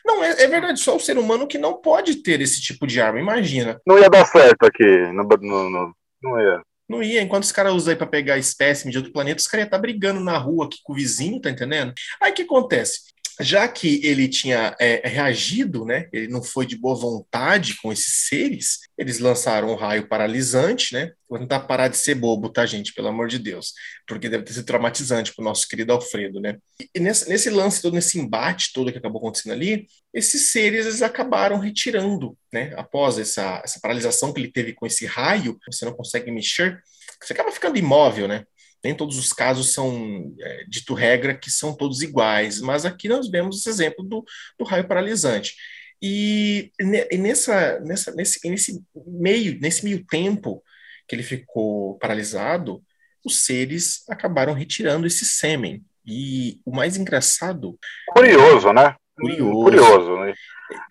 Não, 0.06 0.24
é, 0.24 0.44
é, 0.44 0.48
verdade, 0.48 0.80
só 0.80 0.96
o 0.96 1.00
ser 1.00 1.18
humano 1.18 1.48
que 1.48 1.58
não 1.58 1.82
pode 1.82 2.16
ter 2.16 2.42
esse 2.42 2.62
tipo 2.62 2.86
de 2.86 3.00
arma, 3.00 3.20
imagina. 3.20 3.80
Não 3.86 3.98
ia 3.98 4.10
dar 4.10 4.26
certo 4.26 4.66
aqui. 4.66 4.84
No, 4.84 5.24
no, 5.24 5.70
no 5.70 5.96
não 6.22 6.40
ia. 6.40 6.62
Não 6.90 7.02
ia. 7.02 7.22
Enquanto 7.22 7.44
os 7.44 7.52
caras 7.52 7.74
usam 7.74 7.92
aí 7.92 7.98
pra 7.98 8.08
pegar 8.08 8.38
espécime 8.38 8.92
de 8.92 8.98
outro 8.98 9.14
planeta, 9.14 9.40
os 9.40 9.48
caras 9.48 9.64
iam 9.64 9.68
estar 9.68 9.78
tá 9.78 9.82
brigando 9.82 10.20
na 10.20 10.38
rua 10.38 10.66
aqui 10.66 10.80
com 10.84 10.94
o 10.94 10.96
vizinho, 10.96 11.40
tá 11.40 11.50
entendendo? 11.50 11.94
Aí 12.22 12.32
o 12.32 12.36
que 12.36 12.44
acontece? 12.44 13.12
Já 13.40 13.68
que 13.68 14.06
ele 14.06 14.28
tinha 14.28 14.76
é, 14.80 15.08
reagido, 15.08 15.86
né, 15.86 16.08
ele 16.12 16.28
não 16.28 16.44
foi 16.44 16.66
de 16.66 16.76
boa 16.76 16.96
vontade 16.96 17.76
com 17.82 17.92
esses 17.92 18.28
seres, 18.28 18.80
eles 18.98 19.20
lançaram 19.20 19.70
um 19.72 19.76
raio 19.76 20.08
paralisante, 20.08 20.94
né? 20.94 21.12
Vou 21.30 21.40
tentar 21.40 21.62
parar 21.62 21.88
de 21.88 21.98
ser 21.98 22.16
bobo, 22.16 22.50
tá, 22.50 22.66
gente? 22.66 22.94
Pelo 22.94 23.08
amor 23.08 23.28
de 23.28 23.40
Deus. 23.40 23.74
Porque 24.06 24.30
deve 24.30 24.44
ter 24.44 24.54
sido 24.54 24.66
traumatizante 24.66 25.34
para 25.34 25.42
o 25.42 25.46
nosso 25.46 25.68
querido 25.68 25.94
Alfredo, 25.94 26.40
né? 26.40 26.58
E 26.94 27.00
nesse, 27.00 27.30
nesse, 27.30 27.50
lance 27.50 27.82
todo, 27.82 27.94
nesse 27.94 28.20
embate 28.20 28.72
todo 28.74 28.92
que 28.92 28.98
acabou 28.98 29.20
acontecendo 29.20 29.54
ali, 29.54 29.88
esses 30.14 30.52
seres 30.52 30.86
eles 30.86 31.02
acabaram 31.02 31.58
retirando, 31.58 32.38
né? 32.52 32.74
Após 32.76 33.18
essa, 33.18 33.62
essa 33.64 33.80
paralisação 33.80 34.34
que 34.34 34.42
ele 34.42 34.52
teve 34.52 34.74
com 34.74 34.86
esse 34.86 35.06
raio, 35.06 35.58
você 35.66 35.86
não 35.86 35.94
consegue 35.94 36.30
mexer, 36.30 36.82
você 37.22 37.34
acaba 37.34 37.52
ficando 37.52 37.78
imóvel, 37.78 38.28
né? 38.28 38.46
Nem 38.84 38.96
todos 38.96 39.18
os 39.18 39.32
casos 39.32 39.74
são, 39.74 40.34
é, 40.40 40.64
dito 40.68 40.94
regra, 40.94 41.38
que 41.38 41.52
são 41.52 41.76
todos 41.76 42.02
iguais, 42.02 42.60
mas 42.60 42.86
aqui 42.86 43.08
nós 43.08 43.30
vemos 43.30 43.60
esse 43.60 43.70
exemplo 43.70 44.04
do, 44.04 44.24
do 44.58 44.66
raio 44.66 44.88
paralisante. 44.88 45.56
E, 46.02 46.72
e 46.80 47.18
nessa, 47.18 47.80
nessa, 47.82 48.12
nesse, 48.16 48.50
nesse 48.50 48.84
meio, 49.06 49.60
nesse 49.60 49.84
meio 49.84 50.04
tempo 50.06 50.64
que 51.08 51.16
ele 51.16 51.24
ficou 51.24 51.98
paralisado, 52.00 52.82
os 53.24 53.46
seres 53.46 54.04
acabaram 54.10 54.54
retirando 54.54 55.06
esse 55.06 55.26
sêmen. 55.26 55.84
E 56.06 56.60
o 56.66 56.76
mais 56.76 56.98
engraçado. 56.98 57.78
Curioso, 58.08 58.74
né? 58.74 58.96
Curioso. 59.20 59.64
Curioso, 59.64 60.18
né? 60.18 60.34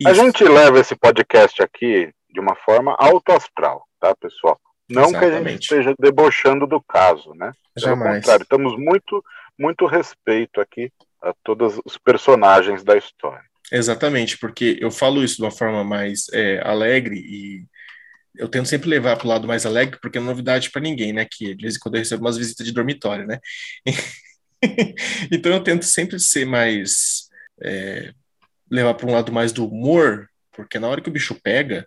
A 0.07 0.13
gente 0.13 0.45
leva 0.45 0.79
esse 0.79 0.95
podcast 0.95 1.61
aqui 1.63 2.13
de 2.33 2.39
uma 2.39 2.55
forma 2.55 2.95
autoastral, 2.99 3.85
tá, 3.99 4.15
pessoal? 4.15 4.61
Não 4.91 5.05
Exatamente. 5.05 5.31
que 5.31 5.49
a 5.49 5.51
gente 5.51 5.63
esteja 5.63 5.95
debochando 5.99 6.67
do 6.67 6.81
caso, 6.81 7.33
né? 7.35 7.53
Pelo 7.75 7.87
Jamais. 7.87 8.17
contrário, 8.17 8.45
temos 8.47 8.77
muito, 8.77 9.25
muito 9.59 9.87
respeito 9.87 10.61
aqui 10.61 10.93
a 11.23 11.33
todos 11.45 11.81
os 11.85 11.97
personagens 11.97 12.83
da 12.83 12.97
história. 12.97 13.45
Exatamente, 13.71 14.37
porque 14.37 14.79
eu 14.81 14.91
falo 14.91 15.23
isso 15.23 15.37
de 15.37 15.43
uma 15.43 15.51
forma 15.51 15.85
mais 15.85 16.27
é, 16.33 16.61
alegre 16.67 17.17
e 17.17 17.65
eu 18.37 18.49
tento 18.49 18.67
sempre 18.67 18.89
levar 18.89 19.17
para 19.17 19.27
o 19.27 19.29
lado 19.29 19.47
mais 19.47 19.65
alegre, 19.65 19.99
porque 20.01 20.19
é 20.19 20.21
novidade 20.21 20.71
para 20.71 20.83
ninguém, 20.83 21.13
né? 21.13 21.27
Que 21.31 21.55
de 21.55 21.63
vez 21.63 21.77
em 21.77 21.79
quando 21.79 21.95
eu 21.95 22.01
recebo 22.01 22.25
umas 22.25 22.37
visitas 22.37 22.67
de 22.67 22.73
dormitório, 22.73 23.27
né? 23.27 23.39
então 25.31 25.53
eu 25.53 25.63
tento 25.63 25.85
sempre 25.85 26.19
ser 26.19 26.45
mais. 26.45 27.29
É, 27.63 28.13
levar 28.71 28.95
para 28.95 29.07
um 29.07 29.13
lado 29.13 29.33
mais 29.33 29.53
do 29.53 29.67
humor, 29.67 30.29
Porque 30.53 30.79
na 30.79 30.89
hora 30.89 31.01
que 31.01 31.09
o 31.09 31.13
bicho 31.13 31.35
pega, 31.43 31.87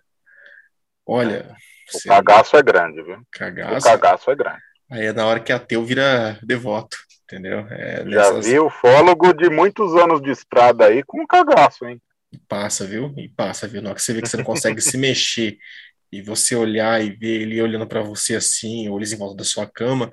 olha. 1.06 1.54
O 1.92 2.08
cagaço 2.08 2.56
é 2.56 2.62
grande, 2.62 3.02
viu? 3.02 3.18
Cagaço, 3.30 3.86
o 3.86 3.90
cagaço 3.90 4.30
é 4.30 4.36
grande. 4.36 4.62
Aí 4.90 5.06
é 5.06 5.12
na 5.12 5.26
hora 5.26 5.40
que 5.40 5.52
ateu 5.52 5.84
vira 5.84 6.38
devoto, 6.42 6.96
entendeu? 7.24 7.66
É 7.70 7.98
Já 7.98 8.04
nessas... 8.04 8.46
vi 8.46 8.58
ufólogo 8.58 9.32
de 9.32 9.50
muitos 9.50 9.94
anos 9.94 10.22
de 10.22 10.30
estrada 10.30 10.86
aí 10.86 11.02
com 11.02 11.22
um 11.22 11.26
cagaço, 11.26 11.84
hein? 11.86 12.00
E 12.32 12.38
passa, 12.38 12.86
viu? 12.86 13.12
E 13.16 13.28
passa, 13.28 13.66
viu? 13.68 13.80
Na 13.80 13.90
hora 13.90 13.96
que 13.96 14.02
você 14.02 14.12
vê 14.12 14.22
que 14.22 14.28
você 14.28 14.36
não 14.36 14.44
consegue 14.44 14.80
se 14.80 14.96
mexer 14.96 15.58
e 16.10 16.22
você 16.22 16.54
olhar 16.54 17.02
e 17.04 17.10
ver 17.10 17.42
ele 17.42 17.60
olhando 17.60 17.86
para 17.86 18.02
você 18.02 18.36
assim, 18.36 18.88
ou 18.88 18.98
eles 18.98 19.12
em 19.12 19.16
volta 19.16 19.36
da 19.36 19.44
sua 19.44 19.66
cama. 19.66 20.10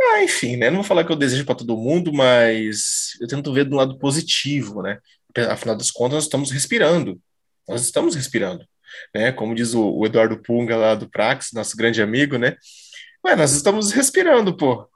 Ah, 0.00 0.22
enfim, 0.22 0.56
né? 0.56 0.70
Não 0.70 0.76
vou 0.76 0.84
falar 0.84 1.04
que 1.04 1.12
eu 1.12 1.16
desejo 1.16 1.44
para 1.44 1.54
todo 1.54 1.76
mundo, 1.76 2.12
mas 2.12 3.10
eu 3.20 3.28
tento 3.28 3.52
ver 3.52 3.64
do 3.64 3.76
lado 3.76 3.98
positivo, 3.98 4.82
né? 4.82 4.98
Afinal 5.50 5.76
das 5.76 5.90
contas, 5.90 6.14
nós 6.14 6.24
estamos 6.24 6.50
respirando. 6.50 7.20
Nós 7.68 7.82
estamos 7.82 8.14
respirando, 8.14 8.64
né? 9.14 9.32
Como 9.32 9.54
diz 9.54 9.74
o, 9.74 9.90
o 9.90 10.06
Eduardo 10.06 10.36
Punga 10.36 10.76
lá 10.76 10.94
do 10.94 11.08
Prax, 11.08 11.50
nosso 11.52 11.76
grande 11.76 12.02
amigo, 12.02 12.36
né? 12.38 12.56
Ué, 13.24 13.36
nós 13.36 13.52
estamos 13.52 13.92
respirando, 13.92 14.56
pô. 14.56 14.88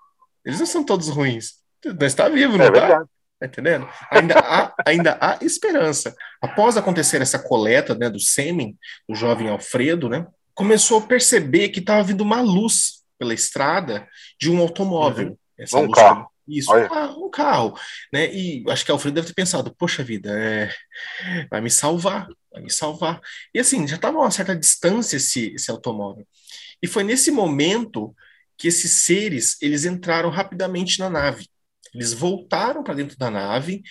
Eles 0.44 0.58
não 0.58 0.66
são 0.66 0.84
todos 0.84 1.08
ruins. 1.08 1.54
Nós 1.84 2.12
está 2.12 2.28
vivo, 2.28 2.56
não 2.56 2.66
é 2.66 2.70
tá? 2.70 3.04
Tá 3.40 3.46
entendendo? 3.46 3.88
Ainda 4.10 4.38
há, 4.38 4.74
ainda 4.86 5.18
há 5.20 5.38
esperança. 5.42 6.14
Após 6.40 6.76
acontecer 6.76 7.20
essa 7.20 7.38
coleta 7.38 7.94
né, 7.94 8.08
do 8.08 8.20
sêmen 8.20 8.78
do 9.08 9.14
jovem 9.14 9.48
Alfredo, 9.48 10.08
né, 10.08 10.26
começou 10.54 10.98
a 10.98 11.06
perceber 11.06 11.68
que 11.68 11.80
estava 11.80 12.02
vindo 12.02 12.22
uma 12.22 12.40
luz 12.40 13.02
pela 13.18 13.34
estrada 13.34 14.06
de 14.40 14.50
um 14.50 14.58
automóvel. 14.60 15.38
Uhum. 15.58 15.84
um 15.84 15.90
carro. 15.90 16.30
Isso, 16.46 16.74
um 16.74 16.88
carro, 16.88 17.26
um 17.26 17.30
carro, 17.30 17.78
né? 18.12 18.30
E 18.32 18.62
acho 18.68 18.84
que 18.84 18.90
Alfredo 18.90 19.14
deve 19.14 19.28
ter 19.28 19.34
pensado, 19.34 19.74
poxa 19.74 20.04
vida, 20.04 20.30
é... 20.30 20.70
vai 21.50 21.62
me 21.62 21.70
salvar, 21.70 22.28
me 22.60 22.70
salvar. 22.70 23.20
E 23.52 23.58
assim, 23.58 23.86
já 23.86 23.96
estava 23.96 24.18
a 24.18 24.22
uma 24.22 24.30
certa 24.30 24.54
distância 24.54 25.16
esse, 25.16 25.54
esse 25.54 25.70
automóvel. 25.70 26.26
E 26.82 26.86
foi 26.86 27.02
nesse 27.02 27.30
momento 27.30 28.14
que 28.56 28.68
esses 28.68 28.92
seres 28.92 29.56
eles 29.60 29.84
entraram 29.84 30.30
rapidamente 30.30 30.98
na 30.98 31.10
nave. 31.10 31.48
Eles 31.94 32.12
voltaram 32.12 32.82
para 32.82 32.94
dentro 32.94 33.16
da 33.16 33.30
nave 33.30 33.82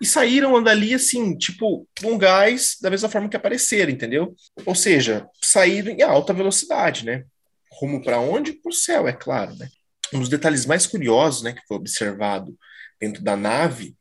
e 0.00 0.06
saíram 0.06 0.62
dali 0.62 0.92
assim, 0.94 1.36
tipo, 1.36 1.88
com 2.00 2.18
gás 2.18 2.76
da 2.80 2.90
mesma 2.90 3.08
forma 3.08 3.28
que 3.28 3.36
apareceram, 3.36 3.90
entendeu? 3.90 4.34
Ou 4.66 4.74
seja, 4.74 5.26
saíram 5.42 5.92
em 5.92 6.02
alta 6.02 6.34
velocidade, 6.34 7.04
né? 7.04 7.24
Rumo 7.72 8.02
para 8.02 8.20
onde? 8.20 8.52
Para 8.52 8.70
o 8.70 8.74
céu, 8.74 9.08
é 9.08 9.12
claro, 9.12 9.54
né? 9.56 9.68
Um 10.12 10.20
dos 10.20 10.28
detalhes 10.28 10.66
mais 10.66 10.86
curiosos, 10.86 11.42
né, 11.42 11.52
que 11.52 11.66
foi 11.66 11.78
observado 11.78 12.56
dentro 13.00 13.22
da 13.22 13.36
nave, 13.36 13.96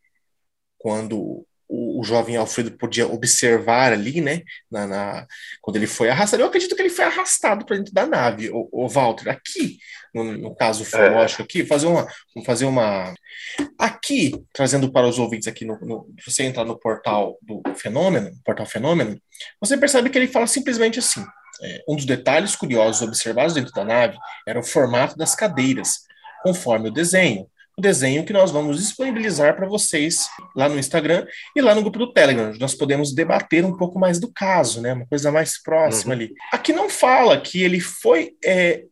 quando 0.77 1.45
o, 1.67 1.99
o, 1.99 2.03
jovem 2.03 2.35
Alfredo 2.35 2.71
podia 2.71 3.07
observar 3.07 3.91
ali, 3.93 4.21
né, 4.21 4.41
na, 4.71 4.87
na, 4.87 5.27
quando 5.61 5.77
ele 5.77 5.87
foi 5.87 6.09
arrastado. 6.09 6.41
Eu 6.41 6.47
acredito 6.47 6.75
que 6.75 6.81
ele 6.81 6.89
foi 6.89 7.05
arrastado 7.05 7.65
para 7.65 7.77
dentro 7.77 7.93
da 7.93 8.05
nave, 8.05 8.49
o, 8.49 8.69
o 8.71 8.87
Walter, 8.87 9.29
aqui, 9.29 9.77
no, 10.13 10.23
no 10.23 10.55
caso 10.55 10.83
ufológico 10.83 11.43
aqui, 11.43 11.65
fazer 11.65 11.87
uma, 11.87 12.07
fazer 12.45 12.65
uma... 12.65 13.13
Aqui, 13.77 14.33
trazendo 14.53 14.91
para 14.91 15.07
os 15.07 15.19
ouvintes 15.19 15.47
aqui, 15.47 15.65
no, 15.65 15.79
no, 15.81 16.13
se 16.19 16.31
você 16.31 16.43
entrar 16.43 16.65
no 16.65 16.79
portal 16.79 17.37
do 17.41 17.61
Fenômeno, 17.75 18.31
portal 18.43 18.65
Fenômeno, 18.65 19.19
você 19.59 19.77
percebe 19.77 20.09
que 20.09 20.17
ele 20.17 20.27
fala 20.27 20.47
simplesmente 20.47 20.99
assim, 20.99 21.25
é, 21.61 21.83
um 21.87 21.95
dos 21.95 22.05
detalhes 22.05 22.55
curiosos 22.55 23.01
observados 23.01 23.53
dentro 23.53 23.71
da 23.73 23.83
nave 23.83 24.17
era 24.47 24.59
o 24.59 24.63
formato 24.63 25.17
das 25.17 25.35
cadeiras, 25.35 25.99
conforme 26.43 26.89
o 26.89 26.93
desenho 26.93 27.47
o 27.77 27.81
desenho 27.81 28.25
que 28.25 28.31
nós 28.31 28.51
vamos 28.51 28.77
disponibilizar 28.77 29.55
para 29.55 29.67
vocês 29.67 30.29
lá 30.55 30.69
no 30.69 30.79
Instagram 30.79 31.27
e 31.55 31.61
lá 31.61 31.75
no 31.75 31.81
grupo 31.81 31.99
do 31.99 32.13
Telegram. 32.13 32.53
Nós 32.59 32.73
podemos 32.73 33.13
debater 33.13 33.65
um 33.65 33.75
pouco 33.75 33.99
mais 33.99 34.19
do 34.19 34.31
caso, 34.31 34.81
né? 34.81 34.93
Uma 34.93 35.05
coisa 35.05 35.31
mais 35.31 35.61
próxima 35.61 36.13
uhum. 36.13 36.21
ali. 36.21 36.33
Aqui 36.53 36.71
não 36.71 36.89
fala 36.89 37.39
que 37.39 37.61
ele 37.61 37.81
foi 37.81 38.33
é, 38.43 38.85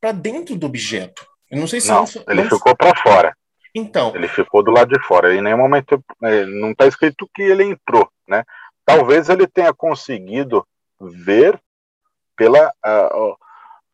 para 0.00 0.12
dentro 0.12 0.56
do 0.56 0.66
objeto. 0.66 1.24
Eu 1.50 1.58
não 1.58 1.68
sei 1.68 1.80
se 1.80 1.88
não, 1.88 2.04
não 2.04 2.24
ele 2.28 2.42
não... 2.42 2.50
ficou 2.50 2.76
para 2.76 2.96
fora. 2.96 3.36
Então. 3.72 4.14
Ele 4.16 4.26
ficou 4.26 4.62
do 4.62 4.72
lado 4.72 4.92
de 4.92 5.06
fora. 5.06 5.34
Em 5.34 5.42
nenhum 5.42 5.58
momento 5.58 6.02
é, 6.22 6.44
não 6.46 6.72
está 6.72 6.86
escrito 6.86 7.28
que 7.32 7.42
ele 7.42 7.62
entrou, 7.62 8.08
né? 8.26 8.42
Talvez 8.84 9.28
ele 9.28 9.46
tenha 9.46 9.72
conseguido 9.72 10.66
ver 11.00 11.60
pela 12.36 12.68
uh, 12.68 13.36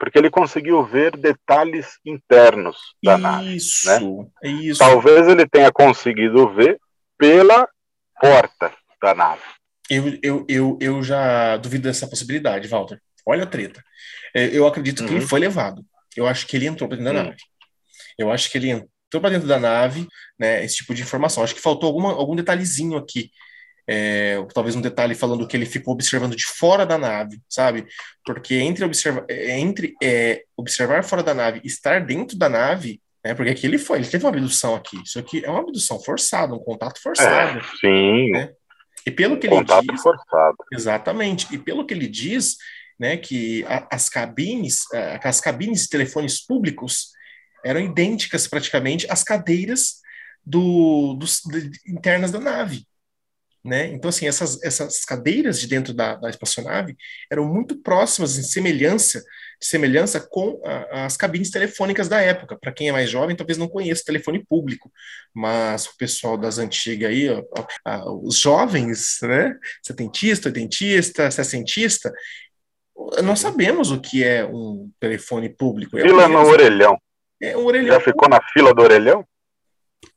porque 0.03 0.19
ele 0.19 0.31
conseguiu 0.31 0.85
ver 0.85 1.17
detalhes 1.17 1.97
internos 2.05 2.77
da 3.01 3.17
nave. 3.17 3.55
Isso, 3.55 3.87
né? 3.87 4.01
isso. 4.43 4.81
Talvez 4.81 5.29
ele 5.29 5.47
tenha 5.47 5.71
conseguido 5.71 6.53
ver 6.53 6.81
pela 7.17 7.69
porta 8.21 8.75
da 9.01 9.15
nave. 9.15 9.43
Eu, 9.89 10.19
eu, 10.21 10.47
eu, 10.49 10.79
eu 10.81 11.03
já 11.05 11.57
duvido 11.57 11.85
dessa 11.85 12.09
possibilidade, 12.09 12.67
Walter. 12.67 13.01
Olha 13.25 13.45
a 13.45 13.47
treta. 13.47 13.81
É, 14.35 14.47
eu 14.47 14.67
acredito 14.67 15.05
que 15.05 15.11
uhum. 15.11 15.19
ele 15.19 15.27
foi 15.27 15.39
levado. 15.39 15.87
Eu 16.17 16.27
acho 16.27 16.49
que 16.49 16.57
ele 16.57 16.67
entrou 16.67 16.89
para 16.89 16.99
dentro 16.99 17.13
da 17.13 17.21
uhum. 17.21 17.27
nave. 17.29 17.43
Eu 18.19 18.33
acho 18.33 18.51
que 18.51 18.59
ele 18.59 18.71
entrou 18.71 19.21
para 19.21 19.31
dentro 19.31 19.47
da 19.47 19.61
nave, 19.61 20.09
né? 20.37 20.65
Esse 20.65 20.79
tipo 20.79 20.97
de 20.97 21.03
informação. 21.03 21.45
Acho 21.45 21.55
que 21.55 21.61
faltou 21.61 21.87
alguma, 21.87 22.11
algum 22.11 22.35
detalhezinho 22.35 22.99
aqui 22.99 23.31
é, 23.87 24.37
talvez 24.55 24.77
um 24.77 24.81
detalhe 24.81 25.15
falando 25.15 25.47
que 25.47 25.57
ele 25.57 25.67
ficou 25.67 25.95
observando 25.95 26.37
de 26.37 26.47
fora 26.47 26.87
da 26.87 26.97
nave, 26.97 27.41
sabe? 27.49 27.87
Porque 28.25 28.55
entre, 28.55 28.85
observa 28.85 29.25
é, 29.29 29.59
entre 29.59 29.95
é, 30.03 30.45
observar 30.57 31.03
fora 31.05 31.23
da 31.23 31.35
nave 31.35 31.61
e 31.65 31.67
estar 31.67 32.05
dentro 32.05 32.37
da 32.37 32.49
nave, 32.49 33.01
né? 33.25 33.35
Porque 33.35 33.51
aqui 33.51 33.67
ele 33.67 33.79
foi, 33.79 33.99
ele 33.99 34.09
teve 34.09 34.25
uma 34.25 34.31
abdução 34.31 34.75
aqui. 34.75 35.01
Isso 35.05 35.19
aqui 35.19 35.45
é 35.45 35.51
uma 35.51 35.61
abdução 35.61 36.01
forçada, 36.01 36.55
um 36.55 36.59
contato 36.59 37.01
forçado. 37.01 37.59
É, 37.59 37.63
sim. 37.81 38.31
Né? 38.31 38.51
E 39.07 39.11
pelo 39.11 39.39
que 39.39 39.49
contato 39.49 39.85
ele 39.85 39.93
diz, 39.93 40.03
forçado. 40.03 40.57
exatamente. 40.73 41.53
E 41.53 41.59
pelo 41.59 41.85
que 41.85 41.93
ele 41.93 42.07
diz, 42.07 42.57
né, 42.99 43.17
que 43.17 43.65
a, 43.65 43.89
as 43.91 44.09
cabines, 44.09 44.83
as 45.23 45.41
cabines 45.41 45.83
de 45.83 45.89
telefones 45.89 46.45
públicos 46.45 47.11
eram 47.65 47.81
idênticas 47.81 48.47
praticamente 48.47 49.07
às 49.11 49.23
cadeiras 49.23 50.03
do, 50.45 51.15
dos, 51.15 51.41
de, 51.45 51.71
internas 51.87 52.31
da 52.31 52.41
nave. 52.41 52.87
Né? 53.65 53.87
Então, 53.93 54.09
assim, 54.09 54.27
essas, 54.27 54.61
essas 54.65 55.05
cadeiras 55.05 55.61
de 55.61 55.69
dentro 55.69 55.95
da, 55.95 56.17
da 56.17 56.29
espaçonave 56.29 56.97
eram 57.31 57.45
muito 57.45 57.81
próximas 57.81 58.37
em 58.37 58.43
semelhança, 58.43 59.23
semelhança 59.61 60.19
com 60.19 60.61
a, 60.65 61.05
as 61.05 61.17
cabines 61.17 61.49
telefônicas 61.49 62.09
da 62.09 62.21
época. 62.21 62.59
Para 62.61 62.73
quem 62.73 62.89
é 62.89 62.93
mais 62.93 63.09
jovem, 63.09 63.37
talvez 63.37 63.57
não 63.57 63.69
conheça 63.69 64.03
telefone 64.05 64.45
público, 64.45 64.91
mas 65.33 65.87
o 65.87 65.97
pessoal 65.97 66.37
das 66.37 66.59
antigas 66.59 67.11
aí, 67.11 67.31
ó, 67.31 67.45
ó, 67.87 68.21
os 68.25 68.37
jovens, 68.39 69.19
né? 69.23 69.57
Setentista, 69.81 70.49
oitentista, 70.49 71.31
sessentista, 71.31 72.13
nós 73.23 73.39
sabemos 73.39 73.93
o 73.93 74.01
que 74.01 74.25
é 74.25 74.45
um 74.45 74.91
telefone 74.99 75.49
público. 75.49 75.97
Fila 75.99 76.29
no 76.29 76.41
orelhão. 76.41 76.99
É 77.41 77.57
um 77.57 77.65
orelhão. 77.65 77.95
Já 77.95 78.01
ficou 78.01 78.29
na 78.29 78.41
fila 78.53 78.75
do 78.75 78.83
orelhão? 78.83 79.25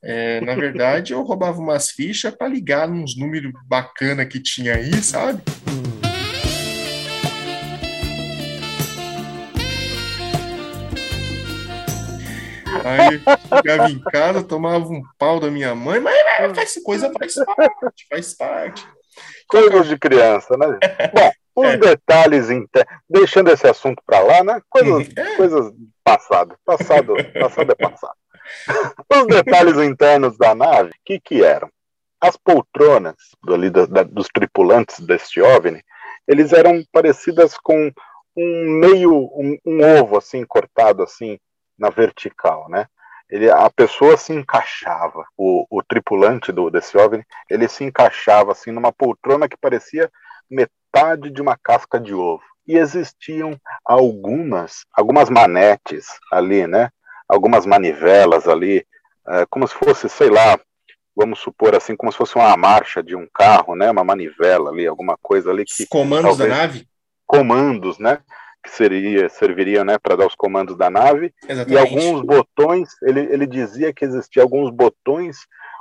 É, 0.03 0.39
na 0.41 0.53
verdade, 0.55 1.13
eu 1.13 1.23
roubava 1.23 1.59
umas 1.59 1.89
fichas 1.89 2.33
para 2.35 2.47
ligar 2.47 2.89
uns 2.89 3.17
números 3.17 3.51
bacana 3.67 4.25
que 4.25 4.39
tinha 4.39 4.75
aí, 4.75 4.93
sabe? 5.01 5.41
Aí 12.83 13.19
chegava 13.57 13.89
em 13.89 13.99
casa, 13.99 14.43
tomava 14.43 14.85
um 14.85 15.01
pau 15.17 15.39
da 15.39 15.49
minha 15.49 15.73
mãe, 15.73 15.99
mas 15.99 16.15
faz 16.55 16.83
coisa 16.83 17.11
faz 17.17 17.33
parte, 17.33 18.07
faz 18.09 18.33
parte. 18.35 18.87
Coisas 19.47 19.87
de 19.87 19.97
criança, 19.97 20.55
né? 20.55 20.77
Bom, 21.13 21.31
os 21.55 21.65
é. 21.65 21.77
detalhes 21.77 22.49
inter... 22.49 22.85
deixando 23.09 23.49
esse 23.49 23.65
assunto 23.65 24.03
para 24.05 24.19
lá, 24.19 24.43
né? 24.43 24.61
Coisas, 24.69 25.09
é. 25.15 25.35
coisas 25.35 25.73
passado, 26.03 26.55
passado, 26.63 27.15
passado 27.39 27.71
é 27.71 27.75
passado. 27.75 28.24
Os 29.11 29.27
detalhes 29.27 29.77
internos 29.77 30.37
da 30.37 30.53
nave, 30.55 30.89
o 30.89 30.93
que, 31.05 31.19
que 31.19 31.43
eram? 31.43 31.69
As 32.19 32.37
poltronas 32.37 33.15
da, 33.71 33.85
da, 33.85 34.03
dos 34.03 34.27
tripulantes 34.27 34.99
deste 34.99 35.41
OVNI, 35.41 35.83
eles 36.27 36.53
eram 36.53 36.83
parecidas 36.91 37.57
com 37.57 37.91
um 38.35 38.79
meio, 38.79 39.13
um, 39.13 39.57
um, 39.65 39.99
ovo 39.99 40.17
assim, 40.17 40.43
cortado 40.45 41.03
assim, 41.03 41.37
na 41.77 41.89
vertical, 41.89 42.67
né? 42.69 42.87
Ele, 43.29 43.49
a 43.49 43.69
pessoa 43.69 44.17
se 44.17 44.33
encaixava, 44.33 45.25
o, 45.37 45.65
o 45.69 45.83
tripulante 45.83 46.51
do, 46.51 46.69
desse 46.69 46.97
OVNI, 46.97 47.23
ele 47.49 47.67
se 47.67 47.83
encaixava 47.83 48.51
assim 48.51 48.71
numa 48.71 48.91
poltrona 48.91 49.49
que 49.49 49.57
parecia 49.57 50.11
metade 50.49 51.31
de 51.31 51.41
uma 51.41 51.57
casca 51.57 51.99
de 51.99 52.13
ovo. 52.13 52.43
E 52.67 52.77
existiam 52.77 53.59
algumas, 53.83 54.85
algumas 54.93 55.29
manetes 55.29 56.07
ali, 56.31 56.67
né? 56.67 56.89
Algumas 57.27 57.65
manivelas 57.65 58.47
ali, 58.47 58.85
é, 59.27 59.45
como 59.49 59.67
se 59.67 59.73
fosse, 59.73 60.07
sei 60.09 60.29
lá, 60.29 60.59
vamos 61.15 61.39
supor 61.39 61.75
assim, 61.75 61.95
como 61.95 62.11
se 62.11 62.17
fosse 62.17 62.35
uma 62.35 62.55
marcha 62.57 63.01
de 63.01 63.15
um 63.15 63.27
carro, 63.33 63.75
né? 63.75 63.89
Uma 63.89 64.03
manivela 64.03 64.69
ali, 64.69 64.85
alguma 64.85 65.17
coisa 65.21 65.49
ali 65.49 65.63
que. 65.65 65.83
Os 65.83 65.89
comandos 65.89 66.37
talvez, 66.37 66.49
da 66.49 66.55
nave? 66.57 66.87
Comandos, 67.25 67.97
né? 67.97 68.19
Que 68.63 68.69
seria, 68.69 69.29
serviria 69.29 69.83
né, 69.85 69.97
para 69.99 70.15
dar 70.15 70.27
os 70.27 70.35
comandos 70.35 70.75
da 70.75 70.89
nave. 70.89 71.33
Exatamente. 71.47 71.71
E 71.73 71.77
alguns 71.77 72.21
botões, 72.21 72.89
ele, 73.03 73.21
ele 73.31 73.45
dizia 73.45 73.93
que 73.93 74.03
existia 74.03 74.41
alguns 74.41 74.71
botões, 74.71 75.37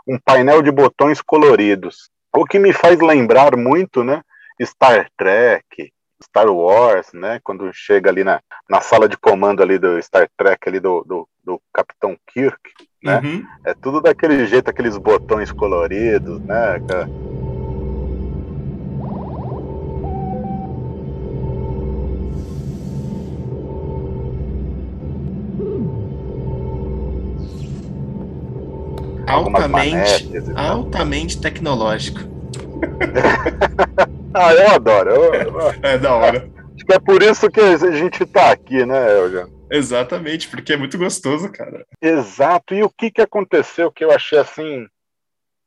um 0.06 0.18
painel 0.22 0.62
de 0.62 0.70
botões 0.70 1.20
coloridos. 1.22 2.10
O 2.34 2.44
que 2.44 2.58
me 2.58 2.72
faz 2.72 3.00
lembrar 3.00 3.56
muito, 3.56 4.04
né? 4.04 4.22
Star 4.62 5.08
Trek, 5.16 5.92
Star 6.24 6.48
Wars, 6.48 7.12
né? 7.12 7.40
Quando 7.42 7.72
chega 7.72 8.10
ali 8.10 8.24
na, 8.24 8.40
na 8.68 8.80
sala 8.80 9.08
de 9.08 9.16
comando 9.16 9.62
ali 9.62 9.78
do 9.78 10.00
Star 10.02 10.28
Trek 10.36 10.68
ali 10.68 10.80
do, 10.80 11.04
do, 11.04 11.28
do 11.44 11.60
Capitão 11.72 12.16
Kirk, 12.26 12.58
né? 13.02 13.20
Uhum. 13.22 13.46
É 13.64 13.74
tudo 13.74 14.00
daquele 14.00 14.46
jeito, 14.46 14.68
aqueles 14.68 14.96
botões 14.96 15.52
coloridos, 15.52 16.40
né? 16.40 16.80
altamente, 29.26 30.30
altamente 30.54 31.40
tecnológico. 31.40 32.33
ah, 34.34 34.54
eu 34.54 34.70
adoro. 34.70 35.10
Eu, 35.10 35.60
é 35.82 35.98
da 35.98 36.14
hora. 36.14 36.50
Acho 36.74 36.84
que 36.84 36.94
é 36.94 36.98
por 36.98 37.22
isso 37.22 37.50
que 37.50 37.60
a 37.60 37.92
gente 37.92 38.26
tá 38.26 38.50
aqui, 38.50 38.84
né, 38.84 39.18
Eljan? 39.18 39.48
Exatamente, 39.70 40.48
porque 40.48 40.72
é 40.72 40.76
muito 40.76 40.98
gostoso, 40.98 41.50
cara. 41.50 41.86
Exato. 42.00 42.74
E 42.74 42.82
o 42.82 42.90
que, 42.90 43.10
que 43.10 43.22
aconteceu 43.22 43.90
que 43.90 44.04
eu 44.04 44.10
achei 44.10 44.38
assim 44.38 44.86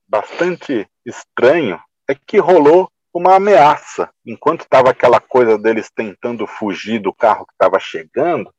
bastante 0.08 0.88
estranho 1.06 1.80
é 2.10 2.16
que 2.16 2.38
rolou 2.38 2.90
uma 3.14 3.36
ameaça. 3.36 4.10
Enquanto 4.26 4.62
estava 4.62 4.92
aquela 4.92 5.20
coisa 5.20 5.58
deles 5.58 5.90
tentando 5.94 6.46
fugir 6.46 7.00
do 7.00 7.14
carro 7.14 7.46
que 7.46 7.54
estava 7.54 7.80
chegando, 7.80 8.54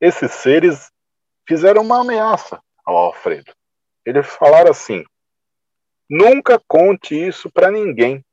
esses 0.00 0.30
seres 0.32 0.90
fizeram 1.48 1.82
uma 1.82 2.00
ameaça 2.00 2.60
ao 2.84 2.96
Alfredo. 2.96 3.52
Eles 4.04 4.26
falaram 4.26 4.70
assim: 4.70 5.04
nunca 6.08 6.60
conte 6.66 7.14
isso 7.14 7.50
para 7.50 7.70
ninguém, 7.70 8.24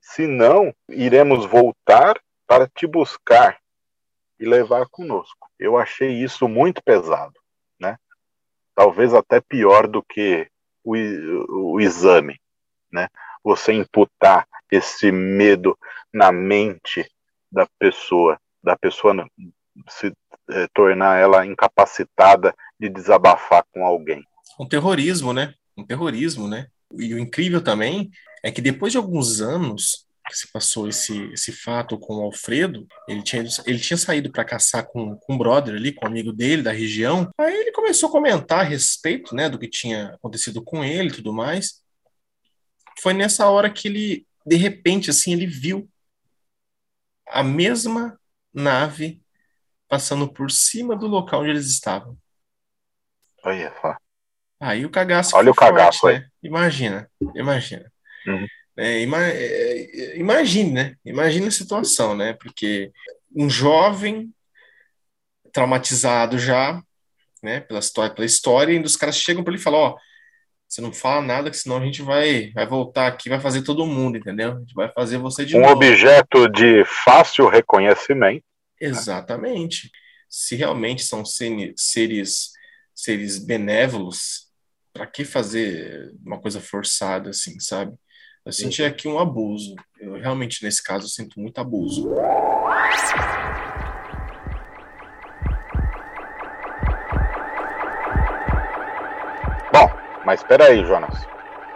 senão 0.00 0.74
iremos 0.88 1.44
voltar 1.46 2.20
para 2.46 2.68
te 2.68 2.86
buscar 2.86 3.58
e 4.38 4.44
levar 4.44 4.86
conosco. 4.88 5.48
Eu 5.58 5.76
achei 5.76 6.10
isso 6.22 6.48
muito 6.48 6.82
pesado, 6.82 7.38
né? 7.78 7.96
Talvez 8.74 9.12
até 9.12 9.40
pior 9.40 9.86
do 9.86 10.02
que 10.02 10.48
o, 10.82 11.74
o 11.74 11.80
exame, 11.80 12.40
né? 12.90 13.08
Você 13.44 13.72
imputar 13.72 14.48
esse 14.70 15.12
medo 15.12 15.78
na 16.12 16.32
mente 16.32 17.08
da 17.52 17.66
pessoa, 17.78 18.40
da 18.62 18.76
pessoa 18.76 19.14
se 19.88 20.12
eh, 20.50 20.68
tornar 20.72 21.18
ela 21.18 21.44
incapacitada 21.44 22.54
de 22.78 22.88
desabafar 22.88 23.64
com 23.72 23.84
alguém 23.84 24.24
um 24.60 24.68
terrorismo, 24.68 25.32
né? 25.32 25.54
Um 25.74 25.84
terrorismo, 25.84 26.46
né? 26.46 26.66
E 26.98 27.14
o 27.14 27.18
incrível 27.18 27.62
também 27.62 28.10
é 28.42 28.50
que 28.50 28.60
depois 28.60 28.92
de 28.92 28.98
alguns 28.98 29.40
anos 29.40 30.06
que 30.28 30.38
se 30.38 30.50
passou 30.52 30.88
esse, 30.88 31.24
esse 31.32 31.50
fato 31.50 31.98
com 31.98 32.16
o 32.16 32.22
Alfredo, 32.22 32.86
ele 33.08 33.22
tinha, 33.22 33.44
ele 33.66 33.78
tinha 33.78 33.96
saído 33.96 34.30
para 34.30 34.44
caçar 34.44 34.86
com, 34.86 35.16
com 35.16 35.34
um 35.34 35.38
brother 35.38 35.74
ali, 35.74 35.92
com 35.92 36.06
um 36.06 36.08
amigo 36.08 36.32
dele 36.32 36.62
da 36.62 36.70
região. 36.70 37.28
Aí 37.36 37.52
ele 37.52 37.72
começou 37.72 38.08
a 38.08 38.12
comentar 38.12 38.60
a 38.60 38.68
respeito, 38.68 39.34
né, 39.34 39.48
do 39.48 39.58
que 39.58 39.68
tinha 39.68 40.14
acontecido 40.14 40.62
com 40.62 40.84
ele 40.84 41.08
e 41.08 41.12
tudo 41.12 41.32
mais. 41.32 41.82
Foi 43.00 43.12
nessa 43.12 43.48
hora 43.48 43.70
que 43.70 43.88
ele, 43.88 44.26
de 44.46 44.56
repente, 44.56 45.10
assim, 45.10 45.32
ele 45.32 45.46
viu 45.46 45.90
a 47.26 47.42
mesma 47.42 48.18
nave 48.52 49.20
passando 49.88 50.32
por 50.32 50.50
cima 50.50 50.94
do 50.96 51.06
local 51.06 51.40
onde 51.40 51.50
eles 51.50 51.66
estavam. 51.66 52.16
Olha 53.44 53.74
só. 53.80 53.96
Aí 54.60 54.84
o 54.84 54.90
cagaço 54.90 55.34
Olha 55.34 55.50
o 55.50 55.54
cagaço 55.54 56.00
forte, 56.00 56.18
né? 56.18 56.28
Imagina, 56.42 57.10
imagina. 57.34 57.90
Uhum. 58.26 58.46
É, 58.76 59.00
ima 59.00 59.18
é, 59.26 60.18
imagine, 60.18 60.70
né? 60.70 60.96
Imagina 61.04 61.48
a 61.48 61.50
situação, 61.50 62.14
né? 62.14 62.34
Porque 62.34 62.92
um 63.34 63.48
jovem 63.48 64.30
traumatizado 65.50 66.38
já, 66.38 66.82
né? 67.42 67.60
Pela 67.60 67.80
história, 67.80 68.14
pela 68.14 68.26
história, 68.26 68.72
e 68.72 68.82
os 68.82 68.96
caras 68.96 69.16
chegam 69.16 69.42
para 69.42 69.52
ele 69.52 69.60
e 69.60 69.64
falam, 69.64 69.80
ó, 69.80 69.96
você 70.68 70.80
não 70.80 70.92
fala 70.92 71.22
nada, 71.22 71.50
que 71.50 71.56
senão 71.56 71.78
a 71.78 71.84
gente 71.84 72.02
vai, 72.02 72.52
vai 72.52 72.66
voltar 72.66 73.06
aqui, 73.06 73.28
vai 73.28 73.40
fazer 73.40 73.62
todo 73.62 73.86
mundo, 73.86 74.18
entendeu? 74.18 74.52
A 74.52 74.60
gente 74.60 74.74
vai 74.74 74.92
fazer 74.92 75.16
você 75.16 75.44
de 75.44 75.56
um 75.56 75.60
novo. 75.60 75.72
objeto 75.72 76.48
de 76.48 76.84
fácil 76.84 77.48
reconhecimento. 77.48 78.44
Exatamente. 78.80 79.90
Se 80.28 80.54
realmente 80.54 81.02
são 81.02 81.24
seres 81.24 82.50
seres 82.94 83.38
benévolos, 83.38 84.49
para 84.92 85.06
que 85.06 85.24
fazer 85.24 86.12
uma 86.24 86.40
coisa 86.40 86.60
forçada 86.60 87.30
assim, 87.30 87.58
sabe? 87.60 87.92
Eu 88.44 88.52
senti 88.52 88.82
uhum. 88.82 88.88
aqui 88.88 89.06
um 89.08 89.18
abuso. 89.18 89.74
Eu 90.00 90.14
realmente, 90.14 90.64
nesse 90.64 90.82
caso, 90.82 91.08
sinto 91.08 91.38
muito 91.38 91.60
abuso. 91.60 92.08
Bom, 99.72 99.90
mas 100.24 100.40
espera 100.40 100.66
aí, 100.66 100.84
Jonas. 100.86 101.14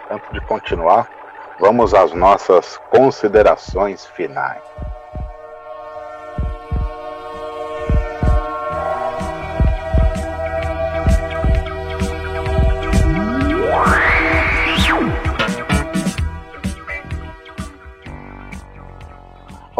Antes 0.09 0.29
de 0.31 0.41
continuar, 0.47 1.09
vamos 1.59 1.93
às 1.93 2.13
nossas 2.13 2.77
considerações 2.89 4.05
finais. 4.07 4.63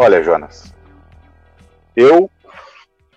Olha, 0.06 0.22
Jonas, 0.22 0.72
eu 1.96 2.30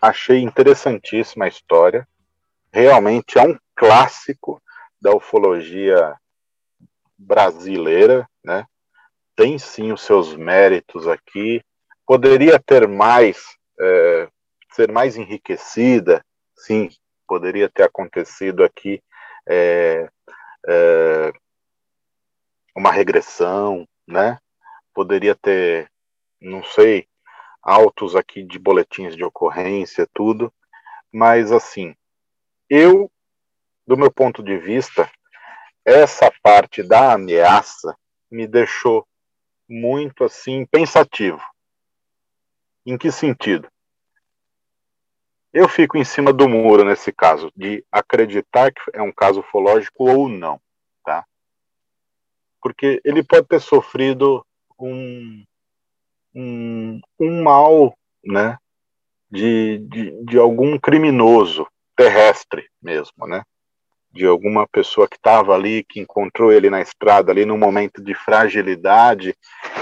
achei 0.02 0.40
interessantíssima 0.40 1.46
a 1.46 1.48
história. 1.48 2.08
Realmente 2.74 3.38
é 3.38 3.44
um 3.44 3.56
clássico 3.76 4.60
da 5.00 5.16
ufologia 5.16 6.16
brasileira, 7.16 8.28
né? 8.44 8.66
Tem 9.36 9.60
sim 9.60 9.92
os 9.92 10.02
seus 10.02 10.36
méritos 10.36 11.08
aqui. 11.08 11.64
Poderia 12.08 12.60
ter 12.60 12.88
mais, 12.88 13.56
é, 13.80 14.28
ser 14.72 14.92
mais 14.92 15.16
enriquecida, 15.16 16.26
sim. 16.58 16.90
Poderia 17.28 17.70
ter 17.70 17.84
acontecido 17.84 18.64
aqui 18.64 19.00
é, 19.48 20.10
é, 20.68 21.34
uma 22.76 22.92
regressão, 22.92 23.88
né? 24.08 24.40
Poderia 24.92 25.36
ter 25.36 25.88
não 26.42 26.64
sei, 26.64 27.08
autos 27.62 28.16
aqui 28.16 28.44
de 28.44 28.58
boletins 28.58 29.16
de 29.16 29.24
ocorrência, 29.24 30.08
tudo, 30.14 30.54
mas 31.12 31.52
assim, 31.52 31.96
eu, 32.70 33.12
do 33.86 33.98
meu 33.98 34.12
ponto 34.12 34.44
de 34.44 34.58
vista, 34.58 35.10
essa 35.86 36.32
parte 36.42 36.84
da 36.84 37.14
ameaça 37.14 37.98
me 38.30 38.48
deixou 38.48 39.08
muito 39.68 40.24
assim 40.24 40.66
pensativo. 40.66 41.42
Em 42.86 42.98
que 42.98 43.12
sentido? 43.12 43.70
Eu 45.52 45.68
fico 45.68 45.98
em 45.98 46.04
cima 46.04 46.32
do 46.32 46.48
muro 46.48 46.86
nesse 46.86 47.12
caso, 47.12 47.52
de 47.56 47.84
acreditar 47.92 48.72
que 48.72 48.82
é 48.94 49.02
um 49.02 49.12
caso 49.12 49.40
ufológico 49.40 50.10
ou 50.10 50.30
não, 50.30 50.62
tá? 51.04 51.26
Porque 52.62 53.02
ele 53.04 53.24
pode 53.24 53.48
ter 53.48 53.60
sofrido 53.60 54.46
um, 54.80 55.44
um, 56.36 57.00
um 57.20 57.44
mal 57.44 57.94
né, 58.24 58.58
de, 59.30 59.80
de, 59.80 60.26
de 60.26 60.38
algum 60.38 60.78
criminoso 60.78 61.68
terrestre 61.96 62.68
mesmo, 62.82 63.28
né? 63.28 63.44
De 64.12 64.26
alguma 64.26 64.68
pessoa 64.68 65.08
que 65.08 65.18
estava 65.18 65.54
ali, 65.54 65.84
que 65.84 66.00
encontrou 66.00 66.52
ele 66.52 66.70
na 66.70 66.82
estrada 66.82 67.32
ali 67.32 67.46
num 67.46 67.58
momento 67.58 68.02
de 68.02 68.16
fragilidade 68.16 69.36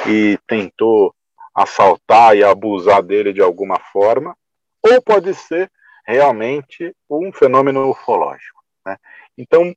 e 0.06 0.38
tentou 0.46 1.14
assaltar 1.56 2.36
e 2.36 2.44
abusar 2.44 3.02
dele 3.02 3.32
de 3.32 3.42
alguma 3.42 3.80
forma, 3.80 4.36
ou 4.84 5.02
pode 5.02 5.34
ser 5.34 5.72
realmente 6.06 6.94
um 7.10 7.32
fenômeno 7.32 7.90
ufológico. 7.90 8.62
Né? 8.86 8.98
Então, 9.38 9.74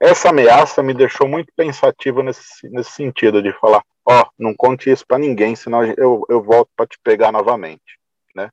essa 0.00 0.30
ameaça 0.30 0.82
me 0.82 0.94
deixou 0.94 1.28
muito 1.28 1.52
pensativo 1.54 2.22
nesse, 2.22 2.68
nesse 2.70 2.92
sentido 2.92 3.42
de 3.42 3.52
falar, 3.52 3.82
ó, 4.06 4.26
não 4.38 4.54
conte 4.54 4.90
isso 4.90 5.06
para 5.06 5.18
ninguém, 5.18 5.54
senão 5.54 5.84
eu, 5.84 6.24
eu 6.28 6.42
volto 6.42 6.70
para 6.76 6.86
te 6.86 6.98
pegar 7.02 7.32
novamente, 7.32 7.98
né? 8.34 8.50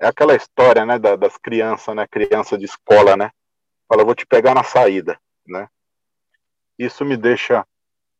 É 0.00 0.06
aquela 0.06 0.34
história, 0.34 0.84
né, 0.86 0.98
da, 0.98 1.16
das 1.16 1.36
crianças, 1.36 1.94
né, 1.94 2.06
criança 2.06 2.56
de 2.56 2.64
escola, 2.64 3.16
né? 3.16 3.30
Fala, 3.88 4.04
vou 4.04 4.14
te 4.14 4.26
pegar 4.26 4.54
na 4.54 4.62
saída, 4.62 5.18
né? 5.46 5.68
Isso 6.78 7.04
me 7.04 7.16
deixa 7.16 7.66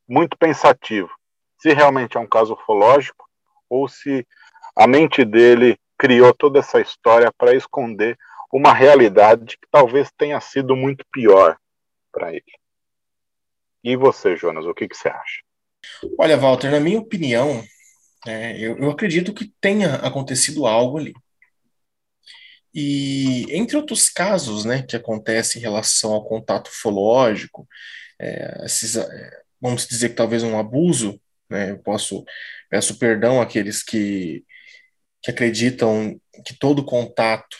muito 0.09 0.37
pensativo. 0.37 1.11
Se 1.59 1.73
realmente 1.73 2.17
é 2.17 2.21
um 2.21 2.27
caso 2.27 2.55
ufológico 2.55 3.29
ou 3.69 3.89
se 3.89 4.27
a 4.77 4.87
mente 4.87 5.25
dele 5.25 5.79
criou 5.97 6.35
toda 6.35 6.59
essa 6.59 6.81
história 6.81 7.33
para 7.33 7.55
esconder 7.55 8.19
uma 8.53 8.75
realidade 8.75 9.57
que 9.57 9.69
talvez 9.71 10.11
tenha 10.17 10.41
sido 10.41 10.75
muito 10.75 11.05
pior 11.13 11.57
para 12.11 12.33
ele. 12.33 12.43
E 13.85 13.97
você, 13.97 14.37
Jonas, 14.37 14.67
o 14.67 14.75
que, 14.75 14.89
que 14.89 14.97
você 14.97 15.09
acha? 15.09 15.43
Olha, 16.19 16.37
Walter, 16.37 16.71
na 16.71 16.81
minha 16.81 16.99
opinião, 16.99 17.62
É, 18.27 18.59
eu, 18.61 18.79
eu 18.79 18.90
acredito 18.90 19.35
que 19.35 19.53
tenha 19.61 19.97
acontecido 19.97 20.66
algo 20.66 20.99
ali. 20.99 21.14
E 22.75 23.47
entre 23.51 23.77
outros 23.77 24.09
casos, 24.09 24.64
né, 24.64 24.83
que 24.83 24.95
acontecem 24.97 25.61
em 25.61 25.62
relação 25.62 26.12
ao 26.12 26.25
contato 26.25 26.69
ufológico, 26.69 27.66
é, 28.21 28.64
esses, 28.64 28.97
é, 28.97 29.40
vamos 29.61 29.87
dizer 29.87 30.11
que 30.11 30.14
talvez 30.16 30.43
um 30.43 30.59
abuso, 30.59 31.21
né, 31.51 31.71
eu 31.73 31.79
posso 31.79 32.25
peço 32.71 32.99
perdão 32.99 33.40
àqueles 33.40 33.83
que, 33.83 34.45
que 35.23 35.31
acreditam 35.31 36.21
que 36.47 36.57
todo 36.59 36.85
contato 36.85 37.57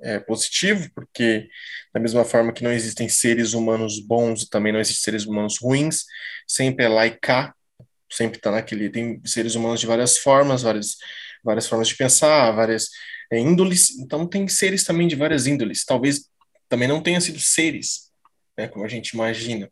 é 0.00 0.18
positivo, 0.18 0.88
porque 0.94 1.48
da 1.92 2.00
mesma 2.00 2.24
forma 2.24 2.52
que 2.52 2.62
não 2.62 2.72
existem 2.72 3.08
seres 3.08 3.52
humanos 3.52 4.00
bons, 4.00 4.48
também 4.48 4.72
não 4.72 4.80
existem 4.80 5.02
seres 5.02 5.26
humanos 5.26 5.58
ruins, 5.58 6.04
sempre 6.46 6.84
é 6.84 6.88
lá 6.88 7.06
e 7.06 7.16
cá, 7.18 7.54
sempre 8.10 8.38
está 8.38 8.50
naquele, 8.50 8.88
tem 8.90 9.20
seres 9.24 9.54
humanos 9.54 9.80
de 9.80 9.86
várias 9.86 10.18
formas, 10.18 10.62
várias, 10.62 10.96
várias 11.42 11.66
formas 11.66 11.88
de 11.88 11.96
pensar, 11.96 12.50
várias 12.52 12.88
é, 13.32 13.38
índoles, 13.38 13.98
então 13.98 14.26
tem 14.26 14.46
seres 14.48 14.84
também 14.84 15.08
de 15.08 15.16
várias 15.16 15.46
índoles, 15.46 15.84
talvez 15.84 16.28
também 16.68 16.88
não 16.88 17.02
tenha 17.02 17.20
sido 17.20 17.40
seres, 17.40 18.10
né, 18.56 18.68
como 18.68 18.84
a 18.84 18.88
gente 18.88 19.10
imagina. 19.10 19.70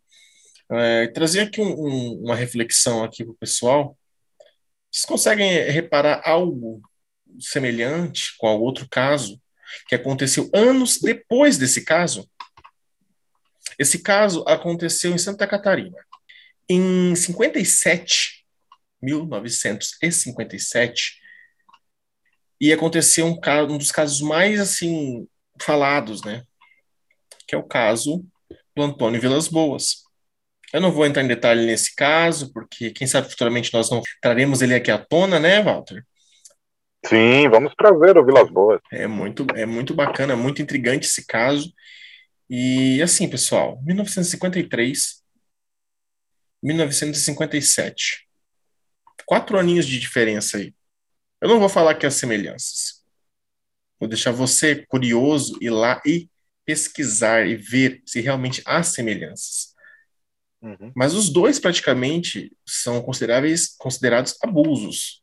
É, 0.70 1.06
trazer 1.08 1.42
aqui 1.42 1.60
um, 1.60 1.86
um, 1.86 2.22
uma 2.24 2.34
reflexão 2.34 3.04
aqui 3.04 3.24
para 3.24 3.32
o 3.32 3.36
pessoal, 3.36 3.96
vocês 4.90 5.04
conseguem 5.04 5.70
reparar 5.70 6.22
algo 6.24 6.80
semelhante 7.38 8.34
com 8.38 8.54
o 8.56 8.60
outro 8.60 8.88
caso 8.90 9.40
que 9.88 9.94
aconteceu 9.94 10.50
anos 10.54 10.98
depois 10.98 11.58
desse 11.58 11.84
caso? 11.84 12.28
Esse 13.78 13.98
caso 13.98 14.44
aconteceu 14.46 15.12
em 15.12 15.18
Santa 15.18 15.46
Catarina. 15.46 15.96
Em 16.68 17.14
57, 17.14 18.44
1957, 19.02 21.20
e 22.60 22.72
aconteceu 22.72 23.26
um, 23.26 23.38
caso, 23.38 23.72
um 23.72 23.78
dos 23.78 23.92
casos 23.92 24.20
mais 24.20 24.58
assim 24.58 25.28
falados, 25.60 26.22
né? 26.22 26.42
Que 27.46 27.54
é 27.54 27.58
o 27.58 27.62
caso 27.62 28.24
do 28.74 28.82
Antônio 28.82 29.20
Vilas 29.20 29.48
Boas. 29.48 30.06
Eu 30.72 30.80
não 30.80 30.90
vou 30.90 31.06
entrar 31.06 31.22
em 31.22 31.28
detalhe 31.28 31.64
nesse 31.64 31.94
caso, 31.94 32.52
porque 32.52 32.90
quem 32.90 33.06
sabe 33.06 33.30
futuramente 33.30 33.72
nós 33.72 33.90
não 33.90 34.02
traremos 34.20 34.62
ele 34.62 34.74
aqui 34.74 34.90
à 34.90 34.98
tona, 34.98 35.38
né, 35.38 35.62
Walter? 35.62 36.04
Sim, 37.04 37.48
vamos 37.48 37.74
trazer 37.76 38.16
o 38.16 38.24
Vilas 38.24 38.50
Boas. 38.50 38.80
É 38.90 39.06
muito, 39.06 39.46
é 39.54 39.66
muito 39.66 39.94
bacana, 39.94 40.34
muito 40.34 40.60
intrigante 40.62 41.06
esse 41.06 41.26
caso. 41.26 41.72
E 42.48 43.00
assim, 43.02 43.28
pessoal, 43.28 43.80
1953, 43.82 45.22
1957. 46.62 48.26
Quatro 49.24 49.58
aninhos 49.58 49.86
de 49.86 49.98
diferença 49.98 50.58
aí. 50.58 50.74
Eu 51.40 51.48
não 51.48 51.60
vou 51.60 51.68
falar 51.68 51.94
que 51.94 52.06
as 52.06 52.14
semelhanças. 52.14 53.04
Vou 53.98 54.08
deixar 54.08 54.30
você 54.30 54.84
curioso 54.86 55.58
ir 55.60 55.70
lá 55.70 56.00
e 56.04 56.28
pesquisar 56.64 57.46
e 57.46 57.54
ver 57.56 58.02
se 58.04 58.20
realmente 58.20 58.62
há 58.64 58.82
semelhanças. 58.82 59.74
Uhum. 60.60 60.92
Mas 60.94 61.14
os 61.14 61.30
dois 61.30 61.58
praticamente 61.60 62.52
são 62.66 63.00
consideráveis, 63.02 63.74
considerados 63.76 64.36
abusos, 64.42 65.22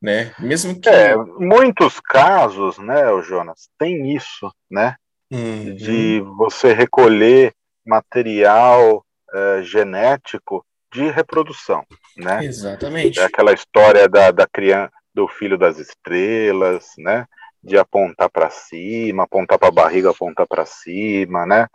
né? 0.00 0.32
Mesmo 0.38 0.80
que 0.80 0.88
é, 0.88 1.16
muitos 1.16 2.00
casos, 2.00 2.78
né, 2.78 3.10
o 3.10 3.22
Jonas, 3.22 3.68
tem 3.78 4.14
isso, 4.14 4.50
né? 4.70 4.96
Uhum. 5.30 5.74
De 5.74 6.20
você 6.36 6.72
recolher 6.72 7.52
material 7.86 9.04
uh, 9.34 9.62
genético 9.62 10.64
de 10.92 11.10
reprodução, 11.10 11.84
né? 12.16 12.44
Exatamente. 12.44 13.20
É 13.20 13.24
aquela 13.24 13.52
história 13.52 14.08
da, 14.08 14.30
da 14.30 14.46
criança, 14.46 14.92
do 15.14 15.28
filho 15.28 15.58
das 15.58 15.78
estrelas, 15.78 16.92
né? 16.96 17.26
De 17.62 17.76
apontar 17.76 18.30
para 18.30 18.48
cima, 18.48 19.24
apontar 19.24 19.58
para 19.58 19.68
a 19.68 19.72
barriga, 19.72 20.10
apontar 20.10 20.46
para 20.46 20.64
cima, 20.64 21.44
né? 21.44 21.66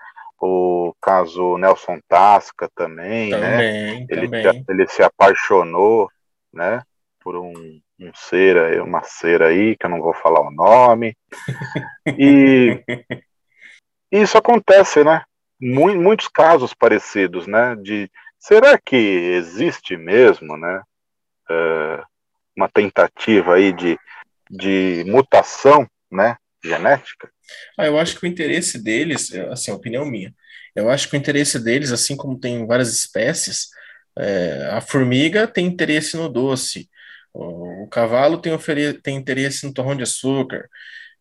o 0.45 0.93
caso 1.01 1.57
Nelson 1.57 1.99
Tasca 2.07 2.69
também, 2.75 3.29
né? 3.29 3.39
também 3.39 3.99
né? 3.99 4.07
Ele, 4.09 4.27
também. 4.27 4.65
ele 4.67 4.87
se 4.89 5.01
apaixonou, 5.01 6.09
né? 6.51 6.83
Por 7.23 7.37
um, 7.37 7.79
um 7.99 8.11
ser, 8.13 8.81
uma 8.81 9.03
cera 9.03 9.47
aí, 9.47 9.75
que 9.77 9.85
eu 9.85 9.89
não 9.89 10.01
vou 10.01 10.13
falar 10.13 10.41
o 10.41 10.51
nome. 10.51 11.15
E 12.17 12.83
isso 14.11 14.37
acontece, 14.37 15.03
né? 15.03 15.23
Muitos 15.59 16.27
casos 16.27 16.73
parecidos, 16.73 17.47
né? 17.47 17.75
De 17.75 18.11
será 18.37 18.77
que 18.77 18.95
existe 18.97 19.95
mesmo, 19.95 20.57
né? 20.57 20.81
Uh, 21.49 22.03
uma 22.55 22.69
tentativa 22.69 23.55
aí 23.55 23.71
de, 23.71 23.97
de 24.49 25.03
mutação, 25.07 25.87
né? 26.11 26.37
Genética? 26.63 27.29
Ah, 27.77 27.85
eu 27.85 27.97
acho 27.97 28.19
que 28.19 28.25
o 28.25 28.29
interesse 28.29 28.81
deles, 28.81 29.33
assim, 29.51 29.71
a 29.71 29.75
opinião 29.75 30.05
minha, 30.05 30.33
eu 30.75 30.89
acho 30.89 31.09
que 31.09 31.15
o 31.15 31.19
interesse 31.19 31.59
deles, 31.59 31.91
assim 31.91 32.15
como 32.15 32.39
tem 32.39 32.65
várias 32.65 32.93
espécies, 32.93 33.67
é, 34.17 34.69
a 34.71 34.81
formiga 34.81 35.47
tem 35.47 35.65
interesse 35.65 36.15
no 36.15 36.29
doce, 36.29 36.89
o, 37.33 37.87
cavalo 37.87 38.37
tem, 38.37 38.57
tem 39.01 39.15
interesse 39.15 39.65
no 39.65 39.73
torrão 39.73 39.95
de 39.95 40.03
açúcar, 40.03 40.69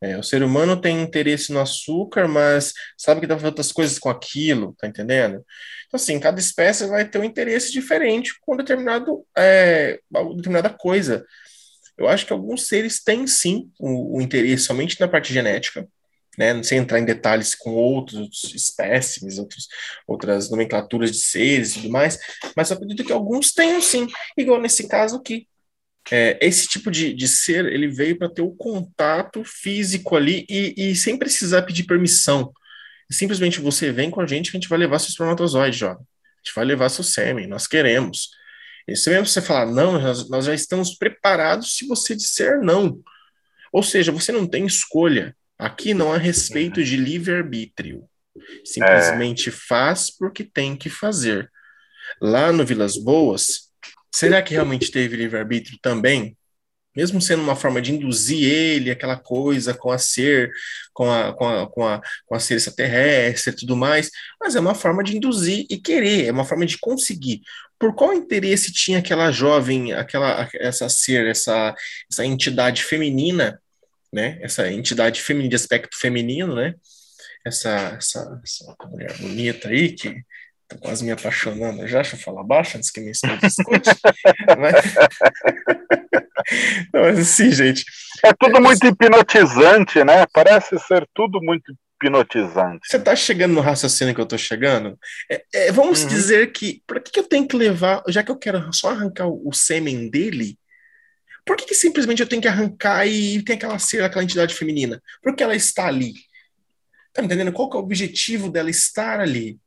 é, 0.03 0.19
o 0.19 0.23
ser 0.23 0.43
humano 0.43 0.81
tem 0.81 1.01
interesse 1.01 1.53
no 1.53 1.61
açúcar, 1.61 2.27
mas 2.27 2.75
sabe 2.99 3.21
que 3.21 3.27
dá 3.27 3.37
para 3.37 3.47
outras 3.47 3.71
coisas 3.71 4.01
com 4.01 4.11
aquilo, 4.11 4.75
tá 4.77 4.89
entendendo? 4.89 5.45
Então, 5.87 5.97
assim, 5.97 6.19
cada 6.19 6.41
espécie 6.41 6.87
vai 6.89 7.09
ter 7.09 7.19
um 7.19 7.25
interesse 7.25 7.71
diferente 7.71 8.33
com 8.41 8.57
determinado, 8.57 9.25
é, 9.39 10.01
determinada 10.35 10.71
coisa. 10.71 11.25
Eu 11.97 12.09
acho 12.09 12.27
que 12.27 12.33
alguns 12.33 12.67
seres 12.67 13.01
têm 13.01 13.29
sim 13.29 13.71
o, 13.79 14.17
o 14.19 14.21
interesse 14.21 14.65
somente 14.65 15.01
na 15.01 15.07
parte 15.07 15.33
genética, 15.33 15.87
né, 16.37 16.61
sem 16.65 16.79
entrar 16.79 16.99
em 16.99 17.05
detalhes 17.05 17.55
com 17.55 17.71
outros 17.71 18.53
espécimes, 18.55 19.39
outros, 19.39 19.69
outras 20.05 20.51
nomenclaturas 20.51 21.13
de 21.13 21.19
seres 21.19 21.73
e 21.73 21.75
tudo 21.75 21.91
mais, 21.91 22.19
mas 22.57 22.71
eu 22.71 22.77
acredito 22.77 23.05
que 23.05 23.13
alguns 23.13 23.53
tenham 23.53 23.81
sim, 23.81 24.09
igual 24.37 24.61
nesse 24.61 24.89
caso 24.89 25.17
aqui. 25.17 25.47
É, 26.11 26.39
esse 26.45 26.67
tipo 26.67 26.91
de, 26.91 27.15
de 27.15 27.29
ser, 27.29 27.65
ele 27.67 27.89
veio 27.89 28.19
para 28.19 28.29
ter 28.29 28.43
o 28.43 28.51
contato 28.51 29.45
físico 29.45 30.17
ali 30.17 30.45
e, 30.49 30.75
e 30.77 30.97
sem 30.97 31.17
precisar 31.17 31.63
pedir 31.63 31.85
permissão. 31.85 32.53
Simplesmente 33.11 33.61
você 33.61 33.93
vem 33.93 34.11
com 34.11 34.21
a 34.21 34.27
gente 34.27 34.51
que 34.51 34.57
a 34.57 34.61
gente 34.61 34.69
vai 34.69 34.79
levar 34.79 34.99
seu 34.99 35.11
espermatozoide, 35.11 35.79
jovem. 35.79 36.03
A 36.03 36.39
gente 36.45 36.55
vai 36.55 36.65
levar 36.65 36.89
seu 36.89 37.05
sêmen, 37.05 37.47
nós 37.47 37.67
queremos. 37.67 38.31
E 38.89 38.97
se 38.97 39.09
mesmo 39.11 39.27
você 39.27 39.41
falar 39.41 39.67
não, 39.67 40.01
nós, 40.01 40.29
nós 40.29 40.45
já 40.47 40.55
estamos 40.55 40.95
preparados 40.97 41.77
se 41.77 41.87
você 41.87 42.17
disser 42.17 42.61
não. 42.61 43.01
Ou 43.73 43.83
seja, 43.83 44.11
você 44.11 44.33
não 44.33 44.47
tem 44.47 44.67
escolha. 44.67 45.37
Aqui 45.59 45.95
não 45.95 46.13
há 46.13 46.19
respeito 46.19 46.83
de 46.83 46.97
livre-arbítrio. 46.97 48.05
Simplesmente 48.65 49.51
é. 49.51 49.53
faz 49.53 50.11
porque 50.11 50.43
tem 50.43 50.77
que 50.77 50.91
fazer. 50.91 51.51
Lá 52.21 52.53
no 52.53 52.65
Vilas 52.65 52.97
Boas, 52.97 53.72
será 54.13 54.43
que 54.43 54.55
realmente 54.55 54.91
teve 54.91 55.17
livre-arbítrio 55.17 55.79
também? 55.83 56.37
Mesmo 56.95 57.23
sendo 57.23 57.43
uma 57.43 57.57
forma 57.57 57.81
de 57.81 57.93
induzir 57.93 58.45
ele, 58.45 58.91
aquela 58.91 59.17
coisa 59.17 59.73
com 59.73 59.91
a 59.91 59.99
ser, 59.99 60.53
com 60.93 61.11
a, 61.11 61.33
com 61.33 61.49
a, 61.49 61.67
com 61.67 61.87
a, 61.87 62.03
com 62.27 62.35
a 62.35 62.41
ser 62.41 62.57
extraterrestre 62.57 63.55
e 63.55 63.57
tudo 63.57 63.77
mais, 63.77 64.11
mas 64.39 64.55
é 64.55 64.61
uma 64.61 64.75
forma 64.75 65.03
de 65.03 65.17
induzir 65.17 65.65
e 65.71 65.79
querer, 65.79 66.27
é 66.27 66.33
uma 66.33 66.45
forma 66.45 66.67
de 66.67 66.79
conseguir. 66.79 67.41
Por 67.79 67.95
qual 67.95 68.13
interesse 68.13 68.73
tinha 68.73 68.99
aquela 68.99 69.33
jovem, 69.33 69.93
aquela 69.95 70.49
essa 70.55 70.89
ser, 70.89 71.27
essa, 71.27 71.75
essa 72.11 72.27
entidade 72.27 72.85
feminina 72.85 73.59
né? 74.13 74.39
Essa 74.43 74.71
entidade 74.71 75.23
feminina, 75.23 75.51
de 75.51 75.57
aspecto 75.57 75.99
feminino, 75.99 76.55
né? 76.55 76.75
Essa, 77.45 77.97
essa, 77.99 78.41
essa 78.45 78.77
mulher 78.89 79.17
bonita 79.19 79.69
aí 79.69 79.93
que 79.93 80.23
tô 80.73 80.79
quase 80.79 81.05
me 81.05 81.11
apaixonando 81.11 81.87
já, 81.87 82.01
deixa 82.01 82.17
eu 82.17 82.21
falar 82.21 82.43
baixo 82.43 82.77
antes 82.77 82.91
que 82.91 83.01
minha 83.01 83.13
esposa 83.13 83.47
escute. 83.47 83.91
mas... 84.59 84.95
Não, 86.93 87.03
mas 87.03 87.19
assim, 87.19 87.51
gente. 87.53 87.85
É 88.25 88.33
tudo 88.33 88.57
é, 88.59 88.61
muito 88.61 88.87
hipnotizante, 88.87 90.03
né? 90.05 90.27
Parece 90.33 90.79
ser 90.79 91.07
tudo 91.15 91.41
muito 91.41 91.73
hipnotizante. 92.03 92.87
Você 92.87 92.97
está 92.97 93.15
chegando 93.15 93.55
no 93.55 93.61
raciocínio 93.61 94.15
que 94.15 94.21
eu 94.21 94.25
estou 94.25 94.39
chegando? 94.39 94.99
É, 95.31 95.45
é, 95.55 95.73
vamos 95.73 96.03
uhum. 96.03 96.09
dizer 96.09 96.53
que, 96.53 96.83
para 96.87 97.01
que, 97.01 97.11
que 97.11 97.21
eu 97.21 97.25
tenho 97.25 97.47
que 97.47 97.57
levar, 97.57 98.03
já 98.09 98.23
que 98.23 98.31
eu 98.31 98.37
quero 98.37 98.73
só 98.73 98.91
arrancar 98.91 99.27
o, 99.27 99.49
o 99.49 99.53
sêmen 99.53 100.11
dele, 100.11 100.59
por 101.45 101.57
que, 101.57 101.67
que 101.67 101.75
simplesmente 101.75 102.21
eu 102.21 102.29
tenho 102.29 102.43
que 102.43 102.49
arrancar 102.49 103.07
e 103.07 103.43
tem 103.43 103.57
aquela 103.57 103.79
ser, 103.79 104.03
aquela 104.03 104.25
entidade 104.25 104.55
feminina? 104.55 105.03
Por 105.23 105.35
que 105.35 105.43
ela 105.43 105.57
está 105.57 105.87
ali? 105.87 106.15
Tá 107.13 107.21
me 107.21 107.27
entendendo? 107.27 107.53
Qual 107.53 107.69
que 107.69 107.77
é 107.77 107.81
o 107.81 107.83
objetivo 107.83 108.49
dela 108.49 108.71
estar 108.71 109.21
ali? 109.21 109.59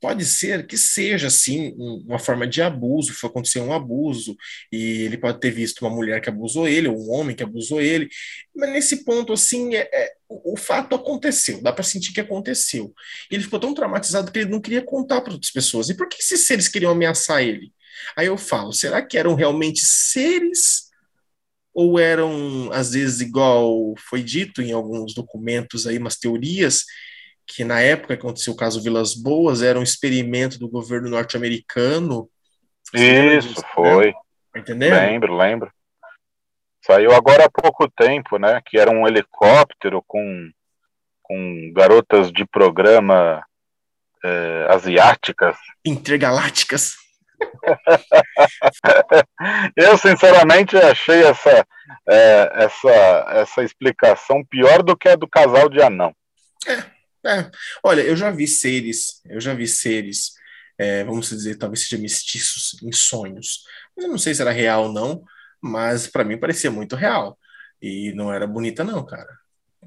Pode 0.00 0.24
ser 0.24 0.66
que 0.66 0.76
seja, 0.76 1.30
sim, 1.30 1.74
uma 2.06 2.18
forma 2.18 2.46
de 2.46 2.62
abuso, 2.62 3.12
foi 3.14 3.28
acontecer 3.28 3.60
um 3.60 3.72
abuso, 3.72 4.36
e 4.72 5.02
ele 5.02 5.18
pode 5.18 5.40
ter 5.40 5.50
visto 5.50 5.82
uma 5.82 5.90
mulher 5.90 6.20
que 6.20 6.28
abusou 6.28 6.68
ele, 6.68 6.88
ou 6.88 6.96
um 6.96 7.12
homem 7.12 7.36
que 7.36 7.42
abusou 7.42 7.80
ele, 7.80 8.08
mas 8.54 8.70
nesse 8.70 9.04
ponto, 9.04 9.32
assim, 9.32 9.74
é, 9.74 9.88
é 9.92 10.12
o, 10.28 10.54
o, 10.54 10.56
fato 10.56 10.94
aconteceu, 10.94 11.62
dá 11.62 11.72
para 11.72 11.84
sentir 11.84 12.12
que 12.12 12.20
aconteceu. 12.20 12.92
Ele 13.30 13.42
ficou 13.42 13.60
tão 13.60 13.74
traumatizado 13.74 14.32
que 14.32 14.40
ele 14.40 14.50
não 14.50 14.60
queria 14.60 14.82
contar 14.82 15.20
para 15.20 15.32
outras 15.32 15.52
pessoas. 15.52 15.88
E 15.88 15.94
por 15.96 16.08
que 16.08 16.20
esses 16.20 16.46
seres 16.46 16.68
queriam 16.68 16.92
ameaçar 16.92 17.42
ele? 17.42 17.72
Aí 18.16 18.26
eu 18.26 18.36
falo, 18.36 18.72
será 18.72 19.02
que 19.02 19.16
eram 19.18 19.34
realmente 19.34 19.80
seres 19.80 20.86
ou 21.76 21.98
eram, 21.98 22.70
às 22.72 22.92
vezes, 22.92 23.20
igual 23.20 23.94
foi 23.98 24.22
dito 24.22 24.62
em 24.62 24.72
alguns 24.72 25.12
documentos 25.12 25.86
aí, 25.86 25.98
umas 25.98 26.16
teorias, 26.16 26.84
que 27.46 27.64
na 27.64 27.80
época 27.80 28.16
que 28.16 28.20
aconteceu 28.20 28.52
o 28.52 28.56
caso 28.56 28.82
Vilas 28.82 29.14
Boas, 29.14 29.62
era 29.62 29.78
um 29.78 29.82
experimento 29.82 30.58
do 30.58 30.68
governo 30.68 31.08
norte-americano. 31.08 32.28
Isso, 32.92 33.48
disso, 33.48 33.64
foi. 33.74 34.06
Né? 34.06 34.14
Entendeu? 34.56 34.94
Lembro, 34.94 35.36
lembro. 35.36 35.72
Saiu 36.84 37.12
agora 37.12 37.46
há 37.46 37.50
pouco 37.50 37.90
tempo, 37.90 38.38
né? 38.38 38.60
Que 38.64 38.78
era 38.78 38.90
um 38.90 39.06
helicóptero 39.06 40.02
com, 40.06 40.50
com 41.22 41.72
garotas 41.74 42.32
de 42.32 42.46
programa 42.46 43.44
é, 44.24 44.66
asiáticas. 44.70 45.56
Intergalácticas. 45.84 46.94
Eu, 49.76 49.98
sinceramente, 49.98 50.74
achei 50.76 51.24
essa, 51.24 51.66
é, 52.08 52.50
essa, 52.54 53.26
essa 53.30 53.62
explicação 53.62 54.42
pior 54.44 54.82
do 54.82 54.96
que 54.96 55.08
a 55.08 55.16
do 55.16 55.28
casal 55.28 55.68
de 55.68 55.82
anão. 55.82 56.14
É, 56.66 56.95
é. 57.26 57.50
Olha, 57.82 58.02
eu 58.02 58.16
já 58.16 58.30
vi 58.30 58.46
seres, 58.46 59.20
eu 59.24 59.40
já 59.40 59.54
vi 59.54 59.66
seres, 59.66 60.32
é, 60.78 61.04
vamos 61.04 61.28
dizer, 61.28 61.56
talvez 61.56 61.82
sejam 61.82 62.00
mestiços 62.00 62.80
em 62.82 62.92
sonhos. 62.92 63.64
Mas 63.96 64.04
eu 64.04 64.10
não 64.10 64.18
sei 64.18 64.34
se 64.34 64.42
era 64.42 64.50
real 64.50 64.84
ou 64.84 64.92
não, 64.92 65.22
mas 65.60 66.06
para 66.06 66.24
mim 66.24 66.38
parecia 66.38 66.70
muito 66.70 66.96
real. 66.96 67.38
E 67.80 68.12
não 68.12 68.32
era 68.32 68.46
bonita, 68.46 68.84
não, 68.84 69.04
cara. 69.04 69.28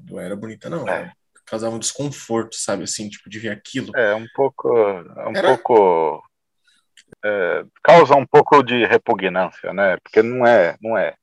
Não 0.08 0.18
era 0.18 0.36
bonita, 0.36 0.68
não. 0.70 0.88
É. 0.88 1.12
Causava 1.44 1.74
um 1.74 1.80
desconforto, 1.80 2.54
sabe, 2.54 2.84
assim, 2.84 3.08
tipo, 3.08 3.28
de 3.28 3.38
ver 3.38 3.50
aquilo. 3.50 3.96
É, 3.96 4.14
um 4.14 4.26
pouco. 4.34 4.68
É 4.76 5.28
um 5.28 5.36
era... 5.36 5.48
pouco. 5.56 6.22
É, 7.24 7.64
causa 7.82 8.14
um 8.14 8.26
pouco 8.26 8.62
de 8.62 8.84
repugnância, 8.86 9.72
né? 9.72 9.96
Porque 10.02 10.22
não 10.22 10.46
é. 10.46 10.76
Não 10.80 10.96
é, 10.96 11.14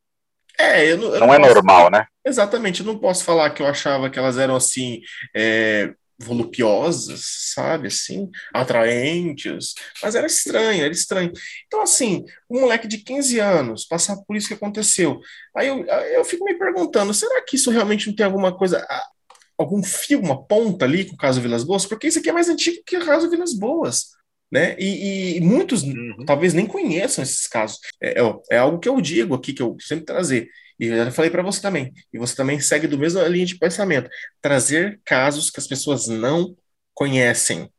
é, 0.60 0.92
eu 0.92 0.98
não, 0.98 1.14
eu 1.14 1.20
não, 1.20 1.28
não 1.28 1.34
é 1.34 1.40
posso... 1.40 1.54
normal, 1.54 1.92
né? 1.92 2.08
Exatamente, 2.26 2.80
eu 2.82 2.86
não 2.86 2.98
posso 2.98 3.24
falar 3.24 3.52
que 3.52 3.62
eu 3.62 3.68
achava 3.68 4.10
que 4.10 4.18
elas 4.18 4.38
eram 4.38 4.56
assim. 4.56 5.02
É 5.36 5.94
volupiosas, 6.20 7.22
sabe, 7.54 7.88
assim, 7.88 8.30
atraentes, 8.54 9.74
mas 10.02 10.16
era 10.16 10.26
estranho, 10.26 10.84
era 10.84 10.92
estranho. 10.92 11.32
Então, 11.68 11.82
assim, 11.82 12.26
um 12.50 12.62
moleque 12.62 12.88
de 12.88 12.98
15 12.98 13.40
anos 13.40 13.86
passar 13.86 14.18
por 14.18 14.36
isso 14.36 14.48
que 14.48 14.54
aconteceu. 14.54 15.20
Aí 15.56 15.68
eu, 15.68 15.86
eu 15.86 16.26
fico 16.26 16.44
me 16.44 16.58
perguntando, 16.58 17.14
será 17.14 17.42
que 17.42 17.56
isso 17.56 17.70
realmente 17.70 18.08
não 18.08 18.16
tem 18.16 18.26
alguma 18.26 18.56
coisa, 18.56 18.86
algum 19.58 19.84
fio, 19.84 20.20
uma 20.20 20.44
ponta 20.46 20.86
ali 20.86 21.06
com 21.06 21.14
o 21.14 21.18
caso 21.18 21.42
Vilas 21.42 21.64
Boas? 21.64 21.86
Porque 21.86 22.08
isso 22.08 22.20
aqui 22.20 22.30
é 22.30 22.34
mais 22.34 22.50
antigo 22.50 22.82
que 22.86 22.98
o 22.98 23.06
caso 23.06 23.30
Vilas 23.30 23.54
Boas. 23.54 24.18
Né? 24.50 24.78
E, 24.80 25.38
e 25.38 25.42
muitos 25.42 25.84
uhum. 25.84 26.24
talvez 26.26 26.54
nem 26.54 26.66
conheçam 26.66 27.22
esses 27.22 27.48
casos. 27.48 27.80
É, 28.02 28.22
é, 28.22 28.36
é 28.52 28.58
algo 28.58 28.80
que 28.80 28.88
eu 28.88 29.00
digo 29.02 29.36
aqui, 29.36 29.54
que 29.54 29.62
eu 29.62 29.76
sempre 29.80 30.06
trazer. 30.06 30.50
E 30.80 30.88
eu 30.88 31.06
já 31.06 31.12
falei 31.12 31.32
para 31.32 31.44
você 31.44 31.62
também. 31.62 31.94
E 32.14 32.18
você 32.18 32.36
também 32.36 32.60
segue 32.60 32.88
do 32.88 32.98
mesma 32.98 33.24
linha 33.28 33.46
de 33.46 33.58
pensamento. 33.58 34.10
Trazer 34.42 35.00
casos 35.04 35.50
que 35.50 35.60
as 35.60 35.68
pessoas 35.68 36.08
não 36.08 36.56
conhecem. 36.94 37.72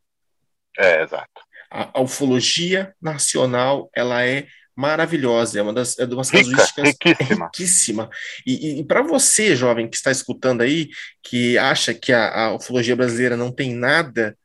É, 0.76 1.03
exato. 1.03 1.40
A, 1.70 1.99
a 1.99 2.03
ufologia 2.03 2.94
nacional, 3.01 3.90
ela 3.94 4.24
é 4.24 4.46
maravilhosa, 4.78 5.59
é 5.59 5.62
uma 5.62 5.72
das, 5.72 5.99
é 5.99 6.07
de 6.07 6.14
umas 6.14 6.30
Rica, 6.30 6.57
casuísticas 6.57 6.88
riquíssima. 6.88 7.46
riquíssima. 7.46 8.11
E, 8.46 8.78
e 8.78 8.84
para 8.84 9.03
você, 9.03 9.57
jovem, 9.57 9.90
que 9.90 9.96
está 9.96 10.12
escutando 10.12 10.61
aí, 10.61 10.88
que 11.20 11.59
acha 11.59 11.92
que 11.92 12.12
a, 12.12 12.44
a 12.44 12.55
ufologia 12.55 12.94
brasileira 12.94 13.36
não 13.36 13.51
tem 13.51 13.74
nada, 13.74 14.38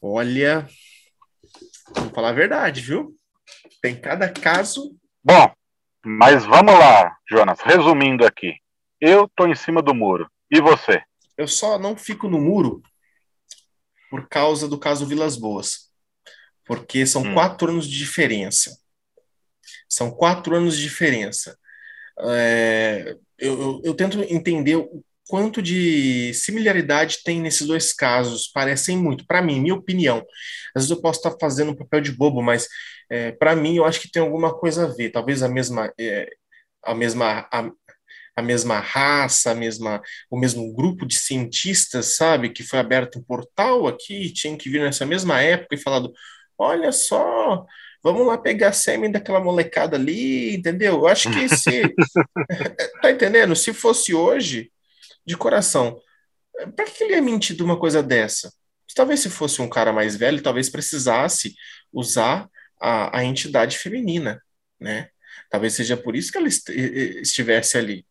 olha, 0.00 0.68
vamos 1.94 2.12
falar 2.12 2.28
a 2.28 2.34
verdade, 2.34 2.82
viu? 2.82 3.16
Tem 3.80 3.98
cada 3.98 4.28
caso. 4.28 4.94
Bom, 5.24 5.50
mas 6.04 6.44
vamos 6.44 6.74
lá, 6.74 7.16
Jonas, 7.28 7.60
resumindo 7.60 8.24
aqui. 8.24 8.54
Eu 9.00 9.28
tô 9.34 9.46
em 9.46 9.54
cima 9.54 9.82
do 9.82 9.94
muro. 9.94 10.30
E 10.50 10.60
você? 10.60 11.02
Eu 11.36 11.48
só 11.48 11.78
não 11.78 11.96
fico 11.96 12.28
no 12.28 12.40
muro 12.40 12.82
por 14.10 14.28
causa 14.28 14.68
do 14.68 14.78
caso 14.78 15.06
Vilas 15.06 15.36
Boas. 15.36 15.90
Porque 16.66 17.06
são 17.06 17.22
hum. 17.22 17.34
quatro 17.34 17.70
anos 17.70 17.88
de 17.88 17.96
diferença. 17.96 18.78
São 19.88 20.10
quatro 20.10 20.54
anos 20.54 20.76
de 20.76 20.82
diferença. 20.82 21.58
É, 22.20 23.16
eu, 23.38 23.60
eu, 23.60 23.80
eu 23.84 23.94
tento 23.94 24.20
entender 24.22 24.76
o 24.76 25.04
quanto 25.30 25.62
de 25.62 26.34
similaridade 26.34 27.22
tem 27.24 27.40
nesses 27.40 27.64
dois 27.64 27.92
casos. 27.92 28.48
Parecem 28.48 28.98
muito, 28.98 29.24
para 29.24 29.40
mim, 29.40 29.60
minha 29.60 29.76
opinião. 29.76 30.18
Às 30.74 30.82
vezes 30.82 30.90
eu 30.90 31.00
posso 31.00 31.20
estar 31.20 31.36
fazendo 31.40 31.70
um 31.70 31.76
papel 31.76 32.00
de 32.00 32.10
bobo, 32.10 32.42
mas 32.42 32.66
é, 33.08 33.30
para 33.30 33.54
mim 33.54 33.76
eu 33.76 33.84
acho 33.84 34.00
que 34.00 34.10
tem 34.10 34.20
alguma 34.20 34.52
coisa 34.52 34.84
a 34.86 34.88
ver. 34.88 35.10
Talvez 35.10 35.44
a 35.44 35.48
mesma, 35.48 35.92
é, 35.98 36.28
a 36.84 36.92
mesma, 36.96 37.48
a, 37.52 37.70
a, 38.34 38.42
mesma 38.42 38.80
raça, 38.80 39.52
a 39.52 39.54
mesma, 39.54 40.02
o 40.28 40.36
mesmo 40.36 40.74
grupo 40.74 41.06
de 41.06 41.14
cientistas, 41.14 42.16
sabe, 42.16 42.50
que 42.50 42.64
foi 42.64 42.80
aberto 42.80 43.20
um 43.20 43.22
portal 43.22 43.86
aqui, 43.86 44.32
tinha 44.32 44.56
que 44.56 44.68
vir 44.68 44.80
nessa 44.82 45.06
mesma 45.06 45.40
época 45.40 45.76
e 45.76 45.80
falado, 45.80 46.12
olha 46.58 46.90
só, 46.90 47.64
vamos 48.02 48.26
lá 48.26 48.36
pegar 48.36 48.72
sêmen 48.72 49.12
daquela 49.12 49.38
molecada 49.38 49.96
ali, 49.96 50.56
entendeu? 50.56 50.94
Eu 50.94 51.06
acho 51.06 51.30
que 51.30 51.48
se. 51.48 51.82
tá 53.00 53.12
entendendo? 53.12 53.54
Se 53.54 53.72
fosse 53.72 54.12
hoje, 54.12 54.72
de 55.26 55.36
coração, 55.36 56.00
para 56.76 56.84
que 56.86 57.04
ele 57.04 57.14
ia 57.14 57.22
mentir 57.22 57.56
de 57.56 57.62
uma 57.62 57.78
coisa 57.78 58.02
dessa? 58.02 58.52
Talvez 58.94 59.20
se 59.20 59.30
fosse 59.30 59.62
um 59.62 59.68
cara 59.68 59.92
mais 59.92 60.16
velho, 60.16 60.42
talvez 60.42 60.68
precisasse 60.68 61.54
usar 61.92 62.48
a, 62.80 63.18
a 63.18 63.24
entidade 63.24 63.78
feminina, 63.78 64.42
né? 64.80 65.08
Talvez 65.48 65.74
seja 65.74 65.96
por 65.96 66.16
isso 66.16 66.32
que 66.32 66.38
ela 66.38 66.48
est 66.48 66.68
estivesse 66.68 67.78
ali. 67.78 68.06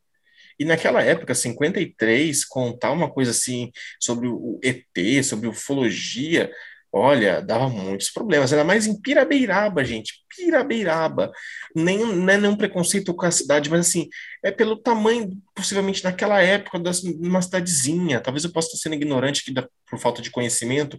E 0.60 0.66
naquela 0.66 1.02
época, 1.02 1.34
53, 1.34 2.44
contar 2.46 2.92
uma 2.92 3.10
coisa 3.10 3.32
assim 3.32 3.72
sobre 4.00 4.28
o 4.28 4.60
ET, 4.62 5.24
sobre 5.24 5.48
ufologia, 5.48 6.52
Olha, 6.92 7.42
dava 7.42 7.70
muitos 7.70 8.10
problemas. 8.10 8.52
Era 8.52 8.64
mais 8.64 8.88
em 8.88 9.00
Pirabeiraba, 9.00 9.86
gente. 9.86 10.26
Pirabeiraba. 10.36 11.32
Nem, 11.76 12.00
não 12.00 12.30
é 12.30 12.38
nenhum 12.38 12.56
preconceito 12.56 13.14
com 13.14 13.26
a 13.26 13.32
cidade, 13.32 13.70
mas 13.70 13.88
assim, 13.88 14.08
é 14.44 14.52
pelo 14.52 14.76
tamanho, 14.76 15.30
possivelmente 15.54 16.04
naquela 16.04 16.42
época, 16.42 16.80
de 16.80 16.90
uma 17.22 17.42
cidadezinha. 17.42 18.20
Talvez 18.20 18.44
eu 18.44 18.52
possa 18.52 18.70
estar 18.70 18.80
sendo 18.80 18.96
ignorante 18.96 19.42
aqui 19.42 19.54
da, 19.54 19.68
por 19.88 20.00
falta 20.00 20.22
de 20.22 20.32
conhecimento, 20.32 20.98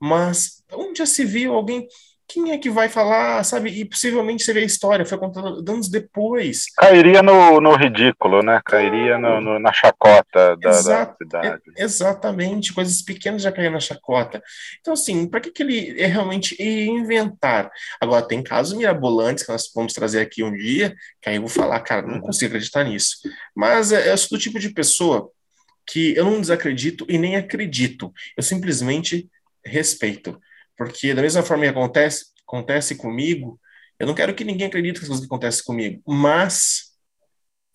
mas 0.00 0.62
onde 0.72 0.98
já 0.98 1.06
se 1.06 1.24
viu 1.24 1.54
alguém 1.54 1.86
quem 2.28 2.52
é 2.52 2.58
que 2.58 2.68
vai 2.68 2.90
falar, 2.90 3.42
sabe? 3.42 3.70
E 3.70 3.84
possivelmente 3.86 4.44
você 4.44 4.52
vê 4.52 4.60
a 4.60 4.64
história, 4.64 5.06
foi 5.06 5.16
contada 5.16 5.48
anos 5.48 5.88
depois. 5.88 6.66
Cairia 6.76 7.22
no, 7.22 7.58
no 7.58 7.74
ridículo, 7.74 8.42
né? 8.42 8.60
Cairia 8.64 9.18
no, 9.18 9.40
no, 9.40 9.58
na 9.58 9.72
chacota 9.72 10.54
da, 10.56 10.68
Exato, 10.68 11.24
da 11.24 11.40
cidade. 11.40 11.62
É, 11.76 11.82
exatamente, 11.82 12.74
coisas 12.74 13.00
pequenas 13.00 13.40
já 13.40 13.50
caíram 13.50 13.72
na 13.72 13.80
chacota. 13.80 14.42
Então, 14.80 14.92
assim, 14.92 15.26
para 15.26 15.40
que, 15.40 15.50
que 15.50 15.62
ele 15.62 15.98
é 15.98 16.06
realmente 16.06 16.54
inventar? 16.62 17.70
Agora, 17.98 18.26
tem 18.26 18.42
casos 18.42 18.76
mirabolantes 18.76 19.44
que 19.44 19.50
nós 19.50 19.70
vamos 19.74 19.94
trazer 19.94 20.20
aqui 20.20 20.44
um 20.44 20.52
dia, 20.52 20.94
que 21.22 21.30
aí 21.30 21.36
eu 21.36 21.42
vou 21.42 21.50
falar, 21.50 21.80
cara, 21.80 22.02
não 22.02 22.16
uhum. 22.16 22.20
consigo 22.20 22.50
acreditar 22.50 22.84
nisso. 22.84 23.16
Mas 23.56 23.90
é, 23.90 24.12
eu 24.12 24.18
sou 24.18 24.36
do 24.36 24.42
tipo 24.42 24.58
de 24.58 24.68
pessoa 24.68 25.30
que 25.86 26.14
eu 26.14 26.26
não 26.26 26.42
desacredito 26.42 27.06
e 27.08 27.16
nem 27.16 27.36
acredito, 27.36 28.12
eu 28.36 28.42
simplesmente 28.42 29.26
respeito. 29.64 30.38
Porque 30.78 31.12
da 31.12 31.20
mesma 31.20 31.42
forma 31.42 31.64
que 31.64 31.70
acontece, 31.70 32.26
acontece 32.46 32.94
comigo, 32.94 33.60
eu 33.98 34.06
não 34.06 34.14
quero 34.14 34.34
que 34.34 34.44
ninguém 34.44 34.68
acredite 34.68 35.00
que 35.00 35.04
as 35.04 35.08
coisas 35.08 35.26
acontecem 35.26 35.64
comigo, 35.64 36.00
mas 36.06 36.92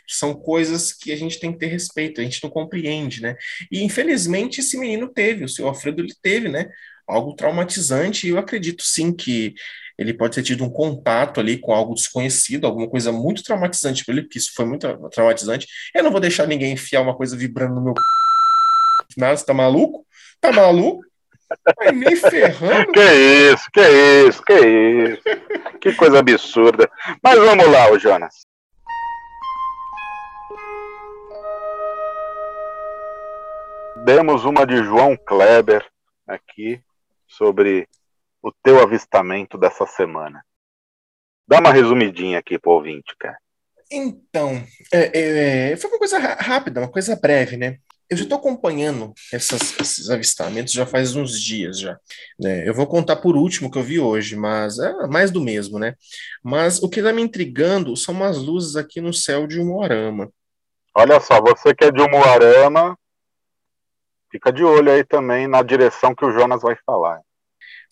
são 0.07 0.33
coisas 0.33 0.93
que 0.93 1.11
a 1.11 1.15
gente 1.15 1.39
tem 1.39 1.51
que 1.51 1.59
ter 1.59 1.67
respeito, 1.67 2.21
a 2.21 2.23
gente 2.23 2.41
não 2.43 2.49
compreende, 2.49 3.21
né? 3.21 3.35
E 3.71 3.83
infelizmente 3.83 4.61
esse 4.61 4.77
menino 4.77 5.09
teve, 5.09 5.43
o 5.43 5.49
seu 5.49 5.67
Alfredo 5.67 6.01
ele 6.01 6.13
teve, 6.21 6.47
né? 6.47 6.69
Algo 7.07 7.35
traumatizante, 7.35 8.25
e 8.25 8.29
eu 8.29 8.37
acredito 8.37 8.83
sim 8.83 9.13
que 9.13 9.53
ele 9.97 10.13
pode 10.13 10.35
ter 10.35 10.43
tido 10.43 10.63
um 10.63 10.69
contato 10.69 11.39
ali 11.39 11.57
com 11.57 11.73
algo 11.73 11.93
desconhecido, 11.93 12.65
alguma 12.65 12.89
coisa 12.89 13.11
muito 13.11 13.43
traumatizante 13.43 14.03
para 14.03 14.13
ele, 14.13 14.23
porque 14.23 14.39
isso 14.39 14.51
foi 14.55 14.65
muito 14.65 14.87
traumatizante. 15.09 15.67
Eu 15.93 16.03
não 16.03 16.11
vou 16.11 16.21
deixar 16.21 16.47
ninguém 16.47 16.73
enfiar 16.73 17.01
uma 17.01 17.15
coisa 17.15 17.35
vibrando 17.37 17.75
no 17.75 17.83
meu. 17.83 17.93
Nada, 19.17 19.37
você 19.37 19.45
tá 19.45 19.53
maluco? 19.53 20.05
Tá 20.41 20.51
maluco? 20.51 21.03
Ferrando. 22.29 22.91
Que 22.91 23.51
isso, 23.51 23.71
que 23.71 23.81
isso, 24.27 24.43
que 24.43 24.53
isso. 24.53 25.23
Que 25.79 25.93
coisa 25.95 26.19
absurda. 26.19 26.89
Mas 27.21 27.37
vamos 27.39 27.67
lá, 27.67 27.91
o 27.91 27.99
Jonas. 27.99 28.45
Demos 34.05 34.43
uma 34.43 34.65
de 34.65 34.83
João 34.83 35.15
Kleber 35.15 35.85
aqui 36.27 36.81
sobre 37.27 37.87
o 38.41 38.51
teu 38.51 38.81
avistamento 38.81 39.57
dessa 39.57 39.85
semana. 39.85 40.43
Dá 41.47 41.59
uma 41.59 41.71
resumidinha 41.71 42.39
aqui 42.39 42.59
pro 42.59 42.71
ouvinte, 42.71 43.15
cara. 43.17 43.37
Então, 43.91 44.51
é, 44.91 45.71
é, 45.71 45.77
foi 45.77 45.89
uma 45.89 45.99
coisa 45.99 46.17
rápida, 46.17 46.81
uma 46.81 46.91
coisa 46.91 47.15
breve, 47.15 47.57
né? 47.57 47.79
Eu 48.09 48.17
já 48.17 48.23
estou 48.23 48.37
acompanhando 48.37 49.13
essas, 49.31 49.79
esses 49.79 50.09
avistamentos 50.09 50.73
já 50.73 50.85
faz 50.85 51.15
uns 51.15 51.39
dias 51.39 51.79
já. 51.79 51.97
Né? 52.39 52.67
Eu 52.67 52.73
vou 52.73 52.85
contar 52.85 53.17
por 53.17 53.35
último 53.35 53.71
que 53.71 53.77
eu 53.77 53.83
vi 53.83 53.99
hoje, 53.99 54.35
mas 54.35 54.79
é 54.79 55.07
mais 55.07 55.31
do 55.31 55.41
mesmo, 55.41 55.79
né? 55.79 55.95
Mas 56.43 56.81
o 56.81 56.89
que 56.89 56.99
está 56.99 57.11
me 57.11 57.21
intrigando 57.21 57.95
são 57.97 58.13
umas 58.13 58.37
luzes 58.37 58.75
aqui 58.75 59.01
no 59.01 59.13
céu 59.13 59.47
de 59.47 59.59
Umuarama. 59.59 60.29
Olha 60.95 61.19
só, 61.19 61.41
você 61.41 61.73
que 61.73 61.85
é 61.85 61.91
de 61.91 62.01
Umuarama, 62.01 62.97
fica 64.31 64.51
de 64.51 64.63
olho 64.63 64.91
aí 64.91 65.03
também 65.03 65.47
na 65.47 65.63
direção 65.63 66.13
que 66.13 66.25
o 66.25 66.31
Jonas 66.31 66.61
vai 66.61 66.75
falar. 66.85 67.19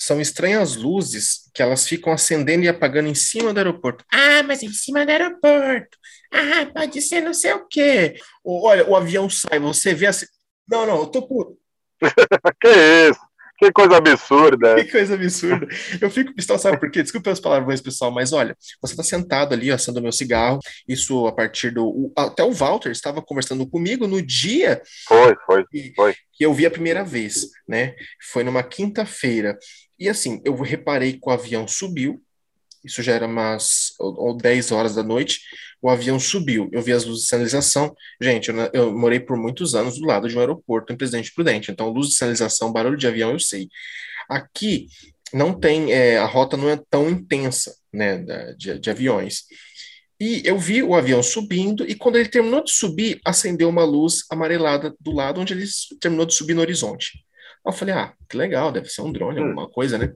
São 0.03 0.19
estranhas 0.19 0.75
luzes 0.75 1.41
que 1.53 1.61
elas 1.61 1.87
ficam 1.87 2.11
acendendo 2.11 2.63
e 2.63 2.67
apagando 2.67 3.07
em 3.07 3.13
cima 3.13 3.53
do 3.53 3.59
aeroporto. 3.59 4.03
Ah, 4.11 4.41
mas 4.41 4.63
em 4.63 4.73
cima 4.73 5.05
do 5.05 5.11
aeroporto. 5.11 5.95
Ah, 6.33 6.65
pode 6.73 6.99
ser 7.03 7.21
não 7.21 7.35
sei 7.35 7.53
o 7.53 7.67
quê. 7.67 8.15
Olha, 8.43 8.89
o 8.89 8.95
avião 8.95 9.29
sai, 9.29 9.59
você 9.59 9.93
vê 9.93 10.07
assim. 10.07 10.25
Não, 10.67 10.87
não, 10.87 11.01
eu 11.01 11.05
tô 11.05 11.27
por. 11.27 11.55
que 12.59 12.67
isso? 12.67 13.19
Que 13.61 13.71
coisa 13.71 13.97
absurda. 13.97 14.75
Que 14.75 14.91
coisa 14.91 15.13
absurda. 15.13 15.67
Eu 16.01 16.09
fico 16.09 16.33
pistola, 16.33 16.57
sabe 16.57 16.79
por 16.79 16.89
quê? 16.89 17.03
Desculpa 17.03 17.29
as 17.29 17.39
palavrões, 17.39 17.79
pessoal, 17.79 18.11
mas 18.11 18.33
olha, 18.33 18.57
você 18.81 18.93
está 18.93 19.03
sentado 19.03 19.53
ali, 19.53 19.69
assando 19.69 20.01
meu 20.01 20.11
cigarro, 20.11 20.59
isso 20.87 21.27
a 21.27 21.31
partir 21.31 21.69
do. 21.69 22.11
Até 22.17 22.43
o 22.43 22.51
Walter 22.51 22.89
estava 22.91 23.21
conversando 23.21 23.67
comigo 23.67 24.07
no 24.07 24.19
dia. 24.19 24.81
Foi, 25.07 25.35
foi, 25.45 25.63
foi. 25.95 26.15
Que 26.33 26.43
eu 26.43 26.53
vi 26.55 26.65
a 26.65 26.71
primeira 26.71 27.03
vez, 27.03 27.45
né? 27.67 27.93
Foi 28.31 28.43
numa 28.43 28.63
quinta-feira. 28.63 29.55
E 29.99 30.09
assim, 30.09 30.41
eu 30.43 30.55
reparei 30.55 31.13
que 31.13 31.19
o 31.23 31.29
avião 31.29 31.67
subiu, 31.67 32.19
isso 32.83 33.01
já 33.01 33.13
era 33.13 33.25
umas 33.25 33.93
ou, 33.99 34.35
10 34.35 34.71
horas 34.71 34.95
da 34.95 35.03
noite, 35.03 35.41
o 35.81 35.89
avião 35.89 36.19
subiu, 36.19 36.69
eu 36.71 36.81
vi 36.81 36.93
as 36.93 37.05
luzes 37.05 37.23
de 37.23 37.29
sinalização. 37.29 37.95
Gente, 38.21 38.49
eu, 38.49 38.69
eu, 38.73 38.97
morei 38.97 39.19
por 39.19 39.37
muitos 39.37 39.73
anos 39.73 39.99
do 39.99 40.05
lado 40.05 40.27
de 40.27 40.37
um 40.37 40.39
aeroporto 40.39 40.93
em 40.93 40.97
Presidente 40.97 41.33
Prudente, 41.33 41.71
então 41.71 41.89
luz 41.89 42.09
de 42.09 42.15
sinalização, 42.15 42.71
barulho 42.71 42.97
de 42.97 43.07
avião, 43.07 43.31
eu 43.31 43.39
sei. 43.39 43.67
Aqui 44.29 44.87
não 45.33 45.53
tem, 45.53 45.91
é, 45.91 46.17
a 46.17 46.25
rota 46.25 46.55
não 46.55 46.69
é 46.69 46.79
tão 46.89 47.09
intensa, 47.09 47.75
né, 47.91 48.23
de, 48.57 48.79
de 48.79 48.89
aviões. 48.89 49.43
E 50.19 50.43
eu 50.45 50.57
vi 50.59 50.83
o 50.83 50.93
avião 50.93 51.23
subindo, 51.23 51.83
e 51.89 51.95
quando 51.95 52.17
ele 52.17 52.29
terminou 52.29 52.63
de 52.63 52.71
subir, 52.71 53.19
acendeu 53.25 53.67
uma 53.67 53.83
luz 53.83 54.23
amarelada 54.29 54.93
do 54.99 55.11
lado 55.11 55.41
onde 55.41 55.53
ele 55.53 55.65
terminou 55.99 56.27
de 56.27 56.35
subir 56.35 56.53
no 56.53 56.61
horizonte. 56.61 57.25
Eu 57.65 57.71
falei, 57.71 57.95
ah, 57.95 58.13
que 58.29 58.37
legal, 58.37 58.71
deve 58.71 58.87
ser 58.87 59.01
um 59.01 59.11
drone, 59.11 59.39
hum. 59.39 59.45
alguma 59.45 59.69
coisa, 59.69 59.97
né? 59.97 60.13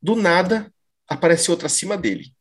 Do 0.00 0.16
nada, 0.16 0.72
apareceu 1.08 1.52
outra 1.52 1.66
acima 1.66 1.96
dele. 1.96 2.32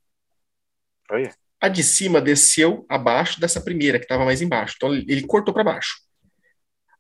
A 1.60 1.68
de 1.68 1.84
cima 1.84 2.22
desceu 2.22 2.86
abaixo 2.88 3.40
dessa 3.40 3.62
primeira, 3.62 3.98
que 3.98 4.06
estava 4.06 4.26
mais 4.26 4.42
embaixo. 4.42 4.76
Então 4.78 4.94
ele 4.94 5.26
cortou 5.26 5.54
para 5.54 5.64
baixo. 5.64 6.07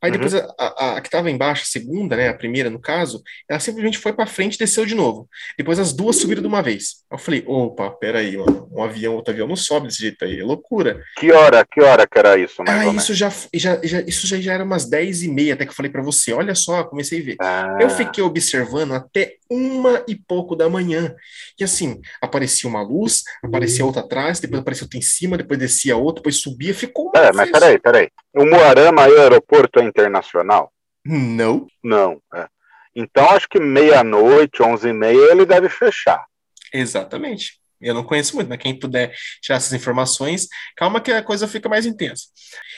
Aí 0.02 0.12
depois 0.12 0.34
uhum. 0.34 0.42
a, 0.60 0.66
a, 0.68 0.98
a, 0.98 1.02
que 1.02 1.08
estava 1.08 1.30
embaixo, 1.30 1.64
a 1.64 1.66
segunda, 1.66 2.16
né, 2.16 2.30
a 2.30 2.34
primeira 2.34 2.70
no 2.70 2.80
caso, 2.80 3.22
ela 3.50 3.60
simplesmente 3.60 3.98
foi 3.98 4.14
para 4.14 4.28
frente 4.28 4.56
e 4.56 4.60
desceu 4.60 4.86
de 4.86 4.94
novo. 4.94 5.28
Depois 5.58 5.80
as 5.80 5.92
duas 5.92 6.18
subiram 6.18 6.42
de 6.42 6.48
uma 6.48 6.62
vez. 6.62 7.04
Eu 7.12 7.18
falei, 7.18 7.44
opa, 7.48 7.90
peraí, 7.90 8.38
mano, 8.38 8.70
um 8.72 8.84
avião, 8.84 9.16
outro 9.16 9.34
avião 9.34 9.48
não 9.48 9.56
sobe 9.56 9.88
desse 9.88 10.00
jeito 10.00 10.24
aí, 10.24 10.40
é 10.40 10.44
loucura. 10.44 11.02
Que 11.18 11.32
hora, 11.32 11.66
que 11.66 11.82
hora 11.82 12.06
que 12.06 12.18
era 12.18 12.38
isso, 12.38 12.64
mais 12.64 12.88
ah, 12.88 12.94
isso 12.94 13.14
já, 13.14 13.32
já, 13.54 13.80
já, 13.84 14.02
isso 14.02 14.28
já, 14.28 14.40
já 14.40 14.54
era 14.54 14.64
umas 14.64 14.88
10 14.88 15.24
e 15.24 15.28
meia, 15.30 15.54
até 15.56 15.66
que 15.66 15.72
eu 15.72 15.76
falei 15.76 15.92
para 15.92 16.04
você, 16.04 16.32
olha 16.32 16.54
só, 16.54 16.84
comecei 16.84 17.22
a 17.22 17.24
ver. 17.24 17.36
Ah. 17.42 17.78
Eu 17.80 17.90
fiquei 17.90 18.24
observando 18.24 18.94
até 18.94 19.38
uma 19.50 20.04
e 20.08 20.16
pouco 20.16 20.56
da 20.56 20.70
manhã. 20.70 21.16
E 21.60 21.64
assim, 21.64 22.00
aparecia 22.22 22.70
uma 22.70 22.82
luz, 22.82 23.24
aparecia 23.44 23.86
outra 23.86 24.02
atrás, 24.02 24.40
depois 24.40 24.62
aparecia 24.62 24.86
outra 24.86 25.00
em 25.00 25.02
cima, 25.02 25.38
depois 25.38 25.60
descia 25.60 25.96
outra, 25.96 26.22
depois 26.22 26.38
subia, 26.38 26.74
ficou 26.74 27.12
É, 27.16 27.32
mas 27.34 27.50
peraí, 27.50 27.80
peraí. 27.80 28.10
O 28.34 28.46
Moarama 28.46 29.04
aí, 29.04 29.12
o 29.12 29.22
aeroporto 29.22 29.80
é 29.80 29.87
internacional? 29.88 30.72
Não. 31.06 31.68
Não, 31.84 32.22
é. 32.34 32.48
Então 32.96 33.30
acho 33.30 33.48
que 33.48 33.60
meia-noite, 33.60 34.64
onze 34.64 34.90
e 34.90 34.94
meia, 34.94 35.32
ele 35.32 35.46
deve 35.46 35.70
fechar. 35.70 36.26
Exatamente. 36.74 37.60
Eu 37.80 37.94
não 37.94 38.04
conheço 38.04 38.36
muito, 38.36 38.48
mas 38.48 38.58
quem 38.58 38.78
puder 38.78 39.16
tirar 39.42 39.58
essas 39.58 39.74
informações, 39.74 40.48
calma 40.76 41.00
que 41.00 41.12
a 41.12 41.22
coisa 41.22 41.48
fica 41.48 41.70
mais 41.70 41.86
intensa. 41.86 42.26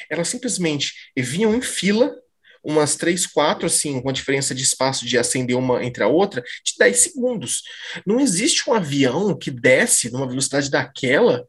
Elas 0.10 0.28
simplesmente 0.28 0.94
vinham 1.18 1.56
em 1.56 1.62
fila 1.62 2.14
umas 2.62 2.98
três, 2.98 3.26
quatro, 3.26 3.66
assim, 3.66 4.02
com 4.02 4.10
a 4.10 4.14
diferença 4.14 4.54
de 4.54 4.62
espaço 4.64 5.06
de 5.06 5.18
acender 5.18 5.56
uma 5.56 5.84
entre 5.84 6.04
a 6.04 6.08
outra, 6.08 6.42
de 6.42 6.74
10 6.78 7.00
segundos. 7.00 7.64
Não 8.06 8.20
existe 8.20 8.70
um 8.70 8.74
avião 8.74 9.38
que 9.38 9.50
desce 9.50 10.12
numa 10.12 10.28
velocidade 10.28 10.70
daquela, 10.70 11.46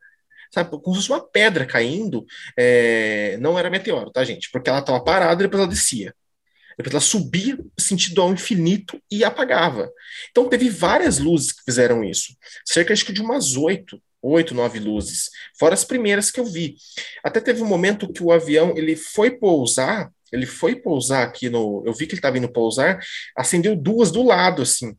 sabe, 0.50 0.70
como 0.70 0.94
se 0.94 1.02
fosse 1.02 1.10
uma 1.10 1.26
pedra 1.26 1.66
caindo. 1.66 2.24
É... 2.56 3.36
Não 3.38 3.58
era 3.58 3.70
meteoro, 3.70 4.10
tá, 4.10 4.24
gente? 4.24 4.50
Porque 4.50 4.68
ela 4.68 4.80
estava 4.80 5.02
parada 5.02 5.42
e 5.42 5.46
depois 5.46 5.62
ela 5.62 5.70
descia. 5.70 6.14
Depois 6.76 6.94
ela 6.94 7.00
subia 7.00 7.58
sentido 7.78 8.22
ao 8.22 8.32
infinito 8.32 9.00
e 9.10 9.22
apagava. 9.22 9.90
Então 10.30 10.48
teve 10.48 10.70
várias 10.70 11.18
luzes 11.18 11.52
que 11.52 11.62
fizeram 11.64 12.02
isso. 12.02 12.34
Cerca 12.64 12.92
acho 12.92 13.04
que 13.04 13.12
de 13.12 13.20
umas 13.20 13.56
oito, 13.56 14.00
oito, 14.22 14.54
nove 14.54 14.78
luzes. 14.78 15.30
Fora 15.58 15.74
as 15.74 15.84
primeiras 15.84 16.30
que 16.30 16.40
eu 16.40 16.44
vi. 16.44 16.76
Até 17.22 17.40
teve 17.40 17.62
um 17.62 17.66
momento 17.66 18.10
que 18.10 18.22
o 18.22 18.32
avião 18.32 18.74
ele 18.76 18.96
foi 18.96 19.30
pousar 19.30 20.10
ele 20.32 20.46
foi 20.46 20.76
pousar 20.76 21.24
aqui 21.24 21.48
no. 21.50 21.82
Eu 21.84 21.92
vi 21.92 22.06
que 22.06 22.12
ele 22.12 22.18
estava 22.18 22.38
indo 22.38 22.52
pousar, 22.52 23.00
acendeu 23.36 23.74
duas 23.74 24.10
do 24.10 24.22
lado, 24.22 24.62
assim. 24.62 24.96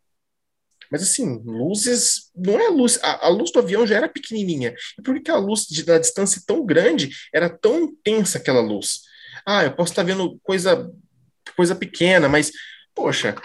Mas 0.91 1.01
assim, 1.03 1.41
luzes. 1.45 2.31
Não 2.35 2.59
é 2.59 2.67
luz. 2.67 2.99
A, 3.01 3.27
a 3.27 3.29
luz 3.29 3.51
do 3.51 3.59
avião 3.59 3.87
já 3.87 3.95
era 3.95 4.09
pequenininha. 4.09 4.75
Por 5.03 5.21
que 5.21 5.31
a 5.31 5.37
luz 5.37 5.65
de, 5.65 5.83
da 5.83 5.97
distância 5.97 6.41
tão 6.45 6.65
grande 6.65 7.09
era 7.33 7.49
tão 7.49 7.79
intensa 7.83 8.37
aquela 8.37 8.61
luz? 8.61 9.01
Ah, 9.45 9.63
eu 9.63 9.71
posso 9.71 9.93
estar 9.93 10.03
vendo 10.03 10.39
coisa, 10.43 10.91
coisa 11.55 11.73
pequena, 11.75 12.27
mas, 12.27 12.51
poxa, 12.93 13.35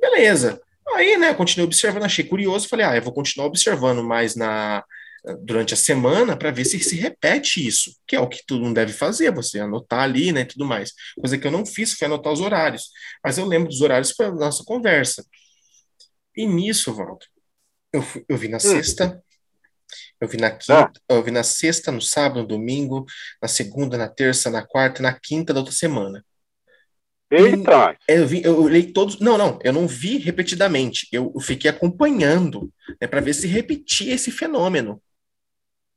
beleza. 0.00 0.60
Aí, 0.94 1.16
né, 1.16 1.32
continuei 1.34 1.66
observando, 1.66 2.04
achei 2.04 2.24
curioso, 2.24 2.68
falei, 2.68 2.84
ah, 2.84 2.96
eu 2.96 3.02
vou 3.02 3.12
continuar 3.12 3.46
observando 3.46 4.02
mais 4.02 4.34
na, 4.34 4.84
durante 5.42 5.74
a 5.74 5.76
semana 5.76 6.36
para 6.36 6.50
ver 6.50 6.64
se 6.64 6.78
se 6.80 6.96
repete 6.96 7.64
isso, 7.66 7.94
que 8.06 8.16
é 8.16 8.20
o 8.20 8.28
que 8.28 8.44
todo 8.46 8.62
mundo 8.62 8.74
deve 8.74 8.92
fazer, 8.92 9.32
você 9.32 9.60
anotar 9.60 10.00
ali, 10.00 10.32
né, 10.32 10.44
tudo 10.44 10.64
mais. 10.64 10.92
Coisa 11.18 11.38
que 11.38 11.46
eu 11.46 11.50
não 11.50 11.64
fiz 11.66 11.92
foi 11.94 12.06
anotar 12.06 12.32
os 12.32 12.40
horários, 12.40 12.90
mas 13.22 13.38
eu 13.38 13.46
lembro 13.46 13.68
dos 13.68 13.80
horários 13.80 14.12
para 14.12 14.32
nossa 14.32 14.64
conversa. 14.64 15.24
E 16.36 16.46
nisso, 16.46 16.94
Walter, 16.94 17.28
eu, 17.92 18.04
eu 18.28 18.36
vi 18.36 18.48
na 18.48 18.56
hum. 18.56 18.60
sexta, 18.60 19.22
eu 20.20 20.28
vi 20.28 20.36
na 20.36 20.50
quinta, 20.50 20.92
ah. 21.08 21.14
eu 21.14 21.22
vi 21.22 21.30
na 21.30 21.42
sexta, 21.42 21.90
no 21.90 22.00
sábado, 22.00 22.42
no 22.42 22.46
domingo, 22.46 23.04
na 23.40 23.48
segunda, 23.48 23.96
na 23.96 24.08
terça, 24.08 24.50
na 24.50 24.62
quarta, 24.62 25.02
na 25.02 25.12
quinta 25.12 25.52
da 25.52 25.60
outra 25.60 25.74
semana. 25.74 26.24
Eita! 27.30 27.96
E 28.08 28.12
eu, 28.12 28.26
vi, 28.26 28.42
eu 28.44 28.68
li 28.68 28.92
todos. 28.92 29.20
Não, 29.20 29.38
não, 29.38 29.58
eu 29.62 29.72
não 29.72 29.86
vi 29.86 30.18
repetidamente. 30.18 31.06
Eu, 31.12 31.32
fiquei 31.40 31.70
acompanhando 31.70 32.72
né, 33.00 33.06
para 33.06 33.20
ver 33.20 33.34
se 33.34 33.46
repetia 33.46 34.14
esse 34.14 34.32
fenômeno. 34.32 35.00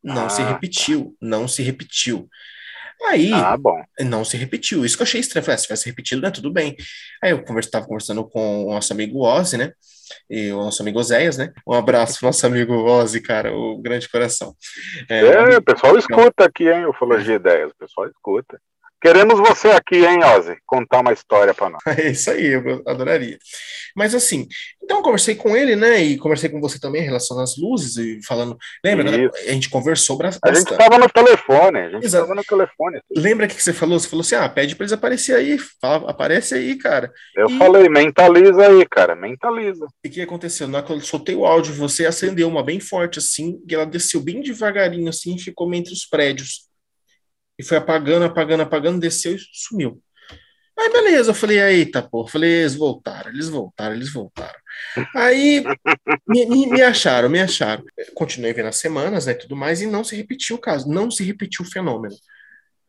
Não 0.03 0.25
ah, 0.25 0.29
se 0.29 0.43
repetiu, 0.43 1.17
não 1.19 1.47
se 1.47 1.63
repetiu. 1.63 2.29
Aí, 3.07 3.33
ah, 3.33 3.57
não 4.01 4.23
se 4.23 4.37
repetiu. 4.37 4.85
Isso 4.85 4.95
que 4.95 5.01
eu 5.01 5.05
achei 5.05 5.19
estranho. 5.19 5.43
Falei, 5.43 5.55
ah, 5.55 5.57
se 5.57 5.63
tivesse 5.63 5.89
repetido, 5.89 6.21
né, 6.21 6.29
tudo 6.29 6.51
bem. 6.51 6.75
Aí 7.21 7.31
eu 7.31 7.43
estava 7.59 7.85
conversando 7.85 8.23
com 8.29 8.65
o 8.65 8.73
nosso 8.73 8.93
amigo 8.93 9.25
Ozzy, 9.25 9.57
né? 9.57 9.73
E 10.29 10.51
o 10.51 10.57
nosso 10.57 10.81
amigo 10.81 10.99
Oséias, 10.99 11.37
né? 11.37 11.51
Um 11.67 11.73
abraço 11.73 12.19
pro 12.19 12.27
nosso 12.27 12.45
amigo 12.45 12.73
Ozzy, 12.73 13.21
cara, 13.21 13.53
o 13.53 13.81
grande 13.81 14.09
coração. 14.09 14.55
É, 15.09 15.19
é 15.19 15.57
o 15.57 15.61
pessoal 15.61 15.97
escuta 15.97 16.45
aqui, 16.45 16.69
hein, 16.69 16.85
Ufologia 16.85 17.35
Ideias, 17.35 17.71
o 17.71 17.75
pessoal 17.77 18.07
escuta. 18.07 18.59
Queremos 19.03 19.37
você 19.37 19.67
aqui, 19.67 19.97
hein, 19.97 20.23
Ozzy? 20.23 20.55
Contar 20.65 21.01
uma 21.01 21.11
história 21.11 21.53
para 21.53 21.69
nós. 21.69 21.81
É 21.99 22.11
isso 22.11 22.31
aí, 22.31 22.53
eu 22.53 22.81
adoraria. 22.87 23.37
Mas 23.93 24.15
assim, 24.15 24.47
então 24.81 24.97
eu 24.97 25.03
conversei 25.03 25.35
com 25.35 25.57
ele, 25.57 25.75
né? 25.75 26.01
E 26.01 26.17
conversei 26.17 26.49
com 26.49 26.61
você 26.61 26.79
também 26.79 27.01
em 27.01 27.05
relação 27.05 27.37
às 27.41 27.57
luzes 27.57 27.97
e 27.97 28.25
falando. 28.25 28.57
Lembra? 28.83 29.11
Né, 29.11 29.29
a 29.45 29.51
gente 29.51 29.69
conversou 29.69 30.17
bastante. 30.17 30.49
A 30.49 30.53
gente 30.53 30.71
estava 30.71 30.97
no 30.97 31.09
telefone, 31.09 31.79
a 31.79 31.89
gente 31.89 32.05
estava 32.05 32.33
no 32.33 32.43
telefone. 32.45 33.01
Lembra 33.13 33.45
que 33.45 33.61
você 33.61 33.73
falou? 33.73 33.99
Você 33.99 34.07
falou 34.07 34.21
assim: 34.21 34.35
ah, 34.35 34.47
pede 34.47 34.73
para 34.73 34.85
eles 34.85 34.93
aparecerem 34.93 35.51
aí. 35.51 35.59
Fala, 35.81 36.09
aparece 36.09 36.55
aí, 36.55 36.77
cara. 36.77 37.11
Eu 37.35 37.49
e... 37.49 37.57
falei, 37.57 37.89
mentaliza 37.89 38.65
aí, 38.65 38.85
cara, 38.85 39.17
mentaliza. 39.17 39.85
E 40.01 40.07
o 40.07 40.11
que 40.11 40.21
aconteceu? 40.21 40.65
Na 40.65 40.77
hora 40.77 40.87
que 40.87 40.93
eu 40.93 41.01
soltei 41.01 41.35
o 41.35 41.45
áudio, 41.45 41.73
você 41.73 42.05
acendeu 42.05 42.47
uma 42.47 42.63
bem 42.63 42.79
forte 42.79 43.19
assim, 43.19 43.61
e 43.69 43.75
ela 43.75 43.85
desceu 43.85 44.21
bem 44.21 44.41
devagarinho 44.41 45.09
assim 45.09 45.35
e 45.35 45.41
ficou 45.41 45.73
entre 45.73 45.91
os 45.91 46.05
prédios. 46.05 46.71
Foi 47.63 47.77
apagando, 47.77 48.25
apagando, 48.25 48.63
apagando, 48.63 48.99
desceu 48.99 49.35
e 49.35 49.39
sumiu. 49.53 50.01
Aí 50.77 50.91
beleza, 50.91 51.31
eu 51.31 51.35
falei, 51.35 51.59
eita, 51.59 52.01
pô, 52.01 52.27
falei, 52.27 52.51
eles 52.51 52.75
voltaram, 52.75 53.31
eles 53.31 53.47
voltaram, 53.47 53.95
eles 53.95 54.11
voltaram. 54.11 54.59
Aí 55.15 55.63
me, 56.27 56.45
me, 56.45 56.67
me, 56.67 56.81
acharam, 56.81 57.29
me 57.29 57.39
acharam. 57.39 57.83
Continuei 58.15 58.53
vendo 58.53 58.69
as 58.69 58.77
semanas, 58.77 59.27
né, 59.27 59.33
tudo 59.35 59.55
mais, 59.55 59.81
e 59.81 59.87
não 59.87 60.03
se 60.03 60.15
repetiu 60.15 60.55
o 60.55 60.59
caso, 60.59 60.89
não 60.89 61.11
se 61.11 61.23
repetiu 61.23 61.63
o 61.63 61.69
fenômeno. 61.69 62.15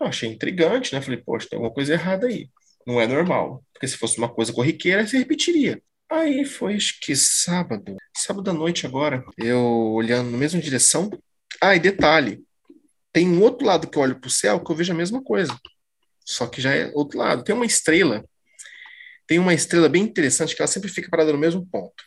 Eu 0.01 0.07
achei 0.07 0.29
intrigante, 0.31 0.95
né, 0.95 1.03
falei, 1.03 1.23
poxa, 1.23 1.49
tem 1.49 1.57
alguma 1.59 1.73
coisa 1.75 1.93
errada 1.93 2.27
aí, 2.27 2.49
não 2.87 3.01
é 3.01 3.07
normal, 3.07 3.63
porque 3.73 3.87
se 3.87 3.97
fosse 3.99 4.19
uma 4.19 4.29
coisa 4.29 4.53
corriqueira, 4.53 5.07
se 5.07 5.19
repetiria. 5.19 5.81
Aí 6.11 6.45
foi, 6.45 6.75
acho 6.75 6.99
que 7.01 7.15
sábado, 7.15 7.97
sábado 8.17 8.51
à 8.51 8.55
noite 8.55 8.87
agora, 8.87 9.25
eu 9.39 9.61
olhando 9.95 10.31
na 10.31 10.39
mesma 10.39 10.61
direção. 10.61 11.11
Ah, 11.61 11.77
e 11.77 11.81
detalhe, 11.81 12.43
tem 13.15 13.29
um 13.29 13.41
outro 13.41 13.65
lado 13.65 13.87
que 13.87 13.97
eu 13.97 14.03
olho 14.03 14.19
para 14.19 14.27
o 14.29 14.31
céu 14.31 14.59
que 14.59 14.71
eu 14.71 14.77
vejo 14.77 14.93
a 14.93 14.97
mesma 14.97 15.23
coisa. 15.23 15.57
só 16.27 16.47
que 16.47 16.61
já 16.61 16.75
é 16.75 16.91
outro 16.95 17.19
lado. 17.19 17.45
Tem 17.45 17.55
uma 17.55 17.65
estrela, 17.65 18.25
tem 19.27 19.39
uma 19.39 19.55
estrela 19.55 19.89
bem 19.89 20.03
interessante 20.03 20.55
que 20.55 20.61
ela 20.61 20.67
sempre 20.67 20.91
fica 20.91 21.09
parada 21.09 21.33
no 21.33 21.39
mesmo 21.39 21.65
ponto. 21.65 22.05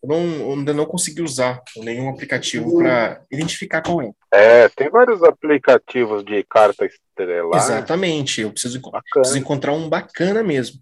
Eu, 0.00 0.08
não, 0.08 0.24
eu 0.40 0.52
ainda 0.52 0.72
não 0.72 0.86
consegui 0.86 1.22
usar 1.22 1.60
nenhum 1.78 2.08
aplicativo 2.08 2.78
para 2.78 3.20
identificar 3.32 3.82
qual 3.82 4.00
é. 4.00 4.12
É, 4.30 4.68
tem 4.68 4.88
vários 4.88 5.24
aplicativos 5.24 6.24
de 6.24 6.44
carta 6.44 6.86
estelar. 6.86 7.60
Exatamente, 7.60 8.40
eu 8.40 8.52
preciso, 8.52 8.80
preciso 9.12 9.38
encontrar 9.38 9.72
um 9.72 9.88
bacana 9.88 10.42
mesmo. 10.44 10.78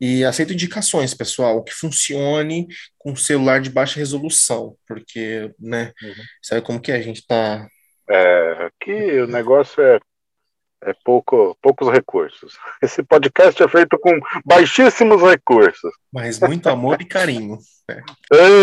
E 0.00 0.22
aceito 0.22 0.52
indicações, 0.52 1.14
pessoal, 1.14 1.64
que 1.64 1.72
funcione 1.72 2.68
com 2.98 3.16
celular 3.16 3.60
de 3.60 3.70
baixa 3.70 3.98
resolução, 3.98 4.76
porque, 4.86 5.50
né, 5.58 5.92
uhum. 6.02 6.14
sabe 6.42 6.62
como 6.62 6.80
que 6.80 6.92
é? 6.92 6.96
a 6.96 7.02
gente 7.02 7.26
tá. 7.26 7.66
É, 8.10 8.66
aqui 8.66 9.20
o 9.20 9.26
negócio 9.26 9.82
é, 9.82 9.98
é 10.84 10.94
pouco, 11.04 11.56
poucos 11.62 11.88
recursos. 11.90 12.54
Esse 12.82 13.02
podcast 13.02 13.62
é 13.62 13.68
feito 13.68 13.98
com 13.98 14.18
baixíssimos 14.44 15.22
recursos. 15.22 15.92
Mas 16.12 16.38
muito 16.40 16.68
amor 16.68 17.00
e 17.00 17.04
carinho. 17.04 17.58
Né? 17.88 18.02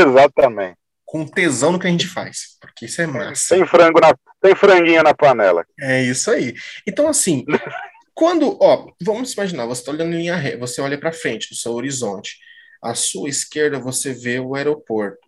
Exatamente. 0.02 0.78
Com 1.06 1.26
tesão 1.26 1.72
no 1.72 1.80
que 1.80 1.88
a 1.88 1.90
gente 1.90 2.08
faz, 2.08 2.58
porque 2.60 2.86
isso 2.86 3.02
é 3.02 3.08
massa. 3.08 3.56
Tem 3.56 3.66
frango 3.66 4.00
na, 4.00 4.16
tem 4.42 4.56
franguinha 4.56 5.04
na 5.04 5.14
panela. 5.14 5.64
É 5.80 6.02
isso 6.02 6.32
aí. 6.32 6.54
Então, 6.86 7.08
assim, 7.08 7.46
Quando, 8.16 8.58
ó, 8.62 8.88
vamos 9.02 9.34
imaginar, 9.34 9.66
você 9.66 9.82
está 9.82 9.92
olhando 9.92 10.14
em 10.14 10.20
linha 10.20 10.38
reta, 10.38 10.58
você 10.58 10.80
olha 10.80 10.98
para 10.98 11.12
frente 11.12 11.50
do 11.50 11.56
seu 11.56 11.74
horizonte. 11.74 12.38
À 12.82 12.96
sua 12.96 13.28
esquerda 13.28 13.78
você 13.78 14.14
vê 14.14 14.40
o 14.40 14.56
aeroporto, 14.56 15.25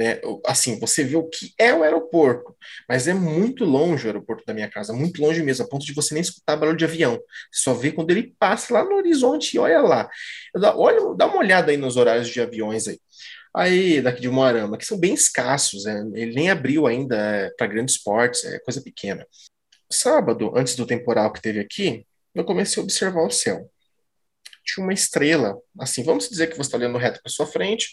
né? 0.00 0.18
Assim, 0.46 0.78
você 0.80 1.04
vê 1.04 1.14
o 1.14 1.28
que 1.28 1.52
é 1.58 1.74
o 1.74 1.82
aeroporto, 1.82 2.56
mas 2.88 3.06
é 3.06 3.12
muito 3.12 3.66
longe 3.66 4.06
o 4.06 4.08
aeroporto 4.08 4.46
da 4.46 4.54
minha 4.54 4.70
casa, 4.70 4.94
muito 4.94 5.20
longe 5.20 5.42
mesmo, 5.42 5.66
a 5.66 5.68
ponto 5.68 5.84
de 5.84 5.92
você 5.92 6.14
nem 6.14 6.22
escutar 6.22 6.56
barulho 6.56 6.78
de 6.78 6.86
avião. 6.86 7.20
Você 7.52 7.62
só 7.62 7.74
vê 7.74 7.92
quando 7.92 8.10
ele 8.10 8.34
passa 8.38 8.72
lá 8.72 8.82
no 8.82 8.96
horizonte 8.96 9.54
e 9.54 9.58
olha 9.58 9.82
lá. 9.82 10.08
Olha, 10.74 11.14
dá 11.14 11.26
uma 11.26 11.36
olhada 11.36 11.70
aí 11.70 11.76
nos 11.76 11.98
horários 11.98 12.30
de 12.30 12.40
aviões 12.40 12.88
aí. 12.88 12.98
Aí, 13.54 14.00
daqui 14.00 14.22
de 14.22 14.30
Moarama, 14.30 14.78
que 14.78 14.86
são 14.86 14.98
bem 14.98 15.12
escassos, 15.12 15.84
né? 15.84 16.02
ele 16.14 16.34
nem 16.34 16.50
abriu 16.50 16.86
ainda 16.86 17.16
é, 17.16 17.50
para 17.50 17.66
grandes 17.66 17.98
portes, 18.02 18.44
é 18.44 18.58
coisa 18.60 18.80
pequena. 18.80 19.26
Sábado, 19.92 20.52
antes 20.56 20.76
do 20.76 20.86
temporal 20.86 21.30
que 21.32 21.42
teve 21.42 21.60
aqui, 21.60 22.06
eu 22.34 22.44
comecei 22.44 22.80
a 22.80 22.84
observar 22.84 23.26
o 23.26 23.30
céu. 23.30 23.70
Tinha 24.64 24.84
uma 24.84 24.92
estrela, 24.92 25.56
assim, 25.78 26.02
vamos 26.02 26.28
dizer 26.28 26.48
que 26.48 26.56
você 26.56 26.68
está 26.68 26.78
olhando 26.78 26.98
reto 26.98 27.20
para 27.22 27.32
sua 27.32 27.46
frente, 27.46 27.88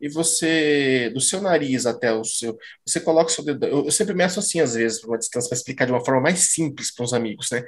e 0.00 0.08
você, 0.08 1.10
do 1.12 1.20
seu 1.20 1.40
nariz 1.40 1.84
até 1.84 2.12
o 2.12 2.22
seu, 2.22 2.56
você 2.86 3.00
coloca 3.00 3.30
o 3.30 3.32
seu 3.32 3.44
dedo, 3.44 3.66
eu, 3.66 3.84
eu 3.84 3.90
sempre 3.90 4.14
meço 4.14 4.38
assim 4.38 4.60
às 4.60 4.74
vezes, 4.74 5.00
para 5.00 5.10
uma 5.10 5.18
distância, 5.18 5.48
para 5.48 5.56
explicar 5.56 5.86
de 5.86 5.92
uma 5.92 6.04
forma 6.04 6.20
mais 6.20 6.38
simples 6.50 6.94
para 6.94 7.04
os 7.04 7.12
amigos, 7.12 7.48
né? 7.50 7.64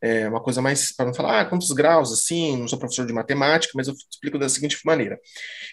É 0.00 0.28
uma 0.28 0.40
coisa 0.40 0.62
mais, 0.62 0.94
para 0.94 1.06
não 1.06 1.14
falar, 1.14 1.40
ah, 1.40 1.44
quantos 1.44 1.70
graus, 1.72 2.12
assim, 2.12 2.56
não 2.56 2.68
sou 2.68 2.78
professor 2.78 3.06
de 3.06 3.12
matemática, 3.12 3.72
mas 3.74 3.88
eu 3.88 3.94
explico 3.94 4.38
da 4.38 4.48
seguinte 4.48 4.78
maneira. 4.84 5.18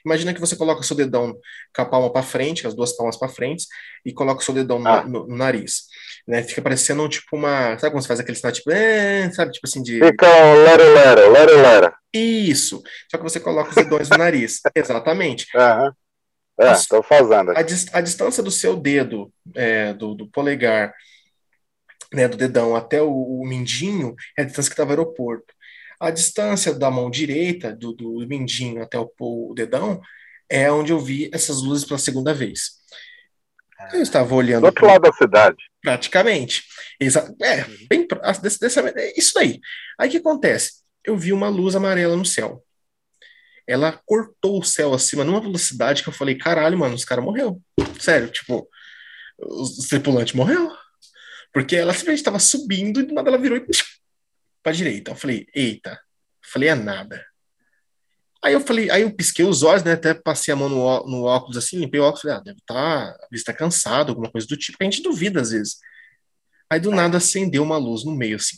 Imagina 0.06 0.34
que 0.34 0.40
você 0.40 0.56
coloca 0.56 0.82
o 0.82 0.84
seu 0.84 0.96
dedão 0.96 1.36
com 1.76 1.82
a 1.82 1.86
palma 1.86 2.12
para 2.12 2.24
frente, 2.24 2.66
as 2.66 2.74
duas 2.74 2.96
palmas 2.96 3.18
para 3.18 3.30
frente, 3.30 3.66
e 4.06 4.14
coloca 4.14 4.42
o 4.42 4.44
seu 4.44 4.54
dedão 4.54 4.86
ah. 4.88 5.04
no, 5.04 5.28
no, 5.28 5.36
nariz. 5.36 5.84
Né? 6.28 6.44
Fica 6.44 6.62
parecendo 6.62 7.08
tipo 7.10 7.36
uma. 7.36 7.78
Sabe 7.78 7.94
quando 7.94 8.02
você 8.02 8.08
faz 8.08 8.20
aquele 8.20 8.38
sinal 8.38 8.52
tipo. 8.52 8.72
É, 8.72 9.30
sabe, 9.32 9.52
tipo 9.52 9.68
assim 9.68 9.82
de. 9.82 10.00
Fica 10.00 10.28
um 10.28 10.64
lero, 10.64 10.94
lero, 10.94 11.32
lero, 11.32 11.62
lero. 11.62 11.94
Isso. 12.14 12.82
Só 13.10 13.18
que 13.18 13.24
você 13.24 13.40
coloca 13.40 13.70
os 13.70 13.76
dedões 13.76 14.10
no 14.10 14.18
nariz. 14.18 14.60
Exatamente. 14.76 15.48
Aham. 15.56 15.94
É, 16.60 16.74
estou 16.74 17.02
fazendo. 17.02 17.52
A, 17.52 17.60
a, 17.60 18.02
distância 18.02 18.44
do 18.44 18.52
seu 18.52 18.76
dedo, 18.76 19.32
é, 19.56 19.94
do, 19.94 20.14
do, 20.14 20.28
polegar, 20.28 20.94
né, 22.14 22.28
do 22.28 22.36
dedão 22.36 22.76
até 22.76 23.02
o, 23.02 23.10
o 23.10 23.48
mindinho, 23.48 24.14
é 24.38 24.42
a 24.42 24.46
distância 24.46 24.70
que 24.70 24.74
estava 24.74 24.94
no 24.94 25.00
aeroporto. 25.00 25.54
A 26.00 26.12
distância 26.12 26.74
da 26.74 26.92
mão 26.92 27.10
direita, 27.10 27.74
do, 27.74 27.94
do 27.94 28.28
mindinho 28.28 28.84
até 28.84 29.00
o, 29.00 29.10
o 29.20 29.54
dedão, 29.56 30.02
é 30.50 30.70
onde 30.70 30.92
eu 30.92 31.00
vi 31.00 31.30
essas 31.34 31.62
luzes 31.62 31.86
pela 31.86 31.98
segunda 31.98 32.34
vez. 32.34 32.80
Eu 33.94 34.02
estava 34.02 34.34
olhando. 34.36 34.62
Do 34.62 34.68
outro 34.68 34.86
lado 34.86 35.04
da 35.04 35.14
cidade. 35.14 35.58
Praticamente. 35.82 36.64
Exa 37.00 37.34
é, 37.42 37.64
bem, 37.88 38.08
desse, 38.42 38.60
desse, 38.60 38.80
é 38.80 39.14
isso 39.18 39.34
daí. 39.34 39.60
Aí 39.98 40.10
o 40.10 40.12
que 40.12 40.18
acontece? 40.18 40.84
Eu 41.06 41.18
vi 41.18 41.32
uma 41.32 41.50
luz 41.50 41.76
amarela 41.76 42.16
no 42.16 42.26
céu 42.26 42.64
ela 43.70 44.02
cortou 44.04 44.60
o 44.60 44.64
céu 44.64 44.96
acima 44.96 45.24
numa 45.24 45.40
velocidade 45.40 46.02
que 46.02 46.10
eu 46.10 46.14
falei, 46.14 46.36
caralho, 46.36 46.76
mano, 46.76 46.96
os 46.96 47.06
caras 47.06 47.24
morreu. 47.24 47.62
Sério, 48.00 48.28
tipo, 48.28 48.68
o 49.38 49.88
tripulante 49.88 50.36
morreu. 50.36 50.72
Porque 51.54 51.76
ela 51.76 51.94
simplesmente 51.94 52.18
estava 52.18 52.40
subindo 52.40 53.00
e 53.00 53.04
do 53.04 53.14
nada 53.14 53.30
ela 53.30 53.38
virou 53.38 53.60
e 53.60 53.66
pra 54.64 54.72
direita. 54.72 55.12
Eu 55.12 55.16
falei, 55.16 55.46
eita. 55.54 55.92
Eu 55.92 56.50
falei, 56.52 56.70
é 56.70 56.74
nada. 56.74 57.24
Aí 58.44 58.54
eu 58.54 58.62
falei, 58.62 58.90
aí 58.90 59.02
eu 59.02 59.12
pisquei 59.14 59.46
os 59.46 59.64
olhos, 59.64 59.84
né? 59.84 59.94
Até 59.94 60.14
passei 60.14 60.54
a 60.54 60.58
mão 60.58 60.70
no, 60.70 60.78
no 61.06 61.24
óculos 61.24 61.58
assim, 61.58 61.78
limpei 61.78 62.00
o 62.00 62.04
óculos, 62.04 62.22
falei, 62.22 62.38
ah, 62.38 62.40
deve 62.40 62.60
estar, 62.60 63.14
tá, 63.14 63.28
vista 63.32 63.54
cansado, 63.54 64.10
alguma 64.10 64.32
coisa 64.32 64.48
do 64.48 64.58
tipo. 64.58 64.78
A 64.82 64.86
gente 64.86 65.04
duvida 65.04 65.42
às 65.42 65.52
vezes. 65.52 65.78
Aí 66.70 66.80
do 66.80 66.92
nada 66.92 67.18
acendeu 67.18 67.64
uma 67.64 67.78
luz 67.78 68.06
no 68.06 68.16
meio, 68.16 68.38
assim 68.38 68.58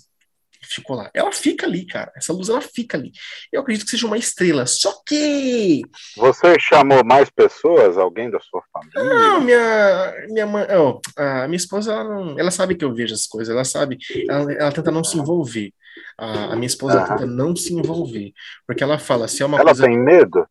ficou 0.64 0.96
lá. 0.96 1.10
Ela 1.14 1.32
fica 1.32 1.66
ali, 1.66 1.86
cara. 1.86 2.12
Essa 2.16 2.34
luz 2.34 2.50
ela 2.50 2.62
fica 2.62 2.98
ali. 2.98 3.12
Eu 3.52 3.62
acredito 3.62 3.86
que 3.86 3.92
seja 3.92 4.08
uma 4.08 4.18
estrela. 4.18 4.66
Só 4.66 5.02
que. 5.06 5.82
Você 6.18 6.60
chamou 6.60 7.04
mais 7.04 7.30
pessoas? 7.30 7.98
Alguém 7.98 8.30
da 8.30 8.40
sua 8.40 8.62
família? 8.72 9.04
Não, 9.04 9.42
minha, 9.42 10.14
minha 10.30 10.46
mãe. 10.46 10.68
Oh, 10.78 11.00
a 11.16 11.48
minha 11.48 11.58
esposa, 11.58 11.94
ela, 11.94 12.04
não, 12.04 12.40
ela 12.40 12.52
sabe 12.52 12.76
que 12.76 12.86
eu 12.86 12.94
vejo 12.94 13.14
as 13.14 13.26
coisas. 13.28 13.54
Ela 13.54 13.64
sabe. 13.64 13.98
Ela, 14.30 14.54
ela 14.54 14.72
tenta 14.72 14.92
não 14.92 15.04
se 15.04 15.18
envolver. 15.18 15.74
A, 16.18 16.54
a 16.54 16.56
minha 16.56 16.68
esposa 16.68 17.06
tenta 17.08 17.26
não 17.26 17.56
se 17.56 17.74
envolver. 17.74 18.32
Porque 18.68 18.84
ela 18.84 19.00
fala, 19.00 19.28
se 19.28 19.44
é 19.44 19.46
uma 19.46 19.58
ela 19.58 19.66
coisa. 19.66 19.86
Ela 19.86 19.94
tem 19.94 20.04
medo? 20.04 20.46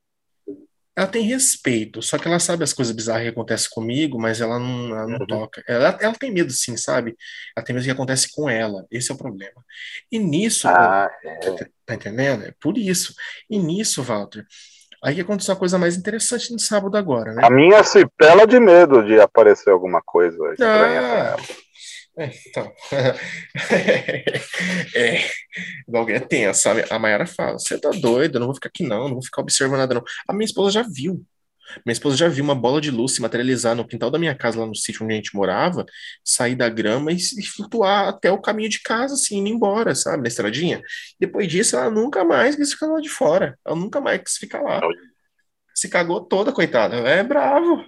Ela 0.96 1.06
tem 1.06 1.22
respeito, 1.22 2.02
só 2.02 2.18
que 2.18 2.26
ela 2.26 2.38
sabe 2.38 2.64
as 2.64 2.72
coisas 2.72 2.94
bizarras 2.94 3.22
que 3.22 3.28
acontecem 3.28 3.70
comigo, 3.70 4.20
mas 4.20 4.40
ela 4.40 4.58
não, 4.58 4.96
ela 4.96 5.06
não 5.06 5.18
uhum. 5.20 5.26
toca. 5.26 5.62
Ela, 5.66 5.96
ela 6.00 6.14
tem 6.14 6.32
medo, 6.32 6.52
sim, 6.52 6.76
sabe? 6.76 7.16
Ela 7.56 7.64
tem 7.64 7.74
medo 7.74 7.84
do 7.84 7.86
que 7.86 7.92
acontece 7.92 8.28
com 8.34 8.50
ela. 8.50 8.84
Esse 8.90 9.10
é 9.10 9.14
o 9.14 9.18
problema. 9.18 9.64
E 10.10 10.18
nisso, 10.18 10.68
ah, 10.68 11.10
é. 11.24 11.36
tá 11.86 11.94
entendendo? 11.94 12.44
É 12.44 12.52
por 12.60 12.76
isso. 12.76 13.14
E 13.48 13.58
nisso, 13.58 14.02
Walter, 14.02 14.44
aí 15.02 15.14
que 15.14 15.20
aconteceu 15.20 15.54
a 15.54 15.58
coisa 15.58 15.78
mais 15.78 15.96
interessante 15.96 16.52
no 16.52 16.58
sábado 16.58 16.96
agora, 16.96 17.32
né? 17.32 17.42
A 17.44 17.50
minha 17.50 17.82
se 17.84 18.04
pela 18.18 18.46
de 18.46 18.58
medo 18.58 19.04
de 19.04 19.18
aparecer 19.20 19.70
alguma 19.70 20.02
coisa 20.02 20.52
estranha 20.52 21.34
ah, 21.34 21.36
é, 22.22 22.30
então. 22.46 22.72
é, 24.94 25.24
igual 25.88 26.08
é 26.10 26.20
tenso, 26.20 26.62
sabe? 26.62 26.84
A 26.90 26.98
Mayara 26.98 27.26
fala: 27.26 27.58
você 27.58 27.78
tá 27.80 27.90
doido, 27.90 28.36
eu 28.36 28.40
não 28.40 28.46
vou 28.48 28.54
ficar 28.54 28.68
aqui 28.68 28.84
não, 28.84 29.04
não 29.04 29.14
vou 29.14 29.22
ficar 29.22 29.40
observando 29.40 29.78
nada 29.78 29.94
não. 29.94 30.04
A 30.28 30.32
minha 30.32 30.44
esposa 30.44 30.70
já 30.70 30.82
viu. 30.82 31.24
Minha 31.86 31.92
esposa 31.92 32.16
já 32.16 32.28
viu 32.28 32.42
uma 32.42 32.54
bola 32.54 32.80
de 32.80 32.90
luz 32.90 33.14
se 33.14 33.22
materializar 33.22 33.76
no 33.76 33.86
quintal 33.86 34.10
da 34.10 34.18
minha 34.18 34.34
casa, 34.34 34.58
lá 34.58 34.66
no 34.66 34.74
sítio 34.74 35.04
onde 35.04 35.14
a 35.14 35.16
gente 35.16 35.34
morava, 35.34 35.86
sair 36.24 36.56
da 36.56 36.68
grama 36.68 37.12
e, 37.12 37.16
e 37.16 37.46
flutuar 37.46 38.08
até 38.08 38.30
o 38.30 38.40
caminho 38.40 38.68
de 38.68 38.82
casa, 38.82 39.14
assim, 39.14 39.38
indo 39.38 39.48
embora, 39.48 39.94
sabe, 39.94 40.22
na 40.22 40.28
estradinha. 40.28 40.82
Depois 41.18 41.46
disso, 41.48 41.76
ela 41.76 41.88
nunca 41.88 42.24
mais 42.24 42.56
quis 42.56 42.72
ficar 42.72 42.88
lá 42.88 43.00
de 43.00 43.08
fora. 43.08 43.56
Ela 43.64 43.76
nunca 43.76 44.00
mais 44.00 44.20
quis 44.20 44.36
ficar 44.36 44.60
lá. 44.62 44.80
Se 45.74 45.88
cagou 45.88 46.20
toda, 46.20 46.52
coitada. 46.52 46.96
É 46.96 47.22
bravo. 47.22 47.84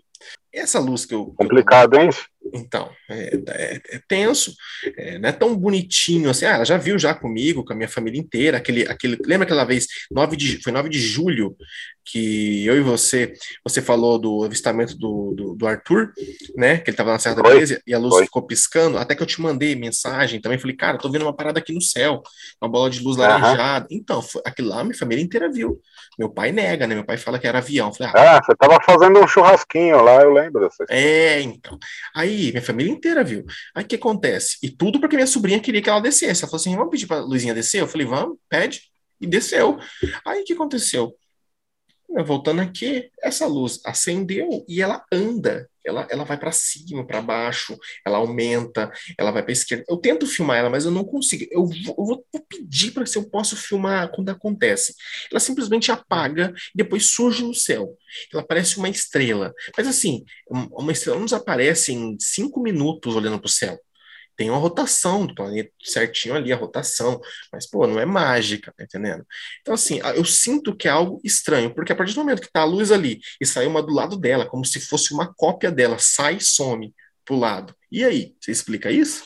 Essa 0.52 0.78
luz 0.78 1.04
que 1.04 1.14
eu. 1.14 1.34
Complicado, 1.36 1.96
hein? 1.96 2.10
Então, 2.52 2.90
é, 3.08 3.40
é, 3.48 3.80
é 3.96 4.00
tenso, 4.08 4.54
é, 4.96 5.18
não 5.18 5.28
é 5.28 5.32
tão 5.32 5.56
bonitinho 5.56 6.30
assim. 6.30 6.44
Ah, 6.44 6.54
ela 6.54 6.64
já 6.64 6.76
viu 6.76 6.98
já 6.98 7.14
comigo, 7.14 7.64
com 7.64 7.72
a 7.72 7.76
minha 7.76 7.88
família 7.88 8.18
inteira. 8.18 8.56
Aquele, 8.56 8.82
aquele, 8.88 9.18
lembra 9.24 9.44
aquela 9.44 9.64
vez, 9.64 9.86
9 10.10 10.36
de, 10.36 10.62
foi 10.62 10.72
9 10.72 10.88
de 10.88 10.98
julho, 10.98 11.56
que 12.04 12.64
eu 12.66 12.76
e 12.76 12.80
você, 12.80 13.32
você 13.64 13.80
falou 13.80 14.18
do 14.18 14.42
avistamento 14.44 14.96
do, 14.96 15.34
do, 15.36 15.54
do 15.54 15.66
Arthur, 15.66 16.12
né? 16.56 16.78
Que 16.78 16.90
ele 16.90 16.94
estava 16.94 17.12
na 17.12 17.18
Serra 17.18 17.36
da 17.36 17.42
Beleza 17.42 17.80
e 17.86 17.94
a 17.94 17.98
luz 17.98 18.14
foi. 18.14 18.24
ficou 18.24 18.42
piscando. 18.42 18.98
Até 18.98 19.14
que 19.14 19.22
eu 19.22 19.26
te 19.26 19.40
mandei 19.40 19.74
mensagem 19.76 20.40
também. 20.40 20.58
Falei, 20.58 20.76
cara, 20.76 20.98
tô 20.98 21.10
vendo 21.10 21.22
uma 21.22 21.34
parada 21.34 21.60
aqui 21.60 21.72
no 21.72 21.80
céu, 21.80 22.22
uma 22.60 22.68
bola 22.68 22.90
de 22.90 23.02
luz 23.02 23.16
laranjada. 23.16 23.86
Uhum. 23.90 23.96
Então, 23.96 24.20
foi, 24.20 24.42
aquilo 24.44 24.68
lá 24.68 24.82
minha 24.82 24.98
família 24.98 25.22
inteira 25.22 25.50
viu. 25.50 25.80
Meu 26.18 26.28
pai 26.28 26.52
nega, 26.52 26.86
né? 26.86 26.94
Meu 26.94 27.04
pai 27.04 27.16
fala 27.16 27.38
que 27.38 27.46
era 27.46 27.58
avião. 27.58 27.92
Falei, 27.92 28.12
ah, 28.14 28.36
ah, 28.36 28.42
você 28.42 28.54
tava 28.54 28.78
fazendo 28.84 29.20
um 29.20 29.26
churrasquinho 29.26 30.02
lá, 30.02 30.22
eu 30.22 30.32
lembro 30.32 30.60
dessa 30.62 30.84
É, 30.90 31.40
então. 31.40 31.78
Aí, 32.14 32.31
minha 32.50 32.62
família 32.62 32.92
inteira 32.92 33.24
viu. 33.24 33.44
Aí 33.74 33.84
o 33.84 33.86
que 33.86 33.96
acontece? 33.96 34.58
E 34.62 34.70
tudo 34.70 35.00
porque 35.00 35.16
minha 35.16 35.26
sobrinha 35.26 35.60
queria 35.60 35.82
que 35.82 35.90
ela 35.90 36.00
descesse. 36.00 36.42
Ela 36.42 36.50
falou 36.50 36.60
assim: 36.60 36.76
vamos 36.76 36.90
pedir 36.90 37.06
pra 37.06 37.20
Luizinha 37.20 37.54
descer? 37.54 37.80
Eu 37.80 37.88
falei, 37.88 38.06
vamos, 38.06 38.38
pede. 38.48 38.90
E 39.20 39.26
desceu. 39.26 39.78
Aí 40.26 40.42
o 40.42 40.44
que 40.44 40.52
aconteceu? 40.52 41.16
Voltando 42.26 42.60
aqui, 42.60 43.10
essa 43.22 43.46
luz 43.46 43.80
acendeu 43.86 44.64
e 44.68 44.82
ela 44.82 45.04
anda 45.10 45.68
ela, 45.84 46.06
ela 46.10 46.24
vai 46.24 46.38
para 46.38 46.52
cima, 46.52 47.06
para 47.06 47.20
baixo, 47.20 47.76
ela 48.06 48.18
aumenta, 48.18 48.90
ela 49.18 49.30
vai 49.30 49.42
para 49.42 49.52
esquerda. 49.52 49.84
Eu 49.88 49.96
tento 49.96 50.26
filmar 50.26 50.58
ela, 50.58 50.70
mas 50.70 50.84
eu 50.84 50.90
não 50.90 51.04
consigo. 51.04 51.46
Eu 51.50 51.66
vou, 51.66 51.94
eu 51.98 52.04
vou 52.04 52.26
pedir 52.48 52.92
para 52.92 53.06
se 53.06 53.16
eu 53.16 53.28
posso 53.28 53.56
filmar 53.56 54.10
quando 54.12 54.30
acontece. 54.30 54.94
Ela 55.30 55.40
simplesmente 55.40 55.90
apaga 55.90 56.52
e 56.74 56.76
depois 56.76 57.10
surge 57.10 57.42
no 57.42 57.54
céu. 57.54 57.96
Ela 58.32 58.42
parece 58.42 58.78
uma 58.78 58.88
estrela. 58.88 59.52
Mas 59.76 59.86
assim, 59.86 60.24
uma 60.48 60.92
estrela 60.92 61.18
não 61.18 61.24
desaparece 61.26 61.92
em 61.92 62.16
cinco 62.18 62.60
minutos 62.60 63.14
olhando 63.14 63.38
para 63.38 63.46
o 63.46 63.50
céu. 63.50 63.78
Tem 64.36 64.50
uma 64.50 64.58
rotação 64.58 65.26
do 65.26 65.34
planeta 65.34 65.70
certinho 65.82 66.34
ali, 66.34 66.52
a 66.52 66.56
rotação, 66.56 67.20
mas, 67.52 67.68
pô, 67.68 67.86
não 67.86 67.98
é 67.98 68.06
mágica, 68.06 68.72
tá 68.76 68.84
entendendo? 68.84 69.26
Então, 69.60 69.74
assim, 69.74 70.00
eu 70.14 70.24
sinto 70.24 70.76
que 70.76 70.88
é 70.88 70.90
algo 70.90 71.20
estranho, 71.24 71.74
porque 71.74 71.92
a 71.92 71.96
partir 71.96 72.14
do 72.14 72.20
momento 72.20 72.42
que 72.42 72.50
tá 72.50 72.60
a 72.62 72.64
luz 72.64 72.90
ali 72.90 73.20
e 73.40 73.46
sai 73.46 73.66
uma 73.66 73.82
do 73.82 73.92
lado 73.92 74.16
dela, 74.16 74.46
como 74.46 74.64
se 74.64 74.80
fosse 74.80 75.12
uma 75.12 75.32
cópia 75.34 75.70
dela, 75.70 75.96
sai 75.98 76.36
e 76.36 76.40
some 76.40 76.94
pro 77.24 77.36
lado. 77.36 77.74
E 77.90 78.04
aí, 78.04 78.34
você 78.40 78.50
explica 78.50 78.90
isso? 78.90 79.24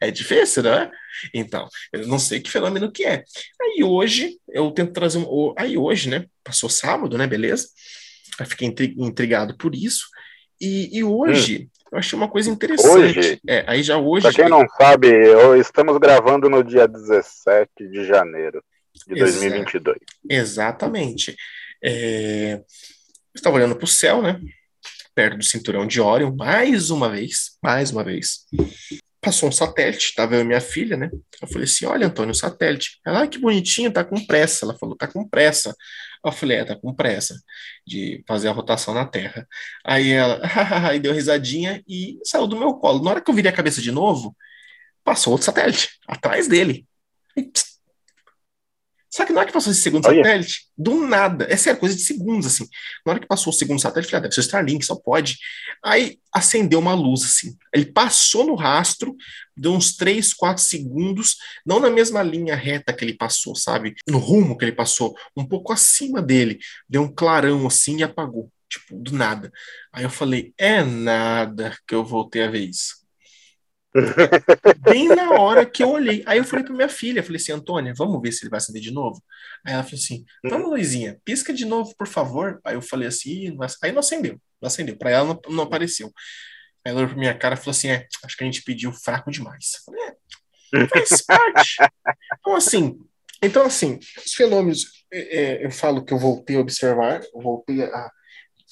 É 0.00 0.10
difícil, 0.10 0.62
né? 0.62 0.90
Então, 1.32 1.68
eu 1.92 2.06
não 2.06 2.18
sei 2.18 2.40
que 2.40 2.50
fenômeno 2.50 2.90
que 2.90 3.04
é. 3.04 3.24
Aí 3.60 3.82
hoje, 3.82 4.38
eu 4.48 4.70
tento 4.70 4.92
trazer 4.92 5.18
um. 5.18 5.54
Aí 5.56 5.78
hoje, 5.78 6.10
né? 6.10 6.26
Passou 6.42 6.68
sábado, 6.68 7.16
né? 7.16 7.26
Beleza? 7.26 7.68
Eu 8.38 8.46
fiquei 8.46 8.68
intrigado 8.98 9.56
por 9.56 9.74
isso. 9.74 10.06
E, 10.60 10.98
e 10.98 11.04
hoje, 11.04 11.64
hum. 11.64 11.68
Eu 11.94 11.98
achei 11.98 12.16
uma 12.16 12.28
coisa 12.28 12.50
interessante. 12.50 13.18
Hoje? 13.18 13.40
É, 13.46 13.64
aí 13.68 13.82
já 13.84 13.96
hoje. 13.96 14.22
Pra 14.22 14.32
quem 14.32 14.48
não 14.48 14.66
sabe, 14.68 15.08
estamos 15.60 15.96
gravando 15.98 16.50
no 16.50 16.64
dia 16.64 16.88
17 16.88 17.88
de 17.88 18.04
janeiro 18.04 18.62
de 19.06 19.14
2022. 19.14 19.96
Exatamente. 20.28 21.36
É... 21.82 22.54
Eu 22.54 22.64
estava 23.36 23.56
olhando 23.56 23.76
para 23.76 23.84
o 23.84 23.88
céu, 23.88 24.20
né? 24.20 24.40
Perto 25.14 25.38
do 25.38 25.44
cinturão 25.44 25.86
de 25.86 26.00
Orion, 26.00 26.34
mais 26.34 26.90
uma 26.90 27.08
vez, 27.08 27.56
mais 27.62 27.92
uma 27.92 28.02
vez 28.02 28.44
passou 29.24 29.48
um 29.48 29.52
satélite, 29.52 30.14
tava 30.14 30.34
eu 30.34 30.42
e 30.42 30.44
minha 30.44 30.60
filha, 30.60 30.96
né? 30.96 31.10
Eu 31.40 31.48
falei 31.48 31.64
assim: 31.64 31.86
olha, 31.86 32.06
Antônio, 32.06 32.34
satélite. 32.34 33.00
Ela, 33.04 33.22
ah, 33.22 33.26
que 33.26 33.38
bonitinho, 33.38 33.92
tá 33.92 34.04
com 34.04 34.24
pressa. 34.26 34.64
Ela 34.64 34.76
falou, 34.78 34.96
tá 34.96 35.06
com 35.06 35.26
pressa. 35.28 35.74
Eu 36.24 36.32
falei, 36.32 36.58
é, 36.58 36.64
tá 36.64 36.76
com 36.76 36.94
pressa 36.94 37.34
de 37.86 38.22
fazer 38.26 38.48
a 38.48 38.52
rotação 38.52 38.94
na 38.94 39.06
Terra. 39.06 39.46
Aí 39.84 40.10
ela, 40.10 40.40
aí 40.90 40.98
deu 41.00 41.12
risadinha 41.12 41.82
e 41.88 42.18
saiu 42.24 42.46
do 42.46 42.56
meu 42.56 42.74
colo. 42.74 43.02
Na 43.02 43.10
hora 43.12 43.20
que 43.20 43.30
eu 43.30 43.34
virei 43.34 43.50
a 43.50 43.54
cabeça 43.54 43.80
de 43.80 43.90
novo, 43.92 44.36
passou 45.04 45.32
outro 45.32 45.46
satélite 45.46 45.90
atrás 46.08 46.48
dele. 46.48 46.86
E, 47.36 47.50
só 49.14 49.24
que 49.24 49.32
na 49.32 49.38
hora 49.38 49.46
que 49.46 49.52
passou 49.52 49.70
esse 49.70 49.80
segundo 49.80 50.04
Olha. 50.06 50.24
satélite, 50.24 50.66
do 50.76 51.06
nada, 51.06 51.46
é 51.48 51.56
sério, 51.56 51.78
coisa 51.78 51.94
de 51.94 52.02
segundos, 52.02 52.46
assim. 52.46 52.66
Na 53.06 53.12
hora 53.12 53.20
que 53.20 53.28
passou 53.28 53.52
o 53.52 53.56
segundo 53.56 53.80
satélite, 53.80 54.10
falei, 54.10 54.18
ah, 54.18 54.22
deve 54.22 54.34
ser 54.34 54.40
o 54.40 54.42
Starlink, 54.42 54.84
só 54.84 54.96
pode. 54.96 55.38
Aí 55.84 56.18
acendeu 56.32 56.80
uma 56.80 56.94
luz, 56.94 57.22
assim. 57.22 57.56
Ele 57.72 57.86
passou 57.86 58.44
no 58.44 58.56
rastro, 58.56 59.14
deu 59.56 59.72
uns 59.72 59.94
3, 59.94 60.34
4 60.34 60.60
segundos, 60.60 61.36
não 61.64 61.78
na 61.78 61.90
mesma 61.90 62.24
linha 62.24 62.56
reta 62.56 62.92
que 62.92 63.04
ele 63.04 63.14
passou, 63.14 63.54
sabe? 63.54 63.94
No 64.08 64.18
rumo 64.18 64.58
que 64.58 64.64
ele 64.64 64.72
passou, 64.72 65.14
um 65.36 65.46
pouco 65.46 65.72
acima 65.72 66.20
dele. 66.20 66.58
Deu 66.88 67.02
um 67.02 67.14
clarão, 67.14 67.68
assim, 67.68 67.98
e 67.98 68.02
apagou. 68.02 68.50
Tipo, 68.68 68.98
do 68.98 69.12
nada. 69.12 69.52
Aí 69.92 70.02
eu 70.02 70.10
falei, 70.10 70.52
é 70.58 70.82
nada 70.82 71.78
que 71.86 71.94
eu 71.94 72.04
voltei 72.04 72.42
a 72.42 72.50
ver 72.50 72.68
isso. 72.68 73.03
Bem 74.80 75.08
na 75.08 75.30
hora 75.32 75.64
que 75.64 75.82
eu 75.82 75.90
olhei. 75.90 76.22
Aí 76.26 76.38
eu 76.38 76.44
falei 76.44 76.64
para 76.64 76.74
minha 76.74 76.88
filha, 76.88 77.22
falei 77.22 77.40
assim, 77.40 77.52
Antônia, 77.52 77.94
vamos 77.96 78.20
ver 78.20 78.32
se 78.32 78.42
ele 78.42 78.50
vai 78.50 78.58
acender 78.58 78.82
de 78.82 78.90
novo? 78.90 79.22
Aí 79.64 79.72
ela 79.72 79.84
falou 79.84 79.98
assim, 79.98 80.24
vamos, 80.42 80.68
Luizinha, 80.68 81.20
pisca 81.24 81.52
de 81.52 81.64
novo, 81.64 81.94
por 81.96 82.08
favor. 82.08 82.60
Aí 82.64 82.74
eu 82.74 82.82
falei 82.82 83.06
assim, 83.08 83.56
aí 83.82 83.92
não 83.92 84.00
acendeu, 84.00 84.40
não 84.60 84.66
acendeu. 84.66 84.96
Para 84.96 85.10
ela 85.10 85.24
não, 85.28 85.54
não, 85.54 85.64
apareceu. 85.64 86.12
Aí 86.84 86.90
ela 86.90 86.98
olhou 86.98 87.10
pra 87.10 87.18
minha 87.18 87.38
cara 87.38 87.54
e 87.54 87.58
falou 87.58 87.70
assim, 87.70 87.88
é, 87.88 88.06
acho 88.24 88.36
que 88.36 88.42
a 88.42 88.46
gente 88.46 88.62
pediu 88.62 88.92
fraco 88.92 89.30
demais. 89.30 89.72
Eu 89.86 89.94
falei, 89.94 90.84
é, 90.84 90.88
faz 90.88 91.22
parte. 91.26 91.76
Então 92.40 92.56
assim, 92.56 92.98
então 93.42 93.64
assim, 93.64 94.00
os 94.26 94.34
fenômenos, 94.34 95.04
é, 95.12 95.38
é, 95.38 95.66
eu 95.66 95.70
falo 95.70 96.04
que 96.04 96.12
eu 96.12 96.18
voltei 96.18 96.56
a 96.56 96.60
observar, 96.60 97.22
eu 97.32 97.40
voltei 97.40 97.84
a... 97.84 98.10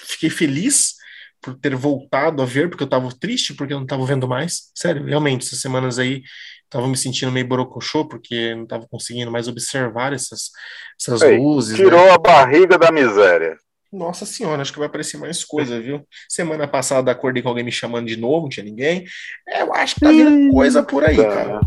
Fiquei 0.05 0.31
feliz 0.31 0.97
por 1.43 1.59
ter 1.59 1.74
voltado 1.74 2.40
a 2.40 2.47
ver, 2.47 2.70
porque 2.70 2.84
eu 2.84 2.88
tava 2.88 3.09
triste, 3.12 3.53
porque 3.53 3.74
eu 3.74 3.80
não 3.80 3.86
tava 3.86 4.07
vendo 4.07 4.28
mais. 4.28 4.70
Sério, 4.74 5.05
realmente, 5.05 5.45
essas 5.45 5.61
semanas 5.61 5.99
aí 5.99 6.22
tava 6.70 6.88
me 6.88 6.97
sentindo 6.97 7.32
meio 7.32 7.47
borocochô, 7.47 8.07
porque 8.07 8.55
não 8.55 8.66
tava 8.66 8.86
conseguindo 8.88 9.30
mais 9.30 9.49
observar 9.49 10.12
essas, 10.12 10.51
essas 10.99 11.20
Ei, 11.22 11.36
luzes. 11.36 11.76
Tirou 11.76 12.07
né? 12.07 12.12
a 12.12 12.18
barriga 12.18 12.78
da 12.78 12.93
miséria. 12.93 13.57
Nossa 13.93 14.24
senhora, 14.24 14.62
acho 14.62 14.72
que 14.72 14.78
vai 14.78 14.88
aparecer 14.88 15.18
mais 15.18 15.45
coisa, 15.45 15.78
viu? 15.78 16.07
Semana 16.26 16.66
passada 16.66 17.11
acordei 17.11 17.43
com 17.43 17.51
alguém 17.51 17.64
me 17.64 17.72
chamando 17.72 18.07
de 18.07 18.16
novo, 18.16 18.43
não 18.43 18.49
tinha 18.49 18.64
ninguém. 18.64 19.05
Eu 19.47 19.74
acho 19.74 19.97
que 19.97 20.01
tá 20.01 20.09
vindo 20.11 20.51
coisa 20.51 20.82
por 20.82 21.05
aí, 21.05 21.16
cara. 21.16 21.61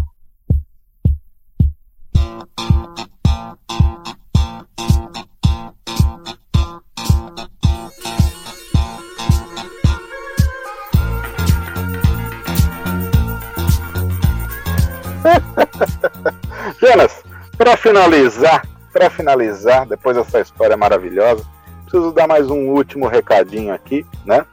Jonas, 16.85 17.23
para 17.57 17.75
finalizar, 17.75 18.63
para 18.93 19.09
finalizar, 19.09 19.87
depois 19.87 20.15
dessa 20.15 20.39
história 20.39 20.77
maravilhosa, 20.77 21.43
preciso 21.81 22.11
dar 22.11 22.27
mais 22.27 22.47
um 22.51 22.67
último 22.69 23.07
recadinho 23.07 23.73
aqui, 23.73 24.05
né? 24.23 24.45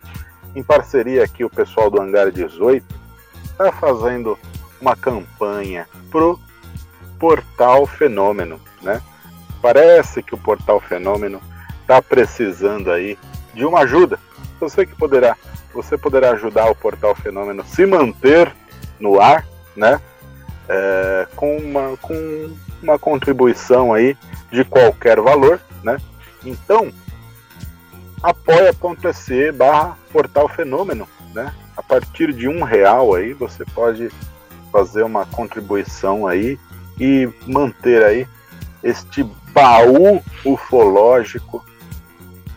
Em 0.56 0.62
parceria 0.62 1.24
aqui 1.24 1.44
o 1.44 1.50
pessoal 1.50 1.90
do 1.90 2.00
Hangar 2.00 2.32
18 2.32 2.86
está 3.44 3.70
fazendo 3.70 4.38
uma 4.80 4.96
campanha 4.96 5.86
pro 6.10 6.40
Portal 7.18 7.86
Fenômeno, 7.86 8.58
né? 8.80 9.02
Parece 9.60 10.22
que 10.22 10.34
o 10.34 10.38
Portal 10.38 10.80
Fenômeno 10.80 11.38
está 11.82 12.00
precisando 12.00 12.90
aí 12.90 13.18
de 13.52 13.66
uma 13.66 13.80
ajuda. 13.80 14.18
Você 14.58 14.86
que 14.86 14.96
poderá, 14.96 15.36
você 15.74 15.98
poderá 15.98 16.30
ajudar 16.30 16.70
o 16.70 16.74
Portal 16.74 17.14
Fenômeno 17.14 17.62
se 17.66 17.84
manter 17.84 18.50
no 18.98 19.20
ar, 19.20 19.46
né? 19.76 20.00
É, 20.68 21.26
com, 21.34 21.56
uma, 21.56 21.96
com 21.98 22.54
uma 22.82 22.98
contribuição 22.98 23.92
aí 23.92 24.16
de 24.50 24.64
qualquer 24.64 25.20
valor, 25.20 25.60
né? 25.82 25.98
Então, 26.44 26.92
apoia.se 28.22 29.52
barra 29.52 29.96
portal 30.12 30.48
fenômeno, 30.48 31.08
né? 31.34 31.52
A 31.76 31.82
partir 31.82 32.32
de 32.32 32.48
um 32.48 32.62
real 32.62 33.14
aí 33.14 33.32
você 33.32 33.64
pode 33.64 34.10
fazer 34.70 35.02
uma 35.02 35.26
contribuição 35.26 36.26
aí 36.26 36.58
e 36.98 37.28
manter 37.46 38.04
aí 38.04 38.28
este 38.82 39.22
baú 39.52 40.22
ufológico 40.44 41.64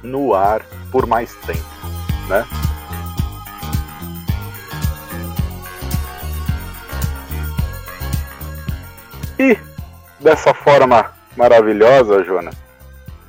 no 0.02 0.34
ar 0.34 0.62
por 0.92 1.06
mais 1.06 1.34
tempo, 1.36 1.66
né? 2.28 2.46
E 9.38 9.58
dessa 10.20 10.54
forma 10.54 11.12
maravilhosa, 11.36 12.24
Jonas, 12.24 12.56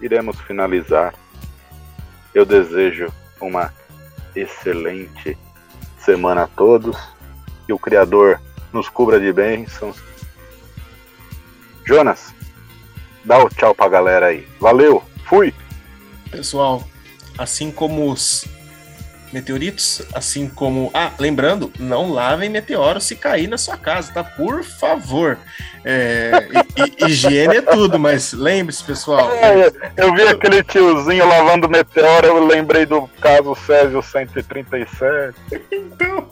iremos 0.00 0.40
finalizar. 0.40 1.14
Eu 2.34 2.44
desejo 2.44 3.12
uma 3.40 3.72
excelente 4.34 5.36
semana 5.98 6.44
a 6.44 6.46
todos. 6.46 6.96
Que 7.66 7.72
o 7.72 7.78
Criador 7.78 8.40
nos 8.72 8.88
cubra 8.88 9.18
de 9.18 9.32
bênçãos. 9.32 9.96
Jonas, 11.84 12.32
dá 13.24 13.42
o 13.42 13.48
tchau 13.48 13.74
pra 13.74 13.88
galera 13.88 14.26
aí. 14.26 14.46
Valeu, 14.60 15.02
fui! 15.24 15.52
Pessoal, 16.30 16.84
assim 17.36 17.72
como 17.72 18.10
os 18.10 18.44
meteoritos, 19.36 20.00
assim 20.14 20.48
como. 20.48 20.90
Ah, 20.94 21.12
lembrando, 21.18 21.70
não 21.78 22.10
lavem 22.10 22.48
meteoro 22.48 22.98
se 22.98 23.14
cair 23.14 23.46
na 23.46 23.58
sua 23.58 23.76
casa, 23.76 24.10
tá? 24.10 24.24
Por 24.24 24.64
favor. 24.64 25.38
É, 25.84 26.32
higiene 27.06 27.56
é 27.56 27.62
tudo, 27.62 27.98
mas 27.98 28.32
lembre-se, 28.32 28.82
pessoal. 28.84 29.30
É, 29.32 29.72
eu 29.96 30.14
vi 30.14 30.22
aquele 30.22 30.62
tiozinho 30.62 31.26
lavando 31.26 31.68
meteoro, 31.68 32.26
eu 32.26 32.46
lembrei 32.46 32.86
do 32.86 33.08
caso 33.20 33.54
Césio 33.54 34.02
137. 34.02 35.34
então, 35.72 36.28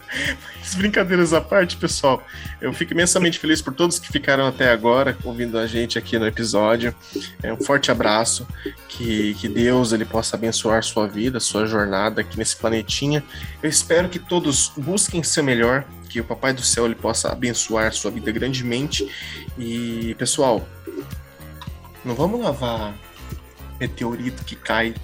brincadeiras 0.74 1.32
à 1.32 1.40
parte, 1.40 1.76
pessoal, 1.76 2.22
eu 2.60 2.72
fico 2.72 2.92
imensamente 2.92 3.38
feliz 3.38 3.62
por 3.62 3.74
todos 3.74 3.98
que 3.98 4.10
ficaram 4.10 4.46
até 4.46 4.70
agora 4.70 5.16
ouvindo 5.24 5.58
a 5.58 5.66
gente 5.66 5.98
aqui 5.98 6.18
no 6.18 6.26
episódio. 6.26 6.94
É 7.42 7.52
um 7.52 7.56
forte 7.56 7.90
abraço, 7.90 8.46
que, 8.88 9.34
que 9.34 9.48
Deus 9.48 9.92
ele 9.92 10.04
possa 10.04 10.36
abençoar 10.36 10.82
sua 10.82 11.06
vida, 11.06 11.40
sua 11.40 11.66
jornada 11.66 12.20
aqui 12.20 12.36
nesse 12.38 12.56
planetinha. 12.56 13.22
Eu 13.62 13.68
espero 13.68 14.08
que 14.08 14.18
todos 14.18 14.72
busquem 14.76 15.22
ser 15.22 15.42
melhor, 15.42 15.84
que 16.14 16.20
o 16.20 16.24
Papai 16.24 16.52
do 16.52 16.62
Céu 16.62 16.86
ele 16.86 16.94
possa 16.94 17.32
abençoar 17.32 17.92
sua 17.92 18.08
vida 18.08 18.30
grandemente. 18.30 19.10
E, 19.58 20.14
pessoal, 20.16 20.64
não 22.04 22.14
vamos 22.14 22.40
lavar 22.40 22.94
meteorito 23.80 24.44
que 24.44 24.54
cai 24.54 24.94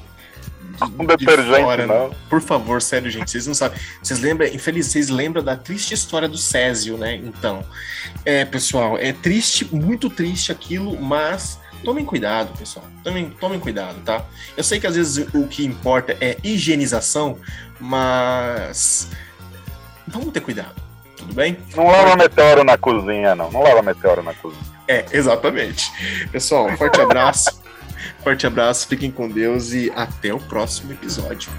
um 0.96 1.04
detergente, 1.04 1.62
fora, 1.62 1.84
não. 1.84 2.14
Por 2.28 2.40
favor, 2.40 2.80
sério, 2.80 3.11
gente, 3.11 3.28
vocês 3.28 3.44
não 3.44 3.54
sabem. 3.54 3.76
Vocês 4.00 4.20
lembram, 4.20 4.46
infeliz, 4.46 4.86
vocês 4.86 5.08
lembram 5.08 5.42
da 5.42 5.56
triste 5.56 5.94
história 5.94 6.28
do 6.28 6.38
Césio, 6.38 6.96
né? 6.96 7.16
Então, 7.16 7.66
é, 8.24 8.44
pessoal, 8.44 8.96
é 8.96 9.12
triste, 9.12 9.64
muito 9.74 10.08
triste 10.08 10.52
aquilo, 10.52 10.96
mas 11.02 11.58
tomem 11.82 12.04
cuidado, 12.04 12.56
pessoal. 12.56 12.86
Tomem, 13.02 13.30
tomem 13.30 13.58
cuidado, 13.58 14.00
tá? 14.04 14.24
Eu 14.56 14.62
sei 14.62 14.78
que 14.78 14.86
às 14.86 14.94
vezes 14.94 15.26
o 15.34 15.48
que 15.48 15.64
importa 15.64 16.16
é 16.20 16.36
higienização, 16.44 17.36
mas 17.80 19.08
vamos 20.06 20.32
ter 20.32 20.40
cuidado 20.40 20.89
tudo 21.31 21.35
bem? 21.35 21.57
Não 21.76 21.91
leva 21.91 22.16
meteoro 22.16 22.64
na 22.64 22.76
cozinha, 22.76 23.35
não. 23.35 23.51
Não 23.51 23.62
leva 23.62 23.83
meteoro 23.83 24.22
na 24.22 24.35
cozinha. 24.35 24.62
É, 24.89 25.07
exatamente. 25.12 25.91
Pessoal, 26.31 26.66
um 26.66 26.76
forte 26.76 27.01
abraço. 27.01 27.61
forte 28.22 28.47
abraço, 28.47 28.89
fiquem 28.89 29.11
com 29.11 29.28
Deus 29.28 29.72
e 29.72 29.93
até 29.95 30.35
o 30.35 30.39
próximo 30.39 30.93
episódio. 30.93 31.51